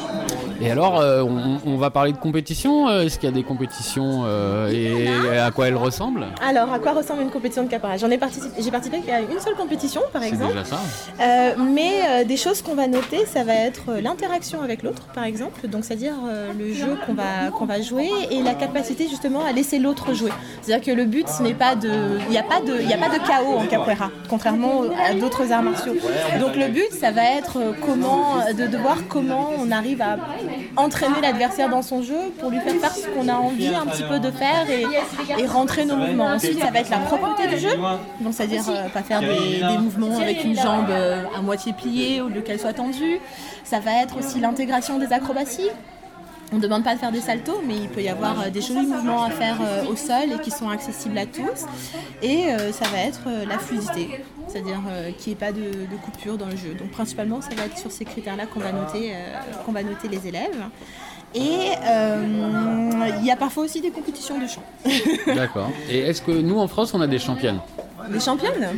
Et 0.60 0.70
alors, 0.70 0.98
euh, 1.00 1.22
on, 1.22 1.58
on 1.64 1.76
va 1.76 1.90
parler 1.90 2.12
de 2.12 2.18
compétition. 2.18 2.88
Euh, 2.88 3.02
Est-ce 3.02 3.18
qu'il 3.18 3.28
y 3.28 3.32
a 3.32 3.34
des 3.34 3.44
compétitions 3.44 4.22
euh, 4.26 4.68
et 4.72 5.38
à 5.38 5.50
quoi 5.50 5.68
elles 5.68 5.76
ressemblent 5.76 6.26
Alors, 6.46 6.72
à 6.72 6.78
quoi 6.78 6.92
ressemble 6.92 7.22
une 7.22 7.30
compétition 7.30 7.62
de 7.62 7.68
capoeira 7.68 7.96
J'en 7.96 8.10
ai 8.10 8.18
participé, 8.18 8.60
j'ai 8.60 8.70
participé 8.70 9.12
à 9.12 9.20
une 9.20 9.38
seule 9.40 9.54
compétition, 9.54 10.00
par 10.12 10.22
C'est 10.22 10.28
exemple. 10.28 10.52
déjà 10.54 10.64
ça. 10.64 10.80
Euh, 11.20 11.52
mais 11.58 12.24
des 12.24 12.36
choses 12.36 12.62
qu'on 12.62 12.74
va 12.74 12.86
noter, 12.88 13.24
ça 13.26 13.44
va 13.44 13.54
être 13.54 13.92
l'interaction 14.02 14.62
avec 14.62 14.82
l'autre, 14.82 15.02
par 15.14 15.24
exemple. 15.24 15.68
Donc, 15.68 15.84
c'est-à-dire 15.84 16.14
le 16.58 16.72
jeu 16.72 16.96
qu'on 17.06 17.14
va, 17.14 17.50
qu'on 17.56 17.66
va 17.66 17.80
jouer 17.80 18.08
et 18.30 18.42
la 18.42 18.54
capacité 18.54 19.06
justement 19.08 19.44
à 19.44 19.52
laisser 19.52 19.78
l'autre 19.78 20.12
jouer. 20.12 20.32
C'est-à-dire 20.62 20.84
que 20.84 20.96
le 20.96 21.04
but, 21.04 21.28
ce 21.28 21.42
n'est 21.42 21.54
pas 21.54 21.76
de, 21.76 21.90
il 22.26 22.30
n'y 22.30 22.38
a 22.38 22.42
pas 22.42 22.60
de, 22.60 22.80
il 22.80 22.86
n'y 22.86 22.94
a 22.94 22.98
pas 22.98 23.08
de 23.16 23.24
chaos 23.24 23.58
en 23.58 23.66
capoeira, 23.66 24.10
contrairement 24.28 24.82
à 25.08 25.14
d'autres 25.14 25.52
arts 25.52 25.62
martiaux. 25.62 25.94
Donc, 26.40 26.56
le 26.56 26.68
but, 26.68 26.90
ça 26.90 27.10
va 27.12 27.22
être 27.24 27.58
comment, 27.84 28.36
de, 28.56 28.66
de 28.66 28.76
voir 28.76 28.96
comment 29.08 29.50
on 29.58 29.70
arrive 29.70 30.02
à 30.02 30.16
entraîner 30.76 31.20
l'adversaire 31.20 31.68
dans 31.68 31.82
son 31.82 32.02
jeu 32.02 32.32
pour 32.38 32.50
lui 32.50 32.61
faire 32.61 32.74
faire 32.76 32.94
ce 32.94 33.06
qu'on 33.08 33.28
a 33.28 33.34
envie 33.34 33.68
un 33.68 33.87
petit 33.87 34.02
peu 34.02 34.18
de 34.18 34.30
faire 34.30 34.66
et, 34.70 34.87
et 35.40 35.46
rentrer 35.46 35.84
nos 35.84 35.96
mouvements. 35.96 36.26
Ensuite, 36.26 36.58
ça 36.61 36.70
va 36.70 36.80
être 36.80 36.90
la 36.90 36.98
propreté 36.98 37.48
du 37.48 37.58
jeu, 37.58 37.70
c'est-à-dire 38.30 38.62
euh, 38.68 38.88
pas 38.88 39.02
faire 39.02 39.20
des, 39.20 39.26
des 39.61 39.78
mouvements 39.78 40.18
avec 40.18 40.44
une 40.44 40.56
jambe 40.56 40.90
euh, 40.90 41.22
à 41.37 41.40
moitié 41.40 41.72
pliée 41.72 42.20
au 42.20 42.28
lieu 42.28 42.40
qu'elle 42.40 42.61
soit 42.61 42.72
tendue. 42.72 43.20
Ça 43.64 43.80
va 43.80 44.02
être 44.02 44.16
aussi 44.18 44.40
l'intégration 44.40 44.98
des 44.98 45.12
acrobaties. 45.12 45.70
On 46.50 46.56
ne 46.56 46.62
demande 46.62 46.82
pas 46.82 46.94
de 46.94 46.98
faire 46.98 47.12
des 47.12 47.20
saltos, 47.20 47.61
mais 47.66 47.76
il 47.76 47.88
peut 47.88 48.00
y 48.00 48.08
avoir 48.08 48.40
euh, 48.40 48.50
des 48.50 48.62
jolis 48.62 48.87
mouvements 48.87 49.22
à 49.22 49.30
faire 49.30 49.58
euh, 49.61 49.84
au 49.84 49.96
sol 49.96 50.32
et 50.34 50.40
qui 50.42 50.50
sont 50.50 50.70
accessibles 50.70 51.18
à 51.18 51.26
tous. 51.26 51.66
Et 52.22 52.46
euh, 52.46 52.72
ça 52.72 52.87
va 52.88 52.98
être 53.00 53.28
la 53.46 53.58
fluidité, 53.58 54.22
c'est-à-dire 54.46 54.80
qu'il 55.18 55.32
n'y 55.32 55.32
ait 55.34 55.40
pas 55.40 55.52
de, 55.52 55.70
coupure 56.02 56.38
dans 56.38 56.46
le 56.46 56.56
jeu. 56.56 56.74
Donc 56.78 56.90
principalement, 56.90 57.42
ça 57.42 57.54
va 57.54 57.66
être 57.66 57.76
sur 57.76 57.90
ces 57.90 58.04
critères-là 58.04 58.46
qu'on 58.46 58.61
va, 58.61 58.72
noter, 58.72 59.12
va 59.68 59.82
noter 59.82 60.08
les 60.08 60.26
élèves. 60.26 60.64
Et 61.34 61.72
il 61.78 63.26
y 63.26 63.30
a 63.30 63.37
parfois 63.37 63.64
aussi 63.64 63.82
des 63.82 63.90
compétitions 63.90 64.38
de 64.38 64.46
chant. 64.46 64.62
D'accord. 65.34 65.70
Et 65.90 65.98
est-ce 65.98 66.22
que 66.22 66.32
nous 66.32 66.58
en 66.58 66.68
France, 66.68 66.94
on 66.94 67.00
a 67.02 67.06
des 67.06 67.18
championnes? 67.18 67.61
Des 68.11 68.20
championnes 68.20 68.68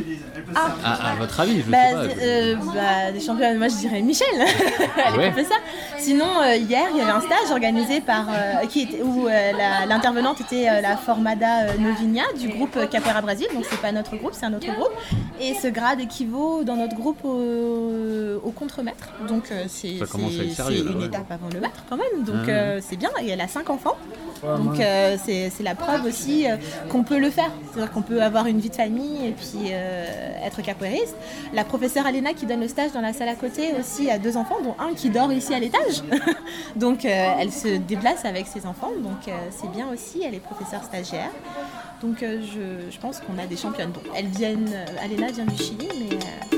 Ah, 0.55 1.11
à 1.11 1.15
votre 1.15 1.39
avis, 1.39 1.61
je 1.61 1.69
bah, 1.69 1.77
sais 1.89 1.93
pas. 2.15 2.21
euh, 2.21 2.55
bah, 2.73 3.11
des 3.13 3.19
championnes, 3.19 3.57
moi 3.57 3.67
je 3.67 3.75
dirais 3.75 4.01
Michel, 4.01 4.27
elle 4.35 5.15
Ouais. 5.17 5.27
est 5.27 5.31
professeure. 5.31 5.59
Sinon, 5.99 6.25
euh, 6.41 6.55
hier, 6.55 6.87
il 6.91 6.97
y 6.97 7.01
avait 7.01 7.11
un 7.11 7.21
stage 7.21 7.51
organisé 7.51 8.01
par. 8.01 8.25
euh, 8.29 8.65
qui 8.67 8.81
était, 8.81 9.01
où 9.01 9.27
euh, 9.27 9.51
l'intervenante 9.87 10.41
était 10.41 10.67
euh, 10.69 10.81
la 10.81 10.97
Formada 10.97 11.65
euh, 11.65 11.77
Novinha 11.77 12.23
du 12.37 12.49
groupe 12.49 12.75
euh, 12.77 12.87
Capoeira 12.87 13.21
Brasil, 13.21 13.47
donc 13.53 13.65
c'est 13.69 13.79
pas 13.81 13.91
notre 13.91 14.15
groupe, 14.17 14.31
c'est 14.33 14.45
un 14.45 14.53
autre 14.53 14.67
groupe. 14.73 14.91
Et 15.39 15.53
ce 15.53 15.67
grade 15.67 15.99
équivaut 16.01 16.63
dans 16.63 16.75
notre 16.75 16.95
groupe 16.95 17.23
au, 17.23 18.39
au 18.43 18.51
contre-maître. 18.51 19.09
Donc 19.27 19.45
euh, 19.51 19.65
c'est 19.67 19.97
Ça 19.99 20.05
commence 20.07 20.31
à 20.31 20.43
être 20.43 20.49
c'est- 20.49 20.55
sérieux, 20.55 20.77
c'est 20.79 20.83
là, 20.85 20.91
une 20.91 20.99
ouais. 20.99 21.05
étape 21.07 21.31
avant 21.31 21.47
le 21.53 21.59
maître 21.59 21.83
quand 21.89 21.97
même, 21.97 22.23
donc 22.25 22.47
Ah. 22.47 22.51
euh, 22.51 22.79
c'est 22.87 22.95
bien. 22.97 23.09
Et 23.21 23.29
elle 23.29 23.41
a 23.41 23.47
cinq 23.47 23.69
enfants. 23.69 23.95
Ouais, 24.43 24.57
Donc 24.57 24.79
euh, 24.79 25.17
c'est 25.23 25.51
c'est 25.55 25.61
la 25.63 25.75
preuve 25.75 26.05
aussi 26.05 26.49
euh, 26.49 26.55
qu'on 26.89 27.03
peut 27.03 27.19
le 27.19 27.29
faire. 27.29 27.51
C'est-à-dire 27.71 27.91
qu'on 27.91 28.01
peut 28.01 28.21
avoir 28.23 28.47
une 28.47 28.59
vie 28.59 28.69
de 28.71 28.75
famille 28.75 29.10
et 29.25 29.31
puis 29.31 29.71
euh, 29.71 30.45
être 30.45 30.61
capoeiriste. 30.61 31.15
La 31.53 31.63
professeure 31.63 32.05
Alena 32.05 32.33
qui 32.33 32.45
donne 32.45 32.61
le 32.61 32.67
stage 32.67 32.91
dans 32.91 33.01
la 33.01 33.13
salle 33.13 33.29
à 33.29 33.35
côté 33.35 33.73
aussi 33.79 34.09
a 34.09 34.19
deux 34.19 34.37
enfants, 34.37 34.57
dont 34.63 34.75
un 34.79 34.93
qui 34.93 35.09
dort 35.09 35.31
ici 35.31 35.53
à 35.53 35.59
l'étage. 35.59 36.03
donc 36.75 37.05
euh, 37.05 37.33
elle 37.39 37.51
se 37.51 37.77
déplace 37.77 38.25
avec 38.25 38.47
ses 38.47 38.65
enfants, 38.65 38.91
donc 38.97 39.27
euh, 39.27 39.31
c'est 39.49 39.71
bien 39.71 39.89
aussi. 39.91 40.23
Elle 40.23 40.35
est 40.35 40.39
professeure 40.39 40.83
stagiaire. 40.83 41.31
Donc 42.01 42.17
je, 42.21 42.97
pense 42.99 43.19
qu'on 43.19 43.37
a 43.37 43.45
des 43.45 43.57
championnes. 43.57 43.91
Bon, 43.91 44.01
elles 44.15 44.27
Alena 45.03 45.31
vient 45.31 45.45
du 45.45 45.55
Chili, 45.55 45.87
mais 45.99 46.50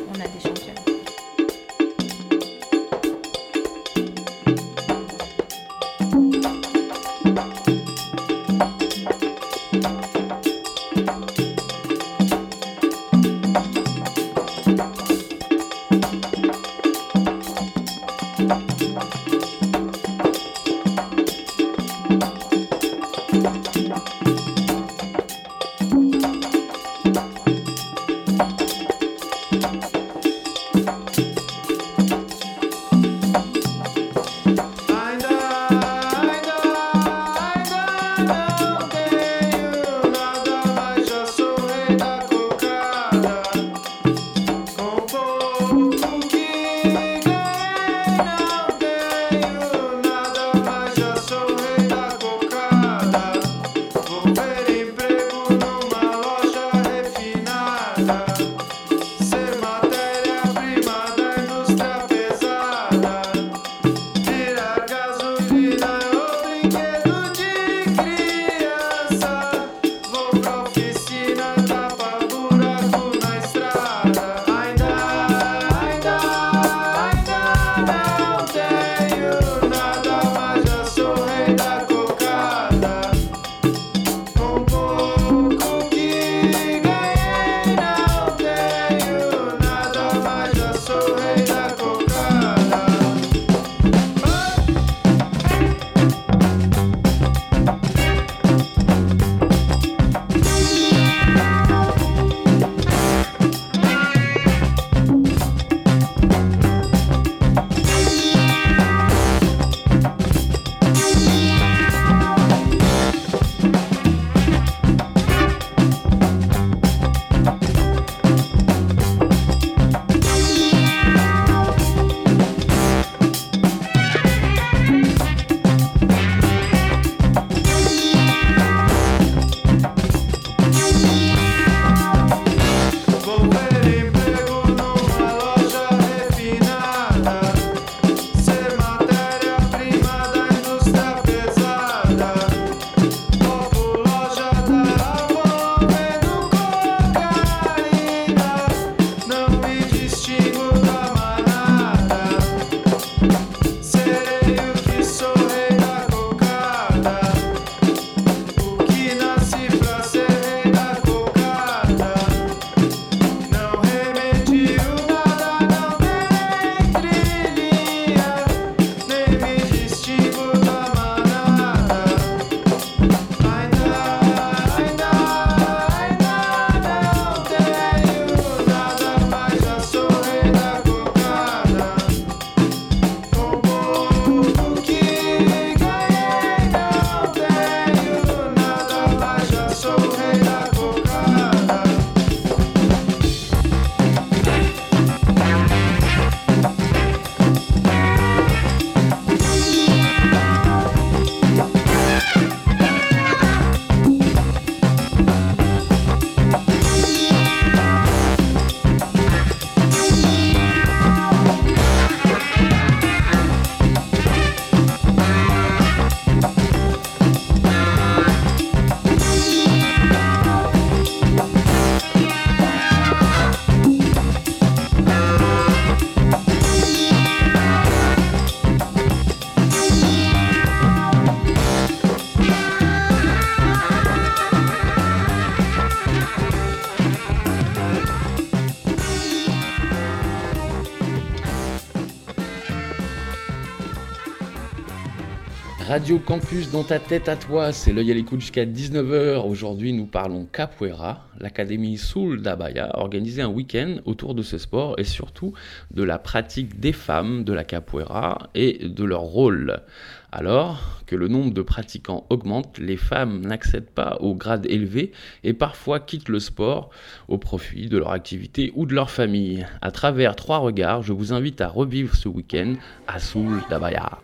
Radio 245.93 246.17
Campus 246.17 246.71
dans 246.71 246.83
ta 246.83 246.97
tête 246.97 247.29
à 247.29 247.35
toi, 247.35 247.71
c'est 247.71 247.93
l'œil 247.93 248.09
à 248.09 248.15
l'écoute 248.15 248.39
jusqu'à 248.39 248.65
19h. 248.65 249.47
Aujourd'hui, 249.47 249.93
nous 249.93 250.07
parlons 250.07 250.47
capoeira. 250.51 251.27
L'Académie 251.39 251.99
Soul 251.99 252.41
d'Abaya 252.41 252.85
a 252.85 252.99
organisé 253.01 253.43
un 253.43 253.49
week-end 253.49 253.97
autour 254.05 254.33
de 254.33 254.41
ce 254.41 254.57
sport 254.57 254.95
et 254.97 255.03
surtout 255.03 255.53
de 255.91 256.01
la 256.01 256.17
pratique 256.17 256.79
des 256.79 256.93
femmes 256.93 257.43
de 257.43 257.53
la 257.53 257.63
capoeira 257.63 258.49
et 258.55 258.89
de 258.89 259.03
leur 259.03 259.21
rôle. 259.21 259.83
Alors 260.31 261.03
que 261.05 261.15
le 261.15 261.27
nombre 261.27 261.53
de 261.53 261.61
pratiquants 261.61 262.25
augmente, 262.31 262.79
les 262.79 262.97
femmes 262.97 263.41
n'accèdent 263.41 263.91
pas 263.91 264.17
au 264.19 264.33
grade 264.33 264.65
élevé 264.67 265.11
et 265.43 265.53
parfois 265.53 265.99
quittent 265.99 266.29
le 266.29 266.39
sport 266.39 266.89
au 267.27 267.37
profit 267.37 267.87
de 267.87 267.99
leur 267.99 268.13
activité 268.13 268.71
ou 268.73 268.87
de 268.87 268.95
leur 268.95 269.11
famille. 269.11 269.67
À 269.83 269.91
travers 269.91 270.35
trois 270.35 270.57
regards, 270.57 271.03
je 271.03 271.13
vous 271.13 271.33
invite 271.33 271.61
à 271.61 271.67
revivre 271.67 272.15
ce 272.15 272.29
week-end 272.29 272.73
à 273.05 273.19
Soul 273.19 273.61
d'Abaya. 273.69 274.17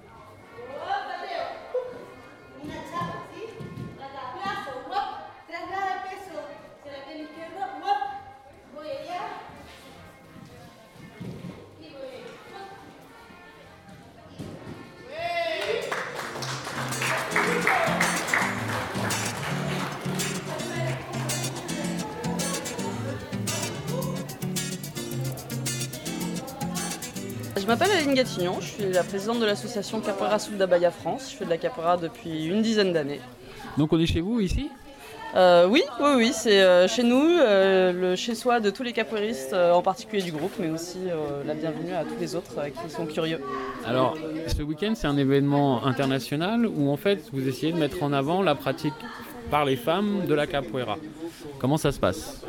M'appelle 27.69 27.91
Aline 27.91 28.15
Gatignon, 28.15 28.55
je 28.61 28.65
suis 28.65 28.91
la 28.91 29.03
présidente 29.03 29.39
de 29.39 29.45
l'association 29.45 30.01
Capoeira 30.01 30.39
Soul 30.39 30.57
d'Abaya 30.57 30.89
France. 30.89 31.29
Je 31.31 31.37
fais 31.37 31.45
de 31.45 31.51
la 31.51 31.57
capoeira 31.59 31.97
depuis 31.97 32.47
une 32.47 32.63
dizaine 32.63 32.93
d'années. 32.93 33.21
Donc 33.77 33.93
on 33.93 33.99
est 33.99 34.07
chez 34.07 34.21
vous 34.21 34.39
ici? 34.39 34.71
Euh, 35.35 35.67
oui, 35.67 35.83
oui, 35.99 36.09
oui, 36.15 36.31
c'est 36.33 36.63
euh, 36.63 36.87
chez 36.87 37.03
nous, 37.03 37.21
euh, 37.21 37.93
le 37.93 38.15
chez-soi 38.15 38.59
de 38.59 38.71
tous 38.71 38.81
les 38.81 38.91
capoeiristes, 38.91 39.53
en 39.53 39.83
particulier 39.83 40.23
du 40.23 40.31
groupe, 40.31 40.53
mais 40.59 40.71
aussi 40.71 40.97
la 41.45 41.53
bienvenue 41.53 41.93
à 41.93 42.05
tous 42.05 42.19
les 42.19 42.35
autres 42.35 42.55
qui 42.83 42.89
sont 42.89 43.05
curieux. 43.05 43.39
Alors, 43.85 44.17
ce 44.47 44.63
week-end, 44.63 44.93
c'est 44.95 45.05
un 45.05 45.17
événement 45.17 45.85
international 45.85 46.65
où 46.65 46.89
en 46.89 46.97
fait, 46.97 47.29
vous 47.31 47.47
essayez 47.47 47.71
de 47.71 47.77
mettre 47.77 48.01
en 48.01 48.13
avant 48.13 48.41
la 48.41 48.55
pratique 48.55 48.95
par 49.51 49.63
les 49.63 49.75
femmes 49.75 50.25
de 50.27 50.33
la 50.33 50.47
capoeira. 50.47 50.97
Comment 51.59 51.77
ça 51.77 51.91
se 51.91 51.99
passe? 51.99 52.41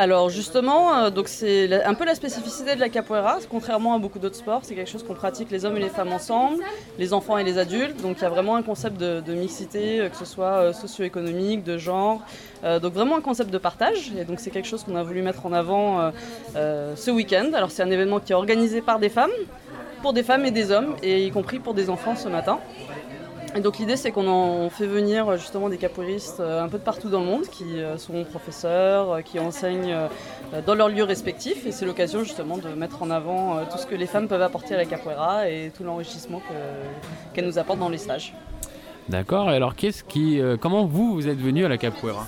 Alors 0.00 0.30
justement, 0.30 0.96
euh, 0.96 1.10
c'est 1.26 1.84
un 1.84 1.92
peu 1.92 2.06
la 2.06 2.14
spécificité 2.14 2.74
de 2.74 2.80
la 2.80 2.88
capoeira, 2.88 3.36
contrairement 3.50 3.92
à 3.92 3.98
beaucoup 3.98 4.18
d'autres 4.18 4.36
sports, 4.36 4.60
c'est 4.62 4.74
quelque 4.74 4.90
chose 4.90 5.02
qu'on 5.02 5.12
pratique 5.12 5.50
les 5.50 5.66
hommes 5.66 5.76
et 5.76 5.80
les 5.80 5.90
femmes 5.90 6.10
ensemble, 6.10 6.64
les 6.98 7.12
enfants 7.12 7.36
et 7.36 7.44
les 7.44 7.58
adultes, 7.58 8.00
donc 8.00 8.16
il 8.16 8.22
y 8.22 8.24
a 8.24 8.30
vraiment 8.30 8.56
un 8.56 8.62
concept 8.62 8.98
de, 8.98 9.20
de 9.20 9.34
mixité, 9.34 10.00
euh, 10.00 10.08
que 10.08 10.16
ce 10.16 10.24
soit 10.24 10.46
euh, 10.46 10.72
socio-économique, 10.72 11.64
de 11.64 11.76
genre, 11.76 12.22
donc 12.80 12.94
vraiment 12.94 13.18
un 13.18 13.20
concept 13.20 13.50
de 13.50 13.58
partage, 13.58 14.10
et 14.18 14.24
donc 14.24 14.40
c'est 14.40 14.50
quelque 14.50 14.68
chose 14.68 14.84
qu'on 14.84 14.96
a 14.96 15.02
voulu 15.02 15.20
mettre 15.20 15.44
en 15.44 15.52
avant 15.52 16.12
ce 16.54 17.10
week-end. 17.10 17.50
Alors 17.54 17.70
c'est 17.70 17.82
un 17.82 17.90
événement 17.90 18.20
qui 18.20 18.32
est 18.32 18.34
organisé 18.34 18.80
par 18.80 18.98
des 18.98 19.08
femmes, 19.08 19.30
pour 20.02 20.12
des 20.14 20.22
femmes 20.22 20.44
et 20.46 20.50
des 20.50 20.70
hommes, 20.70 20.94
et 21.02 21.26
y 21.26 21.30
compris 21.30 21.58
pour 21.58 21.74
des 21.74 21.88
enfants 21.90 22.16
ce 22.16 22.28
matin. 22.28 22.58
Et 23.56 23.60
donc 23.60 23.78
l'idée 23.78 23.96
c'est 23.96 24.12
qu'on 24.12 24.70
fait 24.70 24.86
venir 24.86 25.36
justement 25.36 25.68
des 25.68 25.76
capoeiristes 25.76 26.38
euh, 26.38 26.62
un 26.62 26.68
peu 26.68 26.78
de 26.78 26.84
partout 26.84 27.08
dans 27.08 27.18
le 27.20 27.26
monde 27.26 27.46
qui 27.48 27.64
euh, 27.80 27.98
sont 27.98 28.22
professeurs, 28.24 29.10
euh, 29.10 29.20
qui 29.22 29.40
enseignent 29.40 29.96
dans 30.66 30.74
leurs 30.74 30.88
lieux 30.88 31.02
respectifs 31.04 31.66
et 31.66 31.72
c'est 31.72 31.84
l'occasion 31.84 32.20
justement 32.22 32.58
de 32.58 32.68
mettre 32.68 33.02
en 33.02 33.10
avant 33.10 33.64
tout 33.66 33.78
ce 33.78 33.86
que 33.86 33.94
les 33.96 34.06
femmes 34.06 34.28
peuvent 34.28 34.42
apporter 34.42 34.74
à 34.74 34.76
la 34.78 34.84
capoeira 34.84 35.48
et 35.48 35.72
tout 35.76 35.82
l'enrichissement 35.82 36.38
que- 36.38 37.34
qu'elles 37.34 37.46
nous 37.46 37.58
apportent 37.58 37.78
dans 37.80 37.88
les 37.88 37.98
stages. 37.98 38.34
D'accord. 39.08 39.50
Et 39.50 39.56
alors, 39.56 39.74
qu'est-ce 39.74 40.04
qui, 40.04 40.40
comment 40.60 40.84
vous, 40.86 41.14
vous 41.14 41.28
êtes 41.28 41.38
venu 41.38 41.64
à 41.64 41.68
la 41.68 41.78
capoeira? 41.78 42.26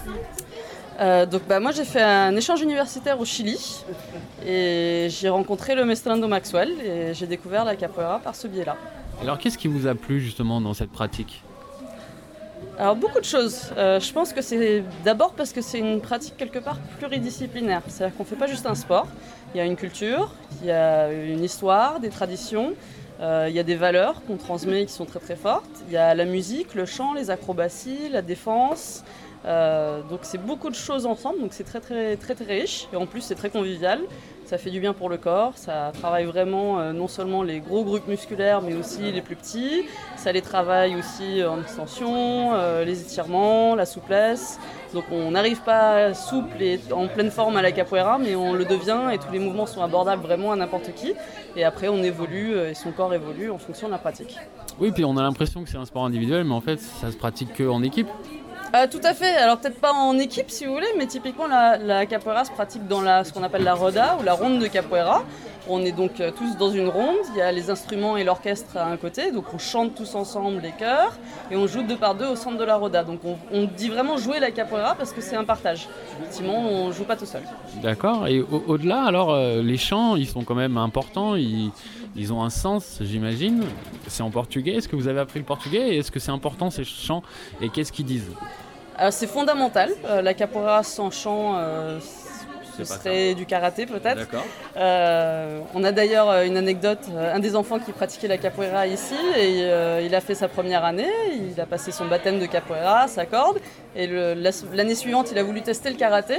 Euh, 1.01 1.27
donc 1.27 1.43
bah, 1.49 1.59
moi 1.59 1.73
j'ai 1.73 1.85
fait 1.85 2.03
un 2.03 2.35
échange 2.37 2.61
universitaire 2.63 3.19
au 3.19 3.25
Chili 3.25 3.83
et 4.47 5.07
j'ai 5.09 5.29
rencontré 5.29 5.75
le 5.75 5.85
Mestrando 5.85 6.29
Maxwell 6.29 6.71
et 6.85 7.15
j'ai 7.15 7.27
découvert 7.27 7.65
la 7.65 7.77
capoeira 7.77 8.19
par 8.19 8.35
ce 8.37 8.47
biais-là. 8.47 8.77
Alors, 9.21 9.39
qu'est-ce 9.39 9.59
qui 9.59 9.69
vous 9.69 9.87
a 9.87 9.95
plu 9.95 10.21
justement 10.21 10.61
dans 10.61 10.75
cette 10.75 10.91
pratique? 10.91 11.43
Alors 12.79 12.97
beaucoup 12.97 13.21
de 13.21 13.25
choses. 13.25 13.71
Euh, 13.77 14.01
je 14.01 14.13
pense 14.13 14.33
que 14.33 14.41
c'est 14.41 14.83
d'abord 15.05 15.35
parce 15.35 15.53
que 15.53 15.61
c'est 15.61 15.79
une 15.79 16.01
pratique 16.01 16.37
quelque 16.37 16.59
part 16.59 16.79
pluridisciplinaire. 16.99 17.83
C'est-à-dire 17.87 18.17
qu'on 18.17 18.23
ne 18.23 18.29
fait 18.29 18.37
pas 18.37 18.47
juste 18.47 18.67
un 18.67 18.75
sport. 18.75 19.07
Il 19.55 19.59
y 19.59 19.61
a 19.61 19.65
une 19.65 19.77
culture, 19.77 20.33
il 20.63 20.69
y 20.69 20.71
a 20.71 21.13
une 21.13 21.45
histoire, 21.45 22.01
des 22.01 22.09
traditions, 22.09 22.73
euh, 23.21 23.47
il 23.49 23.55
y 23.55 23.59
a 23.59 23.63
des 23.63 23.77
valeurs 23.77 24.23
qu'on 24.27 24.37
transmet 24.37 24.87
qui 24.87 24.93
sont 24.93 25.05
très 25.05 25.21
très 25.21 25.37
fortes. 25.37 25.83
Il 25.89 25.93
y 25.93 25.97
a 25.97 26.15
la 26.15 26.25
musique, 26.25 26.75
le 26.75 26.87
chant, 26.87 27.13
les 27.13 27.31
acrobaties, 27.31 28.09
la 28.11 28.23
défense. 28.23 29.05
Euh, 29.45 30.03
donc 30.09 30.21
c'est 30.23 30.39
beaucoup 30.39 30.71
de 30.71 30.75
choses 30.75 31.05
ensemble, 31.07 31.41
donc 31.41 31.53
c'est 31.53 31.65
très 31.65 31.81
très 31.81 32.17
très 32.17 32.35
très 32.35 32.45
riche 32.45 32.87
et 32.93 32.97
en 32.97 33.07
plus 33.07 33.21
c'est 33.21 33.35
très 33.35 33.51
convivial. 33.51 34.01
Ça 34.45 34.59
fait 34.59 34.71
du 34.71 34.81
bien 34.81 34.93
pour 34.93 35.09
le 35.09 35.17
corps, 35.17 35.53
ça 35.57 35.93
travaille 35.95 36.25
vraiment 36.25 36.79
euh, 36.79 36.93
non 36.93 37.09
seulement 37.09 37.43
les 37.43 37.61
gros 37.61 37.85
groupes 37.85 38.07
musculaires 38.07 38.61
mais 38.61 38.75
aussi 38.75 39.11
les 39.11 39.23
plus 39.23 39.37
petits. 39.37 39.85
Ça 40.17 40.31
les 40.31 40.43
travaille 40.43 40.95
aussi 40.95 41.43
en 41.43 41.61
extension, 41.61 42.53
euh, 42.55 42.85
les 42.85 43.01
étirements, 43.01 43.75
la 43.75 43.87
souplesse. 43.87 44.61
Donc 44.95 45.05
on 45.11 45.31
n'arrive 45.31 45.63
pas 45.63 46.13
souple 46.13 46.61
et 46.61 46.79
en 46.93 47.09
pleine 47.09 47.31
forme 47.31 47.57
à 47.57 47.63
la 47.63 47.73
capoeira 47.73 48.19
mais 48.19 48.37
on 48.37 48.53
le 48.53 48.65
devient 48.65 49.11
et 49.13 49.19
tous 49.19 49.33
les 49.33 49.39
mouvements 49.39 49.67
sont 49.67 49.83
abordables 49.83 50.23
vraiment 50.23 50.53
à 50.53 50.57
n'importe 50.57 50.95
qui. 50.95 51.15
Et 51.57 51.65
après 51.65 51.89
on 51.89 52.03
évolue 52.03 52.59
et 52.59 52.75
son 52.75 52.93
corps 52.93 53.15
évolue 53.15 53.51
en 53.51 53.59
fonction 53.59 53.87
de 53.89 53.93
la 53.93 53.99
pratique. 53.99 54.39
Oui, 54.79 54.91
puis 54.93 55.05
on 55.05 55.17
a 55.17 55.23
l'impression 55.23 55.63
que 55.63 55.71
c'est 55.71 55.79
un 55.79 55.85
sport 55.85 56.05
individuel, 56.05 56.45
mais 56.45 56.55
en 56.55 56.61
fait, 56.61 56.81
ça 56.81 57.11
se 57.13 57.17
pratique 57.17 57.53
que 57.53 57.69
en 57.69 57.83
équipe. 57.83 58.09
Euh, 58.75 58.87
tout 58.91 59.01
à 59.05 59.13
fait. 59.13 59.37
Alors 59.37 59.59
peut-être 59.59 59.81
pas 59.81 59.93
en 59.93 60.19
équipe 60.19 60.51
si 60.51 60.65
vous 60.65 60.73
voulez, 60.73 60.87
mais 60.97 61.07
typiquement 61.07 61.47
la, 61.47 62.07
capoeira 62.07 62.45
se 62.45 62.51
pratique 62.51 62.87
dans 62.89 63.03
la, 63.03 63.23
ce 63.23 63.33
qu'on 63.33 63.43
appelle 63.43 63.65
la 63.65 63.75
roda 63.75 64.17
ou 64.19 64.23
la 64.23 64.33
ronde 64.33 64.61
de 64.61 64.67
capoeira. 64.67 65.23
On 65.69 65.85
est 65.85 65.93
donc 65.93 66.21
euh, 66.21 66.31
tous 66.37 66.57
dans 66.57 66.71
une 66.71 66.89
ronde. 66.89 67.19
Il 67.35 67.39
y 67.39 67.43
a 67.43 67.53
les 67.53 67.71
instruments 67.71 68.17
et 68.17 68.25
l'orchestre 68.25 68.79
à 68.79 68.87
un 68.87 68.97
côté, 68.97 69.31
donc 69.31 69.45
on 69.55 69.59
chante 69.59 69.95
tous 69.95 70.15
ensemble 70.15 70.61
les 70.63 70.73
chœurs 70.73 71.19
et 71.51 71.57
on 71.57 71.67
joue 71.67 71.83
deux 71.83 71.97
par 71.97 72.15
deux 72.15 72.27
au 72.27 72.35
centre 72.35 72.57
de 72.57 72.65
la 72.65 72.77
roda. 72.77 73.05
Donc 73.05 73.21
on, 73.53 73.65
dit 73.77 73.91
vraiment 73.91 74.17
jouer 74.17 74.41
la 74.41 74.51
capoeira 74.51 74.95
parce 74.95 75.13
que 75.13 75.21
c'est 75.21 75.37
un 75.37 75.45
partage. 75.45 75.87
Effectivement, 76.19 76.59
on 76.59 76.93
joue 76.93 77.05
pas 77.05 77.17
tout 77.17 77.27
seul. 77.27 77.43
D'accord. 77.83 78.27
Et 78.27 78.41
au- 78.41 78.65
au-delà, 78.67 79.03
alors, 79.05 79.33
euh, 79.35 79.63
les 79.63 79.77
chants, 79.77 80.17
ils 80.17 80.27
sont 80.27 80.45
quand 80.45 80.55
même 80.55 80.79
importants. 80.79 81.37
Ils, 81.37 81.71
ils 82.17 82.33
ont 82.33 82.43
un 82.43 82.51
sens, 82.51 82.99
j'imagine. 83.01 83.65
C'est 84.09 84.23
en 84.23 84.31
portugais. 84.31 84.77
Est-ce 84.77 84.89
que 84.89 84.97
vous 84.97 85.09
avez 85.09 85.21
appris 85.21 85.39
le 85.39 85.45
portugais 85.45 85.97
est-ce 85.97 86.11
que 86.11 86.21
c'est 86.21 86.31
important 86.31 86.71
ces 86.71 86.85
chants 86.85 87.23
Et 87.61 87.69
qu'est-ce 87.69 87.93
qu'ils 87.93 88.07
disent? 88.07 88.31
Alors, 88.97 89.13
c'est 89.13 89.27
fondamental. 89.27 89.91
Euh, 90.05 90.21
la 90.23 90.35
capoeira 90.35 90.83
sans 90.83 91.11
chant, 91.11 91.57
euh, 91.57 91.99
ce 92.77 92.85
serait 92.85 93.35
du 93.35 93.47
karaté 93.47 93.87
peut-être. 93.87 94.27
Euh, 94.77 95.61
on 95.75 95.85
a 95.85 95.93
d'ailleurs 95.93 96.31
euh, 96.31 96.45
une 96.45 96.57
anecdote, 96.57 97.01
euh, 97.11 97.35
un 97.35 97.39
des 97.39 97.57
enfants 97.57 97.79
qui 97.79 97.93
pratiquait 97.93 98.29
la 98.29 98.39
capoeira 98.39 98.87
ici, 98.87 99.15
et 99.37 99.65
euh, 99.65 100.03
il 100.05 100.15
a 100.15 100.21
fait 100.21 100.35
sa 100.35 100.49
première 100.49 100.85
année, 100.85 101.11
il 101.55 101.61
a 101.61 101.67
passé 101.67 101.93
son 101.93 102.07
baptême 102.07 102.39
de 102.39 102.47
capoeira, 102.47 103.09
sa 103.09 103.27
corde, 103.27 103.59
et 103.97 104.07
l'année 104.07 104.95
suivante 104.95 105.29
il 105.33 105.39
a 105.39 105.43
voulu 105.43 105.63
tester 105.63 105.91
le 105.91 105.97
karaté, 105.97 106.39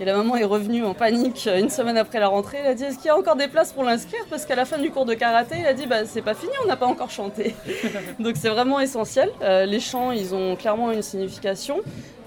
et 0.00 0.06
la 0.06 0.16
maman 0.16 0.34
est 0.36 0.44
revenue 0.44 0.82
en 0.82 0.94
panique 0.94 1.46
euh, 1.46 1.60
une 1.60 1.68
semaine 1.68 1.98
après 1.98 2.20
la 2.20 2.28
rentrée, 2.28 2.56
elle 2.60 2.70
a 2.70 2.74
dit 2.74 2.84
est-ce 2.84 2.96
qu'il 2.96 3.06
y 3.06 3.10
a 3.10 3.16
encore 3.16 3.36
des 3.36 3.48
places 3.48 3.72
pour 3.72 3.84
l'inscrire? 3.84 4.24
Parce 4.30 4.46
qu'à 4.46 4.56
la 4.56 4.64
fin 4.64 4.78
du 4.78 4.90
cours 4.90 5.04
de 5.04 5.12
karaté, 5.12 5.56
il 5.60 5.66
a 5.66 5.74
dit 5.74 5.86
bah, 5.86 6.06
c'est 6.06 6.22
pas 6.22 6.32
fini, 6.32 6.52
on 6.64 6.66
n'a 6.66 6.76
pas 6.76 6.86
encore 6.86 7.10
chanté. 7.10 7.54
Donc 8.18 8.36
c'est 8.36 8.48
vraiment 8.48 8.80
essentiel. 8.80 9.30
Euh, 9.42 9.66
les 9.66 9.78
chants, 9.78 10.10
ils 10.10 10.34
ont 10.34 10.56
clairement 10.56 10.90
une 10.90 11.02
signification. 11.02 11.80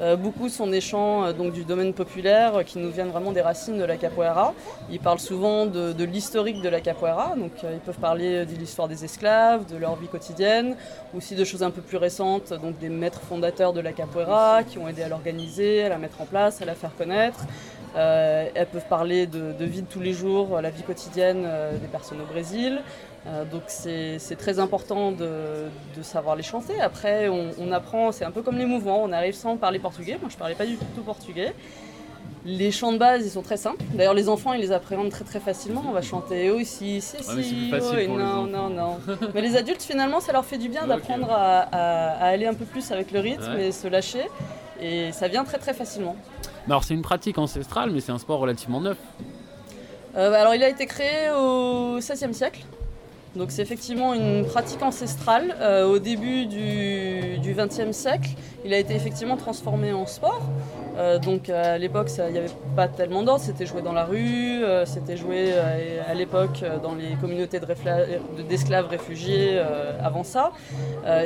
Euh, 0.03 0.17
beaucoup 0.17 0.49
sont 0.49 0.67
des 0.67 0.81
chants 0.81 1.23
euh, 1.23 1.33
donc, 1.33 1.53
du 1.53 1.63
domaine 1.63 1.93
populaire 1.93 2.57
euh, 2.57 2.63
qui 2.63 2.77
nous 2.77 2.91
viennent 2.91 3.09
vraiment 3.09 3.31
des 3.31 3.41
racines 3.41 3.77
de 3.77 3.85
la 3.85 3.95
capoeira. 3.95 4.53
Ils 4.91 4.99
parlent 4.99 5.19
souvent 5.19 5.65
de, 5.65 6.03
l'historique 6.03 6.61
de 6.61 6.67
la 6.67 6.81
capoeira, 6.81 7.35
donc 7.37 7.51
ils 7.63 7.79
peuvent 7.79 7.99
parler 7.99 8.45
de 8.45 8.53
l'histoire 8.55 8.89
des 8.89 9.05
esclaves, 9.05 9.65
de 9.71 9.77
leur 9.77 9.95
vie 9.95 10.07
quotidienne, 10.07 10.75
aussi 11.15 11.35
de 11.35 11.43
choses 11.45 11.63
un 11.63 11.71
peu 11.71 11.81
plus 11.81 11.97
récentes, 11.97 12.51
donc 12.53 12.77
des 12.79 12.89
maîtres 12.89 13.21
fondateurs 13.21 13.71
de 13.71 13.79
la 13.79 13.93
capoeira 13.93 14.63
qui 14.63 14.77
ont 14.77 14.87
aidé 14.89 15.03
à 15.03 15.07
l'organiser, 15.07 15.83
à 15.83 15.89
la 15.89 15.97
mettre 15.97 16.19
en 16.19 16.25
place, 16.25 16.61
à 16.61 16.65
la 16.65 16.75
faire 16.75 16.93
connaître. 16.97 17.39
Elles 17.95 18.67
peuvent 18.71 18.87
parler 18.89 19.27
de, 19.27 19.53
de 19.53 19.65
vie 19.65 19.83
de 19.83 19.87
tous 19.87 20.01
les 20.01 20.13
jours, 20.13 20.59
la 20.61 20.69
vie 20.69 20.83
quotidienne 20.83 21.47
des 21.81 21.87
personnes 21.87 22.19
au 22.21 22.25
Brésil. 22.25 22.81
Euh, 23.25 23.45
donc 23.45 23.63
c'est 23.67 24.19
très 24.37 24.59
important 24.59 25.11
de, 25.13 25.67
de 25.95 26.01
savoir 26.03 26.35
les 26.35 26.43
chanter. 26.43 26.79
Après, 26.81 27.29
on, 27.29 27.51
on 27.59 27.71
apprend, 27.71 28.11
c'est 28.11 28.25
un 28.25 28.31
peu 28.31 28.41
comme 28.41 28.57
les 28.57 28.65
mouvements, 28.65 29.01
on 29.01 29.11
arrive 29.13 29.33
sans 29.33 29.55
parler 29.57 29.79
portugais. 29.79 30.17
Moi, 30.21 30.29
je 30.29 30.35
parlais 30.37 30.55
pas 30.55 30.65
du 30.65 30.75
tout 30.75 31.01
portugais. 31.01 31.53
Les 32.45 32.71
chants 32.73 32.91
de 32.91 32.97
base, 32.97 33.25
ils 33.25 33.29
sont 33.29 33.41
très 33.41 33.55
simples. 33.55 33.81
D'ailleurs, 33.93 34.13
les 34.13 34.27
enfants, 34.27 34.51
ils 34.51 34.59
les 34.59 34.73
appréhendent 34.73 35.09
très 35.11 35.23
très 35.23 35.39
facilement. 35.39 35.81
On 35.87 35.93
va 35.93 36.01
chanter 36.01 36.51
oh 36.51 36.59
ici, 36.59 36.99
si, 36.99 37.15
Ouais, 37.15 37.41
si, 37.41 37.69
oui, 37.71 37.79
pour 37.79 37.95
les 37.95 38.07
non, 38.09 38.43
non, 38.43 38.69
non. 38.69 38.97
mais 39.33 39.39
les 39.39 39.55
adultes, 39.55 39.81
finalement, 39.81 40.19
ça 40.19 40.33
leur 40.33 40.43
fait 40.43 40.57
du 40.57 40.67
bien 40.67 40.85
d'apprendre 40.85 41.31
à, 41.31 41.59
à- 41.61 42.09
à 42.17 42.25
aller 42.27 42.45
un 42.45 42.53
peu 42.53 42.65
plus 42.65 42.91
avec 42.91 43.11
le 43.13 43.21
rythme 43.21 43.53
Ouais. 43.53 43.67
et 43.67 43.71
se 43.71 43.87
lâcher. 43.87 44.25
Et 44.81 45.13
ça 45.13 45.29
vient 45.29 45.45
très 45.45 45.57
très 45.59 45.73
facilement. 45.73 46.17
Alors, 46.67 46.83
c'est 46.83 46.93
une 46.93 47.01
pratique 47.01 47.37
ancestrale, 47.37 47.91
mais 47.91 48.01
c'est 48.01 48.11
un 48.11 48.17
sport 48.19 48.39
relativement 48.39 48.81
neuf. 48.81 48.97
Euh, 50.17 50.33
alors, 50.33 50.53
il 50.53 50.63
a 50.63 50.67
été 50.67 50.85
créé 50.85 51.29
au 51.31 51.97
XVIe 51.99 52.33
siècle. 52.33 52.59
Donc 53.35 53.51
c'est 53.51 53.61
effectivement 53.61 54.13
une 54.13 54.45
pratique 54.45 54.81
ancestrale. 54.81 55.55
Euh, 55.59 55.85
au 55.85 55.99
début 55.99 56.45
du 56.45 57.53
XXe 57.55 57.95
siècle, 57.95 58.29
il 58.63 58.73
a 58.73 58.77
été 58.77 58.95
effectivement 58.95 59.37
transformé 59.37 59.91
en 59.91 60.05
sport. 60.05 60.41
Euh, 60.97 61.17
donc 61.19 61.49
à 61.49 61.77
l'époque, 61.77 62.09
il 62.17 62.33
n'y 62.33 62.39
avait 62.39 62.51
pas 62.75 62.87
tellement 62.87 63.23
d'ordre, 63.23 63.41
c'était 63.41 63.65
joué 63.65 63.81
dans 63.81 63.93
la 63.93 64.05
rue, 64.05 64.63
euh, 64.63 64.85
c'était 64.85 65.17
joué 65.17 65.47
euh, 65.49 66.01
à 66.07 66.13
l'époque 66.13 66.63
dans 66.83 66.95
les 66.95 67.15
communautés 67.19 67.59
d'esclaves 68.49 68.87
réfugiés 68.87 69.59
avant 70.01 70.23
ça. 70.23 70.51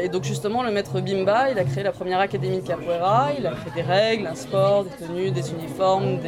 Et 0.02 0.10
donc 0.10 0.24
justement, 0.24 0.64
le 0.64 0.72
maître 0.72 1.00
Bimba, 1.02 1.52
il 1.52 1.60
a 1.60 1.64
créé 1.64 1.84
la 1.84 1.92
première 1.92 2.20
académie 2.20 2.62
de 2.62 2.68
capoeira, 2.68 3.30
il 3.38 3.46
a 3.46 3.52
créé 3.52 3.72
des 3.76 3.82
règles, 3.82 4.28
un 4.28 4.36
sport, 4.36 4.86
des 4.86 5.06
tenues, 5.06 5.32
des 5.32 5.52
uniformes, 5.52 6.20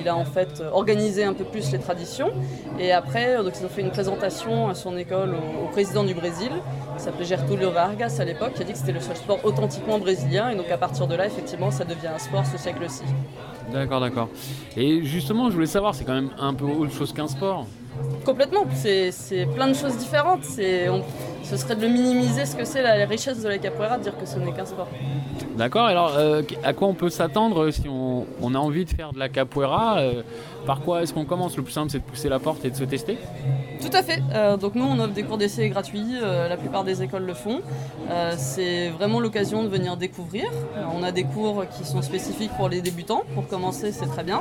il, 0.00 0.08
a 0.08 0.16
en 0.16 0.24
fait 0.24 0.62
organisé 0.72 1.24
un 1.24 1.32
peu 1.32 1.44
plus 1.44 1.72
les 1.72 1.78
traditions. 1.78 2.30
Et 2.78 2.92
après, 2.92 3.42
donc, 3.42 3.54
ils 3.58 3.64
ont 3.64 3.68
fait 3.68 3.82
une 3.82 3.90
présentation 3.90 4.68
à 4.68 4.74
son 4.74 4.96
école 4.96 5.34
au 5.34 5.68
président 5.68 6.04
du 6.04 6.14
Brésil, 6.14 6.50
qui 6.98 7.04
s'appelait 7.04 7.24
Gertulio 7.24 7.70
Vargas 7.70 8.16
à 8.20 8.24
l'époque, 8.24 8.54
qui 8.54 8.62
a 8.62 8.64
dit 8.64 8.72
que 8.72 8.78
c'était 8.78 8.92
le 8.92 9.00
seul 9.00 9.16
sport 9.16 9.38
authentiquement 9.44 9.98
brésilien. 9.98 10.50
Et 10.50 10.56
donc 10.56 10.70
à 10.70 10.76
partir 10.76 11.06
de 11.06 11.14
là, 11.14 11.26
effectivement, 11.26 11.70
ça 11.70 11.84
devient 11.84 12.08
un 12.14 12.18
sport 12.18 12.44
ce 12.44 12.58
siècle-ci. 12.58 13.02
D'accord, 13.72 14.00
d'accord. 14.00 14.28
Et 14.76 15.02
justement, 15.04 15.48
je 15.48 15.54
voulais 15.54 15.66
savoir, 15.66 15.94
c'est 15.94 16.04
quand 16.04 16.14
même 16.14 16.30
un 16.38 16.54
peu 16.54 16.64
autre 16.64 16.92
chose 16.92 17.12
qu'un 17.12 17.28
sport. 17.28 17.66
Complètement, 18.24 18.64
c'est 18.74 19.12
plein 19.54 19.68
de 19.68 19.74
choses 19.74 19.96
différentes. 19.96 20.44
On- 20.90 21.02
ce 21.48 21.56
serait 21.56 21.76
de 21.76 21.82
le 21.82 21.88
minimiser 21.88 22.44
ce 22.46 22.54
que 22.56 22.64
c'est 22.64 22.82
la 22.82 23.06
richesse 23.06 23.42
de 23.42 23.48
la 23.48 23.58
capoeira, 23.58 23.98
de 23.98 24.02
dire 24.02 24.16
que 24.18 24.26
ce 24.26 24.38
n'est 24.38 24.52
qu'un 24.52 24.66
sport. 24.66 24.88
D'accord, 25.56 25.86
alors 25.86 26.12
euh, 26.16 26.42
à 26.64 26.72
quoi 26.72 26.88
on 26.88 26.94
peut 26.94 27.10
s'attendre 27.10 27.70
si 27.70 27.88
on, 27.88 28.26
on 28.42 28.54
a 28.54 28.58
envie 28.58 28.84
de 28.84 28.90
faire 28.90 29.12
de 29.12 29.18
la 29.18 29.28
capoeira 29.28 29.98
euh, 29.98 30.22
Par 30.66 30.80
quoi 30.80 31.02
est-ce 31.02 31.12
qu'on 31.14 31.24
commence? 31.24 31.56
Le 31.56 31.62
plus 31.62 31.72
simple, 31.72 31.90
c'est 31.90 31.98
de 31.98 32.04
pousser 32.04 32.28
la 32.28 32.38
porte 32.38 32.64
et 32.64 32.70
de 32.70 32.76
se 32.76 32.84
tester? 32.84 33.18
Tout 33.80 33.96
à 33.96 34.02
fait. 34.02 34.20
Euh, 34.34 34.56
donc 34.56 34.74
nous, 34.74 34.84
on 34.84 34.98
offre 35.00 35.14
des 35.14 35.22
cours 35.22 35.38
d'essai 35.38 35.68
gratuits. 35.68 36.16
euh, 36.22 36.48
la 36.48 36.56
plupart 36.56 36.84
des 36.84 37.02
écoles 37.02 37.24
le 37.24 37.34
font. 37.34 37.60
Euh, 38.10 38.34
c'est 38.36 38.88
vraiment 38.90 39.20
l'occasion 39.20 39.62
de 39.62 39.68
venir 39.68 39.96
découvrir. 39.96 40.44
Euh, 40.76 40.82
on 40.96 41.02
a 41.02 41.12
des 41.12 41.24
cours 41.24 41.64
qui 41.76 41.84
sont 41.84 42.02
spécifiques 42.02 42.52
pour 42.56 42.68
les 42.68 42.80
débutants. 42.80 43.22
Pour 43.34 43.46
commencer, 43.48 43.92
c'est 43.92 44.06
très 44.06 44.24
bien. 44.24 44.40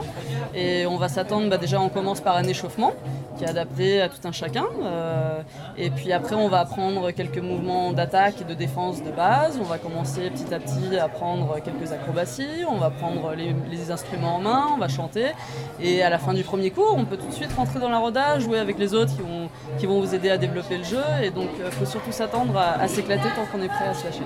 Et 0.55 0.86
on 0.86 0.97
va 0.97 1.08
s'attendre, 1.08 1.49
bah, 1.49 1.58
déjà, 1.58 1.80
on 1.80 1.89
commence 1.89 2.20
par 2.22 2.36
un 2.36 2.43
échauffement 2.43 2.93
qui 3.38 3.43
est 3.43 3.49
adapté 3.49 4.01
à 4.01 4.10
tout 4.10 4.26
un 4.26 4.32
chacun. 4.32 4.66
Euh, 4.84 5.41
et 5.78 5.89
puis 5.91 6.12
après, 6.12 6.36
on 6.36 6.49
va 6.49 6.60
apprendre 6.62 6.97
quelques 7.16 7.39
mouvements 7.39 7.93
d'attaque 7.93 8.41
et 8.41 8.43
de 8.43 8.54
défense 8.54 9.04
de 9.04 9.12
base. 9.12 9.60
On 9.62 9.66
va 9.66 9.78
commencer 9.78 10.30
petit 10.30 10.54
à 10.54 10.60
petit 10.60 10.98
à 10.98 11.06
apprendre 11.06 11.58
quelques 11.64 11.91
acrobaties. 11.91 12.66
On 12.70 12.78
va 12.78 12.89
prendre 12.89 13.34
les, 13.36 13.91
instruments 13.91 14.36
en 14.36 14.39
main. 14.39 14.68
On 14.74 14.78
va 14.78 14.88
chanter. 14.88 15.32
Et 15.80 16.04
à 16.04 16.10
la 16.10 16.18
fin 16.18 16.34
du 16.34 16.43
premier 16.43 16.72
cours, 16.72 16.95
on 16.98 17.06
peut 17.06 17.18
tout 17.18 17.28
de 17.28 17.34
suite 17.34 17.54
rentrer 17.54 17.80
dans 17.80 17.89
la 17.89 18.00
roda, 18.00 18.39
jouer 18.39 18.60
avec 18.60 18.78
les 18.78 18.93
autres 18.93 19.14
qui 19.78 19.86
vont, 19.86 20.02
vous 20.02 20.14
aider 20.14 20.30
à 20.30 20.38
développer 20.38 20.78
le 20.78 20.84
jeu. 20.84 21.04
Et 21.24 21.30
donc, 21.30 21.50
il 21.58 21.72
faut 21.72 21.86
surtout 21.86 22.12
s'attendre 22.12 22.58
à, 22.58 22.82
à 22.82 22.88
s'éclater 22.88 23.30
tant 23.36 23.45
qu'on 23.52 23.64
est 23.64 23.70
prêt 23.70 23.88
à 23.88 23.93
se 23.93 24.06
lâcher. 24.06 24.24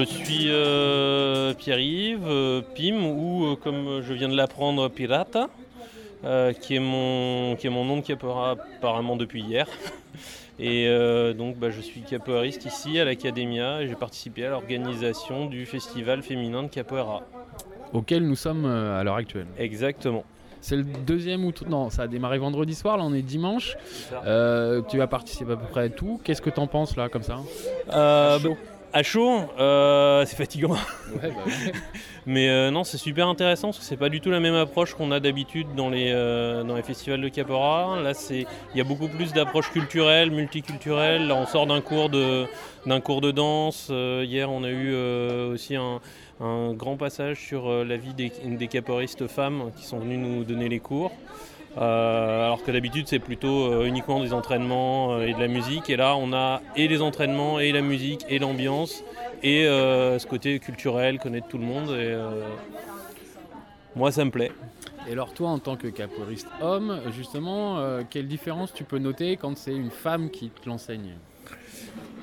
Je 0.00 0.06
suis 0.06 0.46
euh, 0.48 1.52
Pierre-Yves, 1.52 2.24
euh, 2.26 2.62
Pim, 2.74 3.04
ou 3.04 3.44
euh, 3.44 3.54
comme 3.54 4.00
je 4.00 4.14
viens 4.14 4.30
de 4.30 4.34
l'apprendre, 4.34 4.88
Pirata, 4.88 5.50
qui, 6.58 6.76
est 6.76 6.80
mon, 6.80 7.54
qui 7.56 7.66
est 7.66 7.70
mon 7.70 7.84
nom 7.84 7.98
de 7.98 8.00
capoeira 8.00 8.52
apparemment 8.52 9.16
depuis 9.16 9.42
hier. 9.42 9.66
Et 10.58 10.88
donc 11.36 11.56
bah, 11.56 11.68
je 11.70 11.80
suis 11.82 12.00
capoeiriste 12.00 12.64
ici 12.64 12.98
à 12.98 13.04
l'Academia 13.06 13.80
et 13.80 13.88
j'ai 13.88 13.94
participé 13.94 14.44
à 14.44 14.50
l'organisation 14.50 15.46
du 15.46 15.64
festival 15.64 16.22
féminin 16.22 16.62
de 16.64 16.68
capoeira. 16.68 17.22
Auquel 17.94 18.26
nous 18.26 18.36
sommes 18.36 18.66
à 18.66 19.02
l'heure 19.02 19.16
actuelle. 19.16 19.46
Exactement. 19.58 20.24
C'est 20.60 20.76
le 20.76 20.84
deuxième 20.84 21.44
ou 21.44 21.52
Non, 21.68 21.88
ça 21.88 22.02
a 22.02 22.06
démarré 22.06 22.38
vendredi 22.38 22.74
soir, 22.74 22.98
là 22.98 23.04
on 23.04 23.14
est 23.14 23.22
dimanche. 23.22 23.76
Euh, 24.26 24.82
tu 24.88 25.00
as 25.00 25.06
participé 25.06 25.52
à 25.52 25.56
peu 25.56 25.66
près 25.66 25.84
à 25.84 25.88
tout. 25.88 26.20
Qu'est-ce 26.22 26.42
que 26.42 26.50
t'en 26.50 26.66
penses 26.66 26.96
là, 26.96 27.08
comme 27.08 27.22
ça? 27.22 27.38
Euh, 27.92 28.38
bah, 28.38 28.50
à 28.92 29.02
chaud, 29.02 29.42
euh, 29.58 30.24
c'est 30.26 30.36
fatigant. 30.36 30.70
Ouais, 30.70 31.30
bah 31.30 31.42
ouais. 31.46 31.72
Mais 32.26 32.48
euh, 32.48 32.70
non, 32.70 32.84
c'est 32.84 32.98
super 32.98 33.28
intéressant 33.28 33.68
parce 33.68 33.78
que 33.78 33.84
c'est 33.84 33.96
pas 33.96 34.08
du 34.08 34.20
tout 34.20 34.30
la 34.30 34.40
même 34.40 34.54
approche 34.54 34.94
qu'on 34.94 35.10
a 35.10 35.20
d'habitude 35.20 35.68
dans 35.74 35.88
les, 35.88 36.10
euh, 36.12 36.62
dans 36.64 36.76
les 36.76 36.82
festivals 36.82 37.20
de 37.20 37.28
capoeira. 37.28 38.00
Là, 38.00 38.14
c'est 38.14 38.46
il 38.74 38.78
y 38.78 38.80
a 38.80 38.84
beaucoup 38.84 39.08
plus 39.08 39.32
d'approche 39.32 39.70
culturelle, 39.70 40.30
multiculturelle. 40.30 41.26
Là, 41.26 41.34
on 41.36 41.46
sort 41.46 41.66
d'un 41.66 41.80
cours 41.80 42.10
de 42.10 42.46
d'un 42.86 43.00
cours 43.00 43.20
de 43.20 43.30
danse. 43.30 43.90
Hier, 43.90 44.50
on 44.50 44.64
a 44.64 44.70
eu 44.70 44.94
aussi 45.52 45.76
un, 45.76 46.00
un 46.40 46.72
grand 46.72 46.96
passage 46.96 47.38
sur 47.40 47.84
la 47.84 47.96
vie 47.96 48.14
des, 48.14 48.32
des 48.44 48.68
capoeiristes 48.68 49.26
femmes 49.26 49.70
qui 49.76 49.84
sont 49.84 49.98
venues 49.98 50.16
nous 50.16 50.44
donner 50.44 50.68
les 50.68 50.80
cours. 50.80 51.12
Euh, 51.78 52.46
alors 52.46 52.64
que 52.64 52.72
d'habitude 52.72 53.06
c'est 53.06 53.20
plutôt 53.20 53.72
euh, 53.72 53.84
uniquement 53.84 54.20
des 54.20 54.32
entraînements 54.32 55.12
euh, 55.12 55.26
et 55.26 55.34
de 55.34 55.38
la 55.38 55.46
musique 55.46 55.88
et 55.88 55.96
là 55.96 56.16
on 56.16 56.32
a 56.32 56.62
et 56.74 56.88
les 56.88 57.00
entraînements 57.00 57.60
et 57.60 57.70
la 57.70 57.80
musique 57.80 58.26
et 58.28 58.40
l'ambiance 58.40 59.04
et 59.44 59.64
ce 59.64 60.26
côté 60.26 60.58
culturel, 60.58 61.18
connaître 61.18 61.48
tout 61.48 61.56
le 61.56 61.64
monde 61.64 61.90
et 61.92 62.14
moi 63.96 64.12
ça 64.12 64.22
me 64.22 64.30
plaît. 64.30 64.52
Et 65.08 65.12
alors 65.12 65.32
toi, 65.32 65.48
en 65.48 65.58
tant 65.58 65.76
que 65.76 65.88
capoeiriste 65.88 66.46
homme, 66.60 67.00
justement, 67.16 67.78
quelle 68.10 68.28
différence 68.28 68.74
tu 68.74 68.84
peux 68.84 68.98
noter 68.98 69.38
quand 69.38 69.56
c'est 69.56 69.74
une 69.74 69.90
femme 69.90 70.28
qui 70.28 70.50
te 70.50 70.68
l'enseigne? 70.68 71.14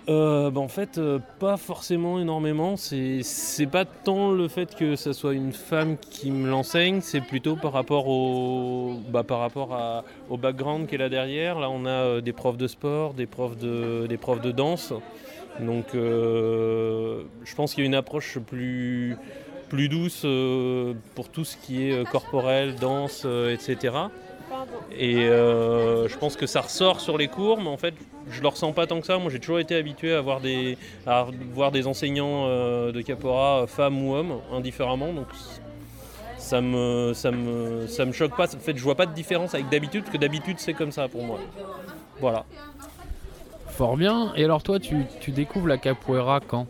Euh, 0.09 0.51
bah, 0.51 0.61
en 0.61 0.69
fait, 0.69 0.97
euh, 0.97 1.19
pas 1.39 1.57
forcément 1.57 2.17
énormément. 2.17 2.75
C'est 2.77 3.67
pas 3.69 3.83
tant 3.83 4.31
le 4.31 4.47
fait 4.47 4.73
que 4.73 4.95
ça 4.95 5.11
soit 5.11 5.33
une 5.33 5.51
femme 5.51 5.97
qui 5.97 6.31
me 6.31 6.49
l'enseigne, 6.49 7.01
c'est 7.01 7.19
plutôt 7.19 7.57
par 7.57 7.73
rapport 7.73 8.07
au 8.07 8.95
bah, 9.09 9.23
par 9.23 9.39
rapport 9.39 9.73
à- 9.73 10.05
au 10.29 10.37
background 10.37 10.87
qu'elle 10.87 11.01
a 11.01 11.09
derrière. 11.09 11.59
Là, 11.59 11.69
on 11.69 11.85
a 11.85 11.89
euh, 11.89 12.21
des 12.21 12.31
profs 12.31 12.55
de 12.57 12.67
sport, 12.67 13.13
des 13.15 13.25
profs 13.25 13.57
de 13.57 14.07
des 14.07 14.17
profs 14.17 14.39
de 14.41 14.51
danse. 14.51 14.93
Donc, 15.59 15.87
je 15.93 17.55
pense 17.55 17.73
qu'il 17.73 17.83
y 17.83 17.87
a 17.87 17.87
une 17.87 17.95
approche 17.95 18.37
plus 18.37 19.17
plus 19.67 19.89
douce 19.89 20.23
euh, 20.25 20.93
pour 21.15 21.29
tout 21.29 21.45
ce 21.45 21.57
qui 21.57 21.89
est 21.89 21.91
euh, 21.91 22.03
corporel, 22.03 22.75
danse, 22.75 23.25
etc. 23.25 23.95
Et 24.97 25.25
euh, 25.25 26.07
je 26.07 26.17
pense 26.17 26.35
que 26.35 26.47
ça 26.47 26.61
ressort 26.61 26.99
sur 26.99 27.17
les 27.17 27.27
cours, 27.27 27.59
mais 27.61 27.69
en 27.69 27.77
fait, 27.77 27.93
je 28.29 28.41
le 28.41 28.47
ressens 28.47 28.71
pas 28.73 28.87
tant 28.87 28.99
que 28.99 29.07
ça. 29.07 29.17
Moi, 29.17 29.29
j'ai 29.31 29.39
toujours 29.39 29.59
été 29.59 29.75
habitué 29.75 30.13
à 30.13 30.21
voir 30.21 30.39
des, 30.39 30.77
à 31.05 31.27
voir 31.53 31.71
des 31.71 31.87
enseignants 31.87 32.47
de 32.47 33.01
capora, 33.01 33.65
femmes 33.67 34.01
ou 34.03 34.15
hommes, 34.15 34.39
indifféremment. 34.51 35.13
Donc, 35.13 35.27
ça 36.37 36.61
me, 36.61 37.11
ça 37.13 37.31
me, 37.31 37.87
ça 37.87 38.05
me 38.05 38.11
choque 38.11 38.35
pas. 38.35 38.53
En 38.53 38.59
fait, 38.59 38.77
je 38.77 38.83
vois 38.83 38.95
pas 38.95 39.05
de 39.05 39.13
différence 39.13 39.53
avec 39.53 39.69
d'habitude, 39.69 40.03
parce 40.03 40.13
que 40.13 40.21
d'habitude, 40.21 40.59
c'est 40.59 40.73
comme 40.73 40.91
ça 40.91 41.07
pour 41.07 41.23
moi. 41.23 41.39
Voilà. 42.19 42.45
Fort 43.69 43.97
bien. 43.97 44.33
Et 44.35 44.43
alors 44.43 44.63
toi, 44.63 44.79
tu, 44.79 45.05
tu 45.19 45.31
découvres 45.31 45.67
la 45.67 45.77
capoeira 45.77 46.39
quand? 46.39 46.67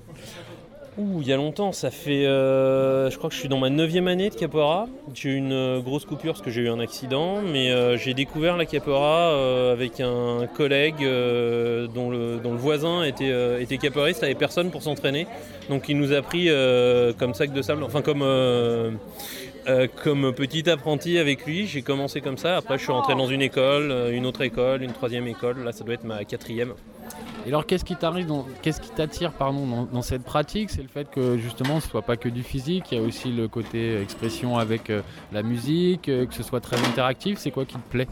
Ouh, 0.98 1.22
il 1.22 1.28
y 1.28 1.34
a 1.34 1.38
longtemps, 1.38 1.72
ça 1.74 1.92
fait. 1.92 2.26
euh, 2.26 3.12
je 3.12 3.18
crois 3.20 3.30
que 3.30 3.36
je 3.36 3.40
suis 3.40 3.50
dans 3.50 3.60
ma 3.60 3.70
9 3.70 3.96
année 4.08 4.32
de 4.32 4.36
capoeira. 4.36 4.88
J'ai 5.14 5.30
eu 5.30 5.36
une 5.36 5.54
euh, 5.54 5.80
grosse 5.80 6.06
coupure 6.06 6.34
parce 6.34 6.44
que 6.44 6.50
j'ai 6.50 6.64
eu 6.64 6.70
un 6.70 6.80
accident, 6.80 7.44
mais 7.44 7.70
euh, 7.70 7.98
j'ai 7.98 8.16
découvert 8.16 8.58
la 8.58 8.66
capoeira 8.66 9.72
avec 9.72 10.00
un 10.00 10.48
collègue 10.56 11.02
dont, 11.94 12.10
le, 12.10 12.40
voisin 12.58 13.04
était, 13.04 13.62
était 13.62 13.78
capoeiriste, 13.78 14.24
avait 14.24 14.34
personne 14.34 14.72
pour 14.72 14.82
s'entraîner. 14.82 15.28
Donc 15.70 15.88
il 15.88 16.00
nous 16.00 16.14
a 16.14 16.24
pris 16.24 16.50
comme 17.20 17.36
sac 17.36 17.54
de 17.54 17.62
sable, 17.62 17.84
enfin 17.84 18.02
comme. 18.02 18.26
comme 20.04 20.34
petit 20.34 20.68
apprenti 20.68 21.20
avec 21.20 21.46
lui, 21.46 21.68
j'ai 21.68 21.84
commencé 21.84 22.22
comme 22.22 22.38
ça. 22.38 22.58
Après, 22.58 22.80
je 22.80 22.84
suis 22.84 22.92
rentré 22.92 23.14
dans 23.14 23.28
une 23.28 23.44
école, 23.44 23.94
une 24.12 24.26
autre 24.26 24.42
école, 24.42 24.82
une 24.82 24.94
troisième 24.94 25.28
école. 25.28 25.64
Là, 25.64 25.72
ça 25.74 25.84
doit 25.84 25.94
être 25.94 26.06
ma 26.06 26.24
quatrième. 26.26 26.74
Et 27.48 27.50
alors, 27.50 27.66
qu'est-ce 27.66 27.86
qui 27.86 27.96
t'arrive, 27.96 28.30
qu'est-ce 28.62 28.82
qui 28.82 28.90
t'attire, 28.90 29.32
pardon, 29.32 29.88
dans, 29.90 30.02
cette 30.02 30.24
pratique? 30.24 30.70
C'est 30.70 30.82
le 30.82 30.90
fait 30.90 31.10
que 31.10 31.38
justement, 31.38 31.80
ce 31.80 31.88
soit 31.88 32.02
pas 32.02 32.18
que 32.18 32.28
du 32.28 32.44
physique. 32.44 32.92
Il 32.92 32.98
y 32.98 33.02
a 33.02 33.04
aussi 33.04 33.32
le 33.32 33.48
côté 33.48 34.02
expression 34.02 34.58
avec 34.58 34.90
euh, 34.90 35.02
la 35.32 35.44
musique, 35.44 36.10
euh, 36.10 36.26
que 36.26 36.34
ce 36.34 36.44
soit 36.44 36.60
très 36.60 36.76
interactif. 36.76 37.40
C'est 37.40 37.52
quoi 37.52 37.64
qui 37.64 37.78
te 37.78 37.90
plaît? 37.90 38.08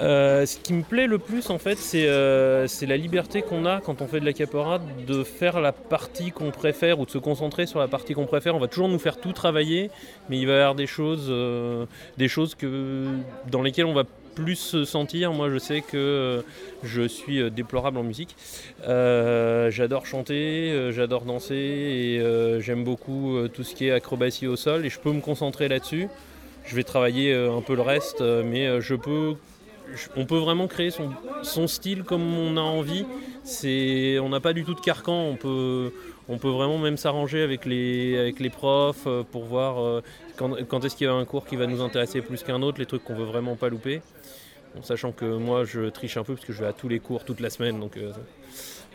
Euh, 0.00 0.44
ce 0.44 0.58
qui 0.58 0.72
me 0.72 0.82
plaît 0.82 1.06
le 1.06 1.20
plus 1.20 1.50
en 1.50 1.58
fait 1.58 1.78
c'est 1.78 2.08
euh, 2.08 2.66
la 2.82 2.96
liberté 2.96 3.42
qu'on 3.42 3.64
a 3.64 3.80
quand 3.80 4.02
on 4.02 4.08
fait 4.08 4.18
de 4.18 4.24
la 4.24 4.32
capoeira 4.32 4.80
de 5.06 5.22
faire 5.22 5.60
la 5.60 5.70
partie 5.70 6.32
qu'on 6.32 6.50
préfère 6.50 6.98
ou 6.98 7.06
de 7.06 7.10
se 7.10 7.18
concentrer 7.18 7.66
sur 7.66 7.78
la 7.78 7.86
partie 7.86 8.12
qu'on 8.12 8.26
préfère. 8.26 8.56
On 8.56 8.58
va 8.58 8.66
toujours 8.66 8.88
nous 8.88 8.98
faire 8.98 9.20
tout 9.20 9.32
travailler 9.32 9.92
mais 10.28 10.40
il 10.40 10.48
va 10.48 10.52
y 10.52 10.56
avoir 10.56 10.74
des 10.74 10.88
choses, 10.88 11.28
euh, 11.28 11.86
des 12.16 12.26
choses 12.26 12.56
que, 12.56 13.06
dans 13.48 13.62
lesquelles 13.62 13.86
on 13.86 13.94
va 13.94 14.02
plus 14.34 14.56
se 14.56 14.84
sentir. 14.84 15.32
Moi 15.32 15.50
je 15.50 15.58
sais 15.58 15.80
que 15.80 15.96
euh, 15.96 16.42
je 16.82 17.02
suis 17.06 17.40
euh, 17.40 17.50
déplorable 17.50 17.98
en 17.98 18.02
musique. 18.02 18.36
Euh, 18.86 19.70
j'adore 19.70 20.06
chanter, 20.06 20.90
j'adore 20.92 21.22
danser 21.22 21.54
et 21.54 22.60
j'aime 22.60 22.84
beaucoup 22.84 23.38
tout 23.52 23.64
ce 23.64 23.74
qui 23.74 23.86
est 23.86 23.92
acrobatie 23.92 24.46
au 24.46 24.56
sol 24.56 24.84
et 24.84 24.90
je 24.90 24.98
peux 24.98 25.12
me 25.12 25.20
concentrer 25.20 25.68
là-dessus. 25.68 26.08
je 26.66 26.76
vais 26.76 26.84
travailler 26.84 27.32
un 27.34 27.60
peu 27.60 27.74
le 27.74 27.82
reste, 27.82 28.20
mais 28.20 28.80
je 28.80 28.94
peux 28.94 29.34
on 30.16 30.24
peut 30.24 30.38
vraiment 30.38 30.66
créer 30.66 30.90
son, 30.90 31.68
style 31.68 32.04
comme 32.04 32.36
on 32.38 32.56
a 32.56 32.60
envie. 32.60 33.04
C'est, 33.42 34.18
on 34.18 34.30
n'a 34.30 34.40
pas 34.40 34.54
du 34.54 34.64
tout 34.64 34.74
de 34.74 34.80
carcan. 34.80 35.28
On 35.28 35.36
peut, 35.36 35.92
on 36.28 36.38
peut 36.38 36.48
vraiment 36.48 36.78
même 36.78 36.96
s'arranger 36.96 37.42
avec 37.42 37.66
les, 37.66 38.18
avec 38.18 38.40
les 38.40 38.50
profs 38.50 39.06
pour 39.30 39.44
voir 39.44 40.02
euh, 40.40 40.58
quand, 40.68 40.84
est-ce 40.84 40.96
qu'il 40.96 41.06
y 41.06 41.10
a 41.10 41.12
un 41.12 41.24
cours 41.24 41.46
qui 41.46 41.56
va 41.56 41.66
nous 41.66 41.80
intéresser 41.80 42.20
plus 42.20 42.42
qu'un 42.42 42.62
autre, 42.62 42.78
les 42.78 42.86
trucs 42.86 43.04
qu'on 43.04 43.14
veut 43.14 43.24
vraiment 43.24 43.56
pas 43.56 43.68
louper. 43.68 44.00
Sachant 44.82 45.12
que 45.12 45.24
moi, 45.24 45.64
je 45.64 45.88
triche 45.88 46.16
un 46.16 46.24
peu 46.24 46.34
parce 46.34 46.46
que 46.46 46.52
je 46.52 46.60
vais 46.60 46.68
à 46.68 46.72
tous 46.72 46.88
les 46.88 47.00
cours 47.00 47.24
toute 47.24 47.40
la 47.40 47.50
semaine, 47.50 47.78
donc 47.80 47.96
euh, 47.96 48.12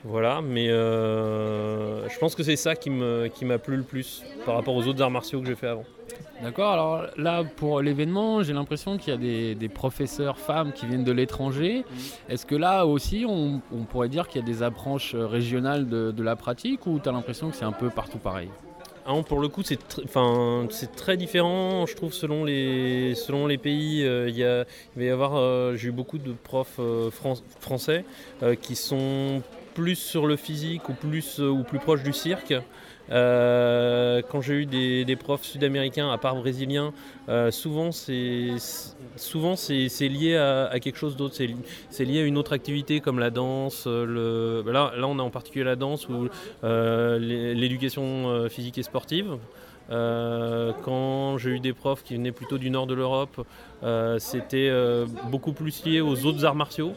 voilà. 0.04 0.42
Mais 0.42 0.68
je 0.68 2.20
pense 2.20 2.36
que 2.36 2.44
c'est 2.44 2.56
ça 2.56 2.76
qui, 2.76 2.90
me, 2.90 3.28
qui 3.28 3.46
m'a 3.46 3.58
plu 3.58 3.78
le 3.78 3.84
plus 3.84 4.24
par 4.46 4.56
rapport 4.56 4.76
aux 4.76 4.88
autres 4.88 5.02
arts 5.02 5.12
martiaux 5.12 5.42
que 5.42 5.48
j'ai 5.48 5.56
fait 5.56 5.68
avant. 5.68 5.86
D'accord, 6.42 6.72
alors 6.72 7.08
là 7.18 7.44
pour 7.44 7.82
l'événement, 7.82 8.44
j'ai 8.44 8.54
l'impression 8.54 8.98
qu'il 8.98 9.14
y 9.14 9.16
a 9.16 9.56
des, 9.56 9.70
professeurs 9.70 10.38
femmes 10.38 10.72
qui 10.72 10.86
viennent 10.86 11.04
de 11.04 11.12
l'étranger. 11.12 11.80
Mm. 11.80 12.32
Est-ce 12.32 12.46
que 12.46 12.56
là 12.56 12.86
aussi 12.86 13.26
on, 13.28 13.62
pourrait 13.90 14.10
dire 14.10 14.28
qu'il 14.28 14.42
y 14.42 14.44
a 14.44 14.48
des 14.48 14.64
approches 14.64 15.16
régionales 15.16 15.88
de, 15.90 16.24
la 16.24 16.36
pratique 16.36 16.88
ou 16.88 17.00
tu 17.00 17.10
as 17.10 17.12
l'impression 17.12 17.50
que 17.50 17.56
c'est 17.56 17.66
un 17.66 17.72
peu 17.72 17.90
partout 17.90 18.20
pareil? 18.20 18.50
Ah 19.12 19.24
pour 19.24 19.40
le 19.40 19.48
coup, 19.48 19.64
c'est 19.64 20.96
très 20.96 21.18
différent, 21.18 21.88
je 21.88 21.96
trouve, 21.96 22.14
selon 22.14 22.44
les, 22.46 23.16
selon 23.16 23.48
les 23.48 23.58
pays. 23.58 24.04
Euh, 24.04 24.30
il, 24.30 24.38
y 24.38 24.44
a, 24.44 24.66
va 24.96 25.04
y 25.04 25.10
avoir, 25.10 25.36
euh, 25.36 25.76
j'ai 25.76 25.88
eu 25.88 25.92
beaucoup 25.92 26.20
de 26.20 26.32
profs 26.32 26.78
euh, 26.78 27.10
français 27.60 28.06
qui 28.62 28.76
sont 28.76 29.42
plus 29.74 29.96
sur 29.96 30.28
le 30.28 30.36
physique 30.36 30.90
ou 30.90 30.94
plus, 30.94 31.40
ou 31.40 31.64
plus 31.64 31.80
proches 31.80 32.04
du 32.04 32.14
cirque. 32.14 32.54
Euh, 33.12 34.22
quand 34.30 34.42
j'ai 34.42 34.54
eu 34.54 34.66
des, 34.66 35.16
profs 35.16 35.44
sud-américains, 35.44 36.12
à 36.12 36.18
part 36.18 36.36
brésiliens, 36.36 36.94
euh, 37.28 37.52
souvent 37.52 37.92
c'est 37.92 38.58
lié 40.02 40.38
à, 40.38 40.80
quelque 40.80 40.98
chose 40.98 41.16
d'autre. 41.16 41.36
C'est 41.90 42.06
lié 42.06 42.22
à 42.22 42.24
une 42.24 42.38
autre 42.38 42.54
activité 42.54 43.00
comme 43.00 43.20
la 43.20 43.30
danse. 43.30 43.88
Le, 43.88 44.64
là, 44.66 44.92
là, 44.96 45.08
on 45.08 45.20
a 45.20 45.24
en 45.24 45.30
particulier 45.30 45.66
la 45.66 45.76
danse 45.76 46.08
ou 46.10 46.28
euh, 46.64 47.20
l'éducation 47.20 48.48
physique 48.50 48.78
et 48.78 48.84
sportive. 48.84 49.38
quand 49.90 51.38
j'ai 51.38 51.52
eu 51.52 51.60
des 51.60 51.74
profs 51.74 52.04
qui 52.04 52.16
venaient 52.16 52.32
plutôt 52.32 52.58
du 52.58 52.70
nord 52.70 52.88
de 52.88 52.94
l'Europe, 52.94 53.46
c'était 54.20 54.72
beaucoup 55.30 55.54
plus 55.54 55.84
lié 55.86 56.02
aux 56.02 56.26
autres 56.26 56.46
arts 56.46 56.56
martiaux. 56.56 56.94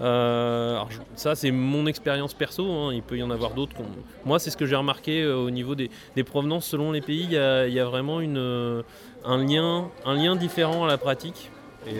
Euh, 0.00 0.82
ça, 1.14 1.34
c'est 1.34 1.50
mon 1.50 1.86
expérience 1.86 2.34
perso. 2.34 2.70
Hein. 2.70 2.92
Il 2.94 3.02
peut 3.02 3.16
y 3.16 3.22
en 3.22 3.30
avoir 3.30 3.52
d'autres. 3.52 3.76
Moi, 4.24 4.38
c'est 4.38 4.50
ce 4.50 4.56
que 4.56 4.66
j'ai 4.66 4.76
remarqué 4.76 5.22
euh, 5.22 5.36
au 5.36 5.50
niveau 5.50 5.74
des, 5.74 5.90
provenances 6.24 6.66
selon 6.66 6.92
les 6.92 7.00
pays. 7.00 7.24
Il 7.24 7.32
y 7.32 7.80
a, 7.80 7.84
vraiment 7.84 8.18
euh, 8.20 8.82
un, 9.24 9.38
lien, 9.38 9.90
un 10.04 10.14
lien 10.14 10.36
différent 10.36 10.84
à 10.84 10.88
la 10.88 10.98
pratique. 10.98 11.50
Et 11.86 11.96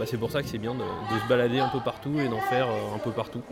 bah, 0.00 0.04
c'est 0.04 0.16
pour 0.16 0.32
ça 0.32 0.42
que 0.42 0.48
c'est 0.48 0.58
bien 0.58 0.74
de, 0.74 0.80
se 0.80 1.28
balader 1.28 1.60
un 1.60 1.68
peu 1.68 1.78
partout 1.78 2.18
et 2.18 2.28
d'en 2.28 2.40
faire 2.40 2.66
un 2.68 2.98
peu 2.98 3.12
partout. 3.12 3.42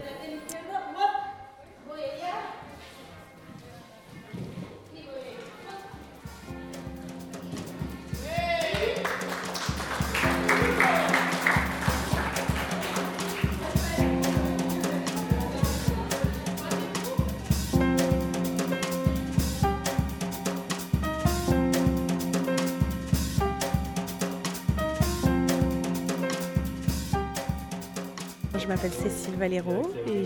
M'appelle 28.83 29.11
Cécile 29.11 29.35
Valero 29.35 29.83
et 30.07 30.25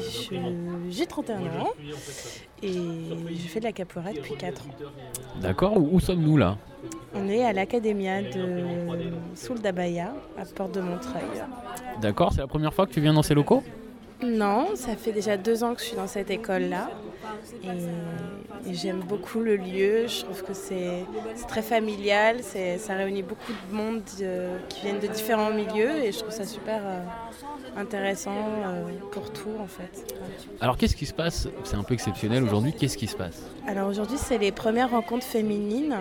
j'ai 0.88 1.06
31 1.06 1.38
ans 1.60 1.72
et 2.62 2.72
je 2.72 3.48
fais 3.48 3.58
de 3.58 3.64
la 3.64 3.72
capoeira 3.72 4.12
depuis 4.12 4.36
4 4.36 4.62
ans. 4.62 4.74
D'accord, 5.40 5.76
où, 5.76 5.98
sommes-nous 5.98 6.36
là? 6.36 6.56
On 7.14 7.28
est 7.28 7.44
à 7.44 7.52
l'Académia 7.52 8.22
de 8.22 8.64
Soul 9.34 9.60
d'Abaya, 9.60 10.14
à 10.38 10.44
Porte 10.44 10.72
de 10.72 10.80
Montreuil. 10.80 11.22
D'accord, 12.00 12.32
c'est 12.32 12.42
la 12.42 12.46
première 12.46 12.72
fois 12.72 12.86
que 12.86 12.92
tu 12.92 13.00
viens 13.00 13.14
dans 13.14 13.22
ces 13.22 13.34
locaux? 13.34 13.62
Non, 14.22 14.68
ça 14.76 14.94
fait 14.94 15.12
déjà 15.12 15.36
deux 15.36 15.64
ans 15.64 15.74
que 15.74 15.80
je 15.80 15.86
suis 15.86 15.96
dans 15.96 16.06
cette 16.06 16.30
école-là. 16.30 16.90
Et, 18.66 18.74
j'aime 18.74 19.00
beaucoup 19.00 19.40
le 19.40 19.56
lieu. 19.56 20.06
Je 20.06 20.24
trouve 20.24 20.42
que 20.42 20.54
c'est 20.54 21.04
très 21.48 21.62
familial. 21.62 22.40
Ça 22.42 22.94
réunit 22.94 23.22
beaucoup 23.22 23.52
de 23.52 23.74
monde 23.74 24.02
euh, 24.20 24.58
qui 24.68 24.82
viennent 24.82 25.00
de 25.00 25.06
différents 25.06 25.52
milieux. 25.52 26.04
Et 26.04 26.12
je 26.12 26.18
trouve 26.18 26.32
ça 26.32 26.44
super 26.44 26.80
euh, 26.84 27.00
intéressant 27.76 28.32
euh, 28.32 28.84
pour 29.12 29.32
tout, 29.32 29.56
en 29.60 29.66
fait. 29.66 30.14
Alors, 30.60 30.76
qu'est-ce 30.76 30.96
qui 30.96 31.06
se 31.06 31.14
passe? 31.14 31.48
C'est 31.64 31.76
un 31.76 31.82
peu 31.82 31.94
exceptionnel 31.94 32.42
aujourd'hui. 32.44 32.72
Qu'est-ce 32.72 32.96
qui 32.96 33.06
se 33.06 33.16
passe? 33.16 33.42
Alors, 33.66 33.88
aujourd'hui, 33.88 34.18
c'est 34.18 34.38
les 34.38 34.52
premières 34.52 34.90
rencontres 34.90 35.26
féminines 35.26 35.96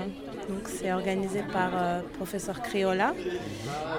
donc 0.50 0.68
c'est 0.68 0.92
organisé 0.92 1.42
par 1.52 1.72
euh, 1.74 2.02
professeur 2.18 2.62
Criolla, 2.62 3.14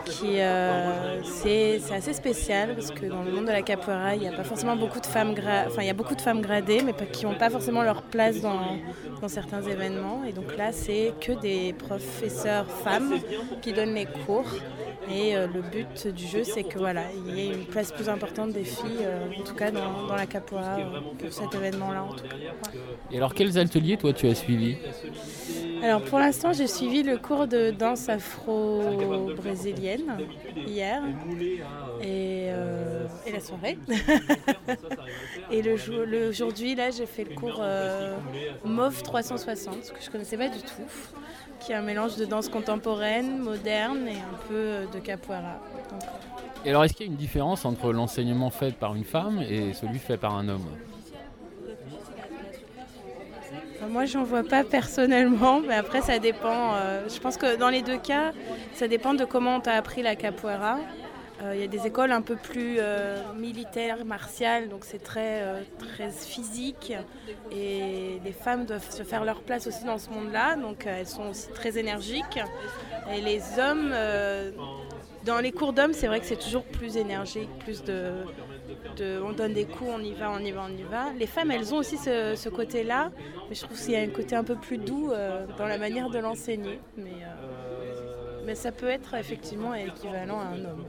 qui 0.05 0.40
euh, 0.40 1.22
c'est 1.22 1.80
assez 1.92 2.12
spécial 2.12 2.74
parce 2.74 2.90
que 2.90 3.07
dans 3.07 3.22
le 3.22 3.32
monde 3.32 3.47
de 3.47 3.53
la 3.53 3.62
capoeira, 3.62 4.14
il 4.14 4.20
n'y 4.20 4.28
a 4.28 4.32
pas 4.32 4.45
forcément 4.45 4.76
beaucoup 4.76 5.01
de 5.01 5.07
femmes, 5.07 5.34
enfin 5.66 5.82
il 5.82 5.86
y 5.86 5.90
a 5.90 5.95
beaucoup 5.95 6.14
de 6.14 6.20
femmes 6.20 6.40
gradées, 6.40 6.82
mais 6.82 6.95
qui 7.12 7.26
n'ont 7.26 7.34
pas 7.34 7.51
forcément 7.51 7.82
leur 7.82 8.03
place 8.03 8.40
dans, 8.40 8.78
dans 9.20 9.28
certains 9.28 9.62
événements. 9.62 10.22
Et 10.24 10.32
donc 10.32 10.57
là, 10.57 10.72
c'est 10.72 11.12
que 11.20 11.32
des 11.32 11.72
professeurs 11.72 12.66
femmes 12.66 13.14
qui 13.62 13.72
donnent 13.72 13.95
les 13.95 14.07
cours. 14.07 14.51
Et 15.11 15.36
euh, 15.36 15.47
le 15.47 15.61
but 15.61 16.09
du 16.09 16.26
jeu, 16.26 16.45
c'est 16.45 16.64
que 16.64 16.78
voilà, 16.78 17.03
il 17.26 17.36
y 17.36 17.40
ait 17.42 17.53
une 17.53 17.66
place 17.66 17.92
plus 17.92 18.09
importante 18.09 18.53
des 18.53 18.64
filles, 18.64 19.07
en 19.38 19.42
tout 19.42 19.55
cas 19.55 19.70
dans, 19.70 20.07
dans 20.07 20.16
la 20.16 20.26
capoeira, 20.26 20.78
pour 21.18 21.32
cet 21.32 21.55
événement-là. 21.55 22.07
Et 23.11 23.18
alors, 23.18 23.34
quels 23.34 23.59
ateliers 23.59 23.99
toi 23.99 24.12
tu 24.12 24.26
as 24.28 24.34
suivis? 24.34 24.76
Alors 25.82 26.01
pour 26.01 26.18
l'instant, 26.35 26.53
j'ai 26.53 26.66
suivi 26.66 27.05
le 27.05 27.16
cours 27.16 27.47
de 27.47 27.70
danse 27.70 28.09
afro-brésilienne 28.09 30.18
hier 30.66 31.01
et, 32.01 32.49
euh, 32.49 33.07
la 33.32 33.39
soirée. 33.39 33.78
et 35.53 35.62
le, 35.62 36.28
aujourd'hui, 36.28 36.74
là, 36.74 36.91
j'ai 36.91 37.07
fait 37.07 37.22
le 37.22 37.37
cours 37.37 37.61
euh, 37.61 38.16
MOV 38.64 39.05
360, 39.05 39.93
que 39.93 40.03
je 40.05 40.11
connaissais 40.11 40.37
pas 40.37 40.49
du 40.49 40.59
tout, 40.59 40.82
qui 41.61 41.70
est 41.70 41.76
un 41.76 41.82
mélange 41.82 42.16
de 42.16 42.24
danse 42.24 42.49
contemporaine, 42.49 43.39
moderne 43.39 44.09
et 44.09 44.16
un 44.16 44.37
peu 44.49 44.55
euh, 44.55 44.87
de 44.93 44.99
capoeira. 44.99 45.61
Et 46.64 46.70
alors, 46.70 46.82
est-ce 46.82 46.95
qu'il 46.95 47.07
y 47.07 47.09
a 47.09 47.12
une 47.12 47.18
différence 47.18 47.64
entre 47.64 47.93
l'enseignement 47.93 48.51
fait 48.51 48.74
par 48.74 48.97
une 48.97 49.05
femme 49.05 49.41
et 49.41 49.72
celui 49.72 50.01
fait 50.01 50.16
par 50.16 50.35
un 50.35 50.49
homme? 50.49 50.66
Moi, 53.89 54.05
j'en 54.05 54.24
vois 54.24 54.43
pas 54.43 54.64
personnellement, 54.64 55.61
mais 55.61 55.74
après, 55.74 56.03
ça 56.03 56.18
dépend. 56.18 56.74
Euh, 56.74 57.09
je 57.09 57.18
pense 57.20 57.37
que 57.37 57.57
dans 57.57 57.68
les 57.68 57.82
deux 57.82 57.99
cas, 57.99 58.32
ça 58.74 58.89
dépend 58.89 59.14
de 59.14 59.24
comment 59.24 59.57
on 59.57 59.61
t'a 59.61 59.72
appris 59.72 60.03
la 60.03 60.16
capoeira. 60.16 60.78
Euh, 61.43 61.53
il 61.55 61.61
y 61.61 61.64
a 61.64 61.66
des 61.66 61.87
écoles 61.87 62.12
un 62.12 62.22
peu 62.22 62.37
plus 62.37 62.76
euh, 62.78 63.16
militaires, 63.37 64.05
martiales, 64.05 64.68
donc 64.68 64.85
c'est 64.85 65.03
très, 65.03 65.43
très 65.78 66.11
physique. 66.11 66.93
Et 67.51 68.20
les 68.24 68.32
femmes 68.32 68.66
doivent 68.66 68.91
se 68.91 69.03
faire 69.03 69.24
leur 69.24 69.41
place 69.41 69.66
aussi 69.66 69.85
dans 69.85 69.99
ce 69.99 70.11
monde-là, 70.11 70.57
donc 70.57 70.87
elles 70.87 71.07
sont 71.07 71.30
aussi 71.30 71.49
très 71.49 71.76
énergiques. 71.78 72.41
Et 73.12 73.20
les 73.20 73.41
hommes, 73.59 73.93
dans 75.24 75.39
les 75.39 75.53
cours 75.53 75.72
d'hommes, 75.72 75.93
c'est 75.93 76.07
vrai 76.07 76.20
que 76.20 76.26
c'est 76.26 76.41
toujours 76.41 76.64
plus 76.64 76.97
énergique, 76.97 77.51
plus 77.61 77.82
de, 77.82 78.12
on 79.22 79.32
donne 79.32 79.53
des 79.53 79.64
coups, 79.64 79.91
on 79.93 80.01
y 80.01 80.12
va, 80.12 80.30
on 80.30 80.39
y 80.39 80.53
va, 80.53 80.66
on 80.68 80.76
y 80.76 80.82
va. 80.82 81.12
Les 81.18 81.26
femmes, 81.26 81.51
elles 81.51 81.74
ont 81.74 81.78
aussi 81.78 81.97
ce, 81.97 82.49
côté-là, 82.49 83.11
mais 83.49 83.55
je 83.55 83.62
trouve 83.62 83.78
qu'il 83.78 83.93
y 83.93 83.97
a 83.97 84.01
un 84.01 84.09
côté 84.09 84.37
un 84.37 84.45
peu 84.45 84.57
plus 84.57 84.78
doux 84.78 85.11
euh, 85.11 85.47
dans 85.59 85.66
la 85.66 85.78
manière 85.78 86.11
de 86.11 86.18
l'enseigner. 86.18 86.78
Mais, 86.97 87.11
euh, 87.22 88.43
mais 88.47 88.55
ça 88.55 88.72
peut 88.72 88.89
être 88.89 89.14
effectivement 89.14 89.74
équivalent 89.74 90.41
à 90.41 90.45
un 90.45 90.64
homme. 90.64 90.85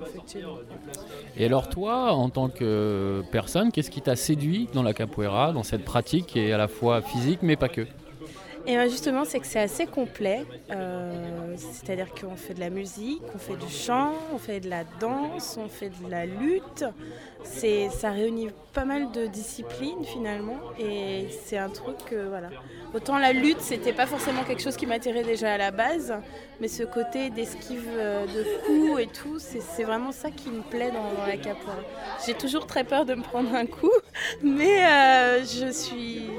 Et 1.37 1.45
alors 1.45 1.69
toi, 1.69 2.11
en 2.11 2.29
tant 2.29 2.49
que 2.49 3.23
personne, 3.31 3.71
qu'est-ce 3.71 3.91
qui 3.91 4.01
t'a 4.01 4.15
séduit 4.15 4.67
dans 4.73 4.83
la 4.83 4.93
capoeira, 4.93 5.53
dans 5.53 5.63
cette 5.63 5.85
pratique 5.85 6.27
qui 6.27 6.39
est 6.39 6.51
à 6.51 6.57
la 6.57 6.67
fois 6.67 7.01
physique 7.01 7.39
mais 7.41 7.55
pas 7.55 7.69
que? 7.69 7.87
Et 8.67 8.75
ben, 8.75 8.89
justement, 8.89 9.25
c'est 9.25 9.39
que 9.39 9.47
c'est 9.47 9.59
assez 9.59 9.85
complet. 9.85 10.43
Euh, 10.71 11.55
c'est-à-dire 11.57 12.07
qu'on 12.19 12.35
fait 12.35 12.53
de 12.53 12.59
la 12.59 12.69
musique, 12.69 13.21
on 13.33 13.37
fait 13.37 13.55
du 13.55 13.71
chant, 13.71 14.13
on 14.33 14.37
fait 14.37 14.59
de 14.59 14.69
la 14.69 14.83
danse, 14.99 15.57
on 15.63 15.69
fait 15.69 15.89
de 15.89 16.09
la 16.09 16.25
lutte. 16.25 16.83
Ça 17.43 18.09
réunit 18.09 18.49
pas 18.73 18.85
mal 18.85 19.11
de 19.11 19.27
disciplines 19.27 20.03
finalement. 20.03 20.59
Et 20.79 21.27
c'est 21.45 21.57
un 21.57 21.69
truc 21.69 21.97
que, 22.09 22.27
voilà. 22.27 22.49
Autant 22.95 23.19
la 23.19 23.33
lutte, 23.33 23.59
c'était 23.59 23.93
pas 23.93 24.05
forcément 24.05 24.43
quelque 24.43 24.61
chose 24.61 24.77
qui 24.77 24.85
m'attirait 24.85 25.23
déjà 25.23 25.53
à 25.53 25.57
la 25.57 25.71
base, 25.71 26.13
mais 26.61 26.69
ce 26.69 26.83
côté 26.83 27.29
d'esquive 27.29 27.87
euh, 27.91 28.25
de 28.25 28.65
coups 28.65 29.01
et 29.01 29.07
tout, 29.07 29.37
c'est, 29.37 29.83
vraiment 29.83 30.13
ça 30.13 30.31
qui 30.31 30.49
me 30.49 30.61
plaît 30.61 30.91
dans, 30.91 31.27
la 31.27 31.35
capoeira. 31.35 31.77
J'ai 32.25 32.33
toujours 32.33 32.65
très 32.65 32.85
peur 32.85 33.05
de 33.05 33.15
me 33.15 33.21
prendre 33.21 33.53
un 33.53 33.65
coup, 33.65 33.91
mais 34.41 34.85
euh, 34.85 35.43
je 35.43 35.71
suis 35.71 36.29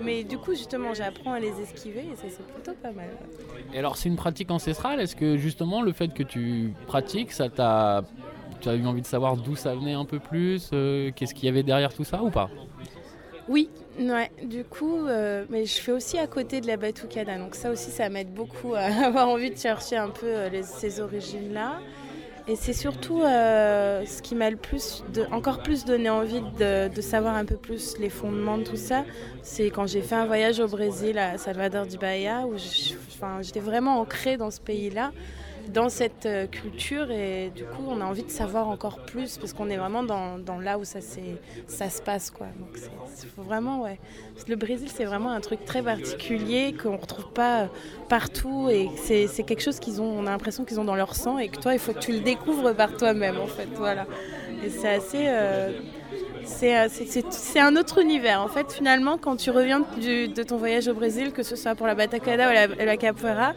Mais 0.00 0.24
du 0.24 0.38
coup, 0.38 0.52
justement, 0.54 0.94
j'apprends 0.94 1.32
à 1.32 1.40
les 1.40 1.60
esquiver 1.60 2.04
et 2.12 2.16
ça, 2.16 2.28
c'est 2.28 2.46
plutôt 2.46 2.72
pas 2.82 2.92
mal. 2.92 3.10
Et 3.72 3.78
alors, 3.78 3.96
c'est 3.96 4.08
une 4.08 4.16
pratique 4.16 4.50
ancestrale? 4.50 5.00
Est-ce 5.00 5.14
que 5.16 5.36
justement, 5.36 5.82
le 5.82 5.92
fait 5.92 6.12
que 6.12 6.22
tu 6.22 6.72
pratiques, 6.86 7.32
ça 7.32 7.48
t'a. 7.48 8.02
Tu 8.60 8.68
as 8.68 8.74
eu 8.74 8.84
envie 8.86 9.00
de 9.00 9.06
savoir 9.06 9.36
d'où 9.36 9.56
ça 9.56 9.74
venait 9.74 9.94
un 9.94 10.04
peu 10.04 10.18
plus 10.20 10.70
euh, 10.74 11.10
Qu'est-ce 11.16 11.34
qu'il 11.34 11.46
y 11.46 11.48
avait 11.48 11.62
derrière 11.62 11.94
tout 11.94 12.04
ça 12.04 12.22
ou 12.22 12.30
pas? 12.30 12.50
Oui, 13.48 13.70
ouais. 13.98 14.30
Du 14.44 14.64
coup, 14.64 15.06
euh, 15.06 15.44
mais 15.48 15.64
je 15.66 15.80
fais 15.80 15.92
aussi 15.92 16.18
à 16.18 16.26
côté 16.26 16.60
de 16.60 16.66
la 16.66 16.76
batucada. 16.76 17.38
Donc 17.38 17.54
ça 17.54 17.70
aussi, 17.70 17.90
ça 17.90 18.08
m'aide 18.08 18.32
beaucoup 18.32 18.74
à 18.74 18.80
avoir 19.06 19.28
envie 19.28 19.50
de 19.50 19.56
chercher 19.56 19.96
un 19.96 20.10
peu 20.10 20.26
euh, 20.26 20.48
les- 20.50 20.62
ces 20.62 21.00
origines-là. 21.00 21.78
Et 22.46 22.56
c'est 22.56 22.72
surtout 22.72 23.22
euh, 23.22 24.04
ce 24.06 24.22
qui 24.22 24.34
m'a 24.34 24.50
le 24.50 24.56
plus, 24.56 25.04
encore 25.30 25.62
plus 25.62 25.84
donné 25.84 26.10
envie 26.10 26.42
de, 26.58 27.00
savoir 27.00 27.34
un 27.34 27.44
peu 27.44 27.56
plus 27.56 27.96
les 27.98 28.10
fondements 28.10 28.58
de 28.58 28.64
tout 28.64 28.76
ça. 28.76 29.04
C'est 29.42 29.66
quand 29.70 29.86
j'ai 29.86 30.02
fait 30.02 30.14
un 30.14 30.26
voyage 30.26 30.60
au 30.60 30.66
Brésil, 30.66 31.18
à 31.18 31.38
Salvador 31.38 31.86
de 31.86 31.96
Bahia, 31.96 32.46
où 32.46 32.54
j'étais 33.40 33.60
vraiment 33.60 34.00
ancrée 34.00 34.36
dans 34.36 34.50
ce 34.50 34.60
pays-là, 34.60 35.12
dans 35.72 35.88
cette 35.88 36.26
euh, 36.26 36.46
culture. 36.46 37.10
Et 37.10 37.50
du 37.54 37.64
coup, 37.64 37.82
on 37.88 38.00
a 38.00 38.04
envie 38.04 38.22
de 38.22 38.30
savoir 38.30 38.68
encore 38.68 39.00
plus, 39.04 39.38
parce 39.38 39.52
qu'on 39.52 39.70
est 39.70 39.76
vraiment 39.76 40.02
dans, 40.02 40.38
là 40.60 40.78
où 40.78 40.84
ça, 40.84 41.00
se 41.00 42.02
passe. 42.02 42.30
Quoi. 42.30 42.46
Donc 42.58 42.78
vraiment. 43.36 43.86
Le 44.48 44.56
Brésil, 44.56 44.88
c'est 44.92 45.04
vraiment 45.04 45.30
un 45.30 45.40
truc 45.40 45.64
très 45.64 45.82
particulier 45.82 46.74
qu'on 46.74 46.92
ne 46.92 46.96
retrouve 46.96 47.32
pas 47.32 47.62
euh, 47.62 47.66
partout. 48.08 48.68
Et 48.70 48.88
c'est 48.96 49.42
quelque 49.44 49.62
chose 49.62 49.78
qu'ils 49.78 50.00
ont, 50.00 50.18
on 50.18 50.26
a 50.26 50.30
l'impression 50.30 50.64
qu'ils 50.64 50.80
ont 50.80 50.84
dans 50.84 50.96
leur 50.96 51.14
sang 51.14 51.38
et 51.38 51.48
que 51.48 51.58
toi, 51.58 51.72
il 51.72 51.78
faut 51.78 51.92
que 51.92 51.98
tu 51.98 52.12
le 52.12 52.20
découvres 52.20 52.74
par 52.74 52.96
toi-même, 52.96 53.38
en 53.38 53.46
fait. 53.46 53.68
Voilà. 53.74 54.06
Et 54.64 54.70
c'est 54.70 54.94
assez. 54.94 55.26
euh, 55.26 55.70
c'est 56.50 57.60
un 57.60 57.76
autre 57.76 58.00
univers. 58.00 58.40
En 58.40 58.48
fait, 58.48 58.72
finalement, 58.72 59.18
quand 59.18 59.36
tu 59.36 59.50
reviens 59.50 59.80
de 59.80 60.42
ton 60.42 60.56
voyage 60.56 60.88
au 60.88 60.94
Brésil, 60.94 61.32
que 61.32 61.42
ce 61.42 61.56
soit 61.56 61.74
pour 61.74 61.86
la 61.86 61.94
Batacada 61.94 62.50
ou 62.50 62.84
la 62.84 62.96
capoeira, 62.96 63.54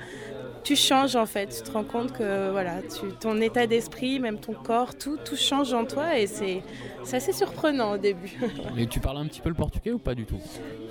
tu 0.64 0.76
changes 0.76 1.16
en 1.16 1.26
fait. 1.26 1.47
Tu 1.47 1.64
te 1.64 1.72
rends 1.72 1.84
compte 1.84 2.14
que 2.14 2.51
voilà, 2.51 2.82
tu, 2.82 3.07
ton 3.20 3.39
état 3.41 3.68
d'esprit, 3.68 4.20
même 4.20 4.39
ton 4.39 4.53
corps, 4.53 4.95
tout, 4.95 5.18
tout 5.24 5.36
change 5.36 5.74
en 5.74 5.86
toi 5.86 6.18
et 6.18 6.28
c'est 6.28 6.64
assez 7.11 7.34
surprenant 7.34 7.93
au 7.93 7.97
début. 7.97 8.38
Et 8.78 8.88
tu 8.88 8.99
parles 8.99 9.18
un 9.18 9.26
petit 9.26 9.41
peu 9.41 9.49
le 9.49 9.55
portugais 9.55 9.91
ou 9.91 9.99
pas 9.99 10.16
du 10.16 10.26
tout? 10.26 10.39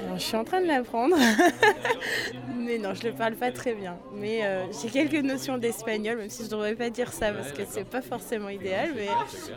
Alors, 0.01 0.19
je 0.19 0.23
suis 0.23 0.37
en 0.37 0.45
train 0.45 0.61
de 0.61 0.67
l'apprendre. 0.67 1.17
mais 2.57 2.79
non, 2.79 2.95
je 2.95 3.09
le 3.09 3.13
parle 3.13 3.35
pas 3.35 3.51
très 3.51 3.75
bien. 3.75 3.97
Mais 4.15 4.45
euh, 4.45 4.65
j'ai 4.81 4.89
quelques 4.89 5.25
notions 5.25 5.59
d'espagnol, 5.59 6.19
même 6.19 6.31
si 6.31 6.45
je 6.45 6.51
devrais 6.51 6.75
pas 6.75 6.91
dire 6.91 7.13
ça 7.13 7.33
parce 7.33 7.53
que 7.53 7.63
c'est 7.69 7.89
pas 7.89 8.03
forcément 8.03 8.49
idéal. 8.49 8.91
Mais 8.95 9.09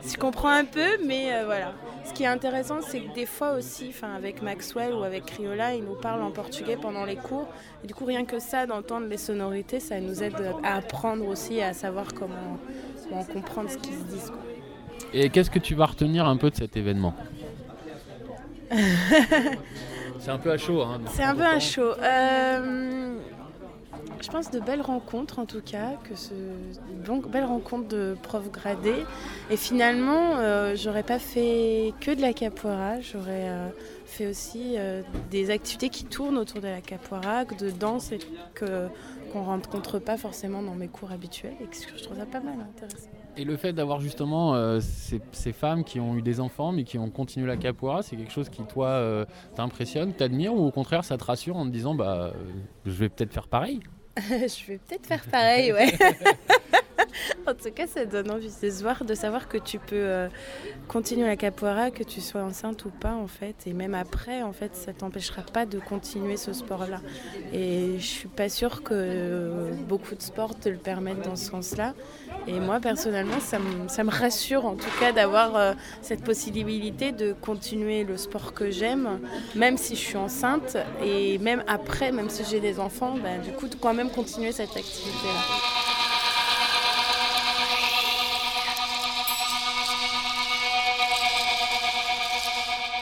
je 0.07 0.17
comprends 0.17 0.49
un 0.49 0.65
peu, 0.65 0.97
mais 1.05 1.33
euh, 1.33 1.43
voilà. 1.45 1.73
Ce 2.05 2.13
qui 2.13 2.23
est 2.23 2.27
intéressant, 2.27 2.81
c'est 2.81 3.01
que 3.01 3.13
des 3.13 3.25
fois 3.25 3.51
aussi, 3.53 3.87
enfin 3.89 4.13
avec 4.15 4.41
Maxwell 4.41 4.93
ou 4.93 5.03
avec 5.03 5.25
Criolla, 5.25 5.75
ils 5.75 5.83
nous 5.83 5.95
parlent 5.95 6.23
en 6.23 6.31
portugais 6.31 6.77
pendant 6.77 7.05
les 7.05 7.15
cours. 7.15 7.47
Et 7.85 7.87
du 7.87 7.93
coup, 7.93 8.05
rien 8.05 8.25
que 8.25 8.39
ça, 8.39 8.65
d'entendre 8.65 9.05
les 9.05 9.17
sonorités, 9.19 9.79
ça 9.79 9.99
nous 9.99 10.23
aide 10.23 10.33
à 10.63 10.77
apprendre 10.77 11.27
aussi, 11.27 11.61
à 11.61 11.71
savoir 11.71 12.15
comment, 12.15 12.57
comment 13.07 13.23
comprendre 13.23 13.69
ce 13.69 13.77
qu'ils 13.77 13.93
se 13.93 14.03
disent. 14.05 14.31
quoi. 14.31 14.39
Et 15.13 15.29
qu'est-ce 15.29 15.51
que 15.51 15.59
tu 15.59 15.75
vas 15.75 15.85
retenir 15.85 16.25
un 16.25 16.35
peu 16.35 16.49
de 16.49 16.55
cet 16.55 16.77
événement? 16.77 17.13
C'est 20.19 20.31
un 20.31 20.39
peu 20.39 20.51
à 20.51 20.57
chaud. 20.57 20.81
Hein, 20.81 20.99
C'est 21.13 21.21
un 21.21 21.35
peu 21.35 21.43
un 21.43 21.59
show. 21.59 21.91
Euh, 22.01 23.19
je 24.19 24.31
pense 24.31 24.49
de 24.49 24.59
belles 24.59 24.81
rencontres 24.81 25.37
en 25.37 25.45
tout 25.45 25.61
cas, 25.61 25.91
que 26.09 26.15
ce 26.15 26.33
bon, 27.05 27.17
belles 27.17 27.45
rencontres 27.45 27.87
de 27.87 28.17
profs 28.23 28.49
gradés. 28.49 29.05
Et 29.51 29.57
finalement, 29.57 30.37
euh, 30.37 30.75
j'aurais 30.75 31.03
pas 31.03 31.19
fait 31.19 31.93
que 32.01 32.15
de 32.15 32.21
la 32.21 32.33
capoeira, 32.33 32.99
j'aurais 33.01 33.49
euh, 33.49 33.67
fait 34.15 34.27
aussi 34.27 34.75
euh, 34.77 35.01
des 35.29 35.49
activités 35.49 35.89
qui 35.89 36.05
tournent 36.05 36.37
autour 36.37 36.61
de 36.61 36.67
la 36.67 36.81
capoeira, 36.81 37.45
de 37.45 37.69
danse 37.69 38.11
et 38.11 38.19
que 38.53 38.87
qu'on 39.33 39.43
rencontre 39.43 39.99
pas 39.99 40.17
forcément 40.17 40.61
dans 40.61 40.75
mes 40.75 40.87
cours 40.87 41.11
habituels 41.11 41.55
et 41.61 41.65
que 41.65 41.75
je 41.75 42.03
trouve 42.03 42.17
ça 42.17 42.25
pas 42.25 42.39
mal 42.39 42.55
intéressant. 42.61 43.09
Et 43.37 43.43
le 43.43 43.57
fait 43.57 43.73
d'avoir 43.73 43.99
justement 43.99 44.55
euh, 44.55 44.79
ces, 44.79 45.51
femmes 45.51 45.83
qui 45.83 45.99
ont 45.99 46.15
eu 46.15 46.21
des 46.21 46.39
enfants 46.39 46.71
mais 46.71 46.85
qui 46.85 46.97
ont 46.97 47.09
continué 47.09 47.45
la 47.45 47.57
capoeira, 47.57 48.01
c'est 48.01 48.15
quelque 48.15 48.31
chose 48.31 48.49
qui 48.49 48.63
toi 48.63 48.87
euh, 48.87 49.25
t'impressionne, 49.55 50.13
t'admire 50.13 50.53
ou 50.53 50.65
au 50.65 50.71
contraire 50.71 51.03
ça 51.03 51.17
te 51.17 51.23
rassure 51.25 51.57
en 51.57 51.65
te 51.65 51.71
disant 51.71 51.95
bah 51.95 52.31
je 52.85 52.91
vais 52.91 53.09
peut-être 53.09 53.33
faire 53.33 53.47
pareil? 53.47 53.81
je 54.29 54.67
vais 54.67 54.77
peut-être 54.77 55.07
faire 55.07 55.25
pareil, 55.25 55.73
ouais. 55.73 55.93
en 57.47 57.53
tout 57.53 57.71
cas, 57.71 57.87
ça 57.87 58.05
donne 58.05 58.31
envie 58.31 58.49
de 58.49 58.69
voir, 58.81 59.03
de 59.03 59.13
savoir 59.13 59.47
que 59.47 59.57
tu 59.57 59.79
peux 59.79 59.95
euh, 59.95 60.27
continuer 60.87 61.25
la 61.25 61.35
capoeira, 61.35 61.91
que 61.91 62.03
tu 62.03 62.21
sois 62.21 62.41
enceinte 62.41 62.85
ou 62.85 62.89
pas, 62.89 63.13
en 63.13 63.27
fait. 63.27 63.55
Et 63.65 63.73
même 63.73 63.93
après, 63.93 64.41
en 64.41 64.53
fait, 64.53 64.75
ça 64.75 64.93
t'empêchera 64.93 65.41
pas 65.41 65.65
de 65.65 65.79
continuer 65.79 66.37
ce 66.37 66.53
sport-là. 66.53 67.01
Et 67.53 67.95
je 67.97 68.05
suis 68.05 68.27
pas 68.27 68.49
sûre 68.49 68.83
que 68.83 68.93
euh, 68.93 69.71
beaucoup 69.87 70.15
de 70.15 70.21
sports 70.21 70.57
te 70.57 70.69
le 70.69 70.77
permettent 70.77 71.21
dans 71.21 71.35
ce 71.35 71.45
sens-là. 71.45 71.93
Et 72.47 72.59
moi, 72.59 72.79
personnellement, 72.79 73.39
ça 73.39 73.59
me, 73.59 74.11
rassure 74.11 74.65
en 74.65 74.75
tout 74.75 74.89
cas 74.99 75.11
d'avoir 75.11 75.55
euh, 75.55 75.73
cette 76.01 76.23
possibilité 76.23 77.11
de 77.11 77.33
continuer 77.33 78.03
le 78.03 78.17
sport 78.17 78.53
que 78.53 78.69
j'aime, 78.71 79.19
même 79.55 79.77
si 79.77 79.95
je 79.95 80.01
suis 80.01 80.17
enceinte 80.17 80.77
et 81.03 81.37
même 81.39 81.63
après, 81.67 82.11
même 82.11 82.29
si 82.29 82.43
j'ai 82.45 82.59
des 82.59 82.79
enfants, 82.79 83.15
bah, 83.21 83.37
du 83.43 83.51
coup, 83.51 83.67
quand 83.81 83.93
même 83.93 84.04
continuer 84.09 84.51
cette 84.51 84.75
activité-là. 84.75 85.75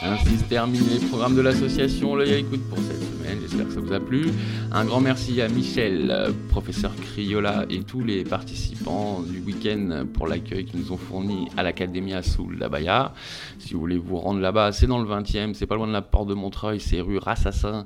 Ainsi 0.06 0.38
se 0.38 0.44
termine 0.44 0.84
les 0.90 1.00
programmes 1.08 1.36
de 1.36 1.42
l'association 1.42 2.16
L'œil 2.16 2.34
à 2.34 2.36
l'écoute 2.36 2.68
pour 2.68 2.78
cette 2.80 3.02
semaine. 3.02 3.40
J'espère 3.42 3.68
que 3.68 3.74
ça 3.74 3.80
vous 3.80 3.94
a 3.94 4.02
plu. 4.02 4.32
Un 4.74 4.84
grand 4.84 5.00
merci 5.00 5.42
à 5.42 5.48
Michel, 5.48 6.34
professeur 6.50 6.92
Criolla 6.96 7.66
et 7.70 7.80
tous 7.80 8.04
les 8.04 8.26
participants 8.26 9.22
du 9.22 9.40
week-end 9.40 10.06
pour 10.14 10.28
l'accueil 10.28 10.66
qu'ils 10.66 10.82
nous 10.82 10.92
ont 10.92 10.98
fourni 10.98 11.48
à 11.56 11.64
l'Académie 11.64 12.14
Assoul 12.14 12.60
d'Abaya. 12.60 13.14
Si 13.60 13.74
vous 13.74 13.80
voulez 13.80 13.98
vous 13.98 14.18
rendre 14.18 14.42
là-bas, 14.42 14.74
c'est 14.74 14.88
dans 14.88 15.00
le 15.00 15.08
20e, 15.08 15.54
c'est 15.54 15.68
pas 15.68 15.76
loin 15.76 15.88
de 15.88 15.94
la 15.94 16.02
porte 16.02 16.28
de 16.28 16.34
Montreuil, 16.34 16.82
c'est 16.82 17.00
rue 17.00 17.18
Rassassin. 17.18 17.86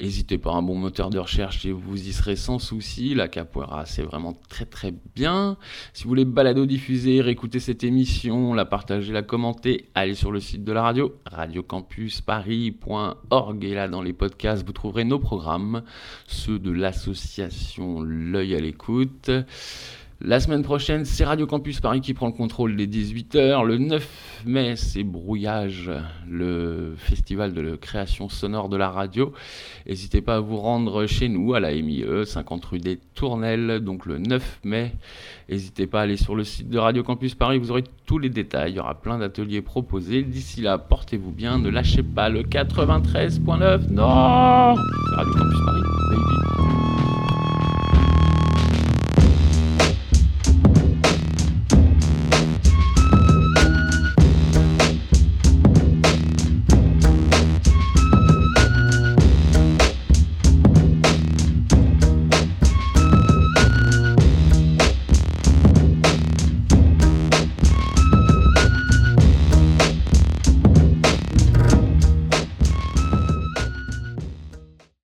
N'hésitez 0.00 0.38
pas, 0.38 0.52
un 0.52 0.62
bon 0.62 0.76
moteur 0.76 1.10
de 1.10 1.18
recherche 1.18 1.66
et 1.66 1.72
vous 1.72 2.08
y 2.08 2.12
serez 2.12 2.36
sans 2.36 2.60
souci. 2.60 3.14
La 3.14 3.26
capoeira, 3.26 3.84
c'est 3.84 4.02
vraiment 4.02 4.38
très 4.48 4.64
très 4.64 4.94
bien. 5.16 5.56
Si 5.92 6.04
vous 6.04 6.10
voulez 6.10 6.24
balado 6.24 6.66
diffuser, 6.66 7.20
réécouter 7.20 7.58
cette 7.58 7.82
émission, 7.82 8.54
la 8.54 8.64
partager, 8.64 9.12
la 9.12 9.22
commenter, 9.22 9.86
allez 9.96 10.14
sur 10.14 10.30
le 10.30 10.38
site 10.38 10.62
de 10.62 10.70
la 10.70 10.82
radio, 10.82 11.16
radiocampusparis.org. 11.26 13.64
Et 13.64 13.74
là, 13.74 13.88
dans 13.88 14.02
les 14.02 14.12
podcasts, 14.12 14.64
vous 14.64 14.72
trouverez 14.72 15.02
nos 15.02 15.18
programmes, 15.18 15.82
ceux 16.28 16.60
de 16.60 16.70
l'association 16.70 18.00
L'œil 18.00 18.54
à 18.54 18.60
l'écoute. 18.60 19.32
La 20.20 20.40
semaine 20.40 20.62
prochaine, 20.62 21.04
c'est 21.04 21.24
Radio 21.24 21.46
Campus 21.46 21.78
Paris 21.80 22.00
qui 22.00 22.12
prend 22.12 22.26
le 22.26 22.32
contrôle 22.32 22.74
des 22.74 22.88
18h. 22.88 23.64
Le 23.64 23.78
9 23.78 24.42
mai, 24.46 24.74
c'est 24.74 25.04
Brouillage, 25.04 25.92
le 26.28 26.94
festival 26.96 27.54
de 27.54 27.76
création 27.76 28.28
sonore 28.28 28.68
de 28.68 28.76
la 28.76 28.90
radio. 28.90 29.32
N'hésitez 29.86 30.20
pas 30.20 30.34
à 30.34 30.40
vous 30.40 30.56
rendre 30.56 31.06
chez 31.06 31.28
nous 31.28 31.54
à 31.54 31.60
la 31.60 31.70
MIE, 31.70 32.04
50 32.24 32.64
rue 32.64 32.78
des 32.80 32.98
Tournelles, 33.14 33.78
donc 33.78 34.06
le 34.06 34.18
9 34.18 34.58
mai. 34.64 34.92
N'hésitez 35.48 35.86
pas 35.86 36.00
à 36.00 36.02
aller 36.02 36.16
sur 36.16 36.34
le 36.34 36.42
site 36.42 36.68
de 36.68 36.78
Radio 36.78 37.04
Campus 37.04 37.36
Paris, 37.36 37.58
vous 37.58 37.70
aurez 37.70 37.84
tous 38.04 38.18
les 38.18 38.28
détails. 38.28 38.72
Il 38.72 38.76
y 38.76 38.80
aura 38.80 39.00
plein 39.00 39.18
d'ateliers 39.18 39.62
proposés. 39.62 40.24
D'ici 40.24 40.62
là, 40.62 40.78
portez-vous 40.78 41.30
bien, 41.30 41.60
ne 41.60 41.70
lâchez 41.70 42.02
pas 42.02 42.28
le 42.28 42.42
93.9. 42.42 43.92
Non 43.92 44.04
Radio 44.04 45.32
Campus 45.32 45.60
Paris. 45.64 46.77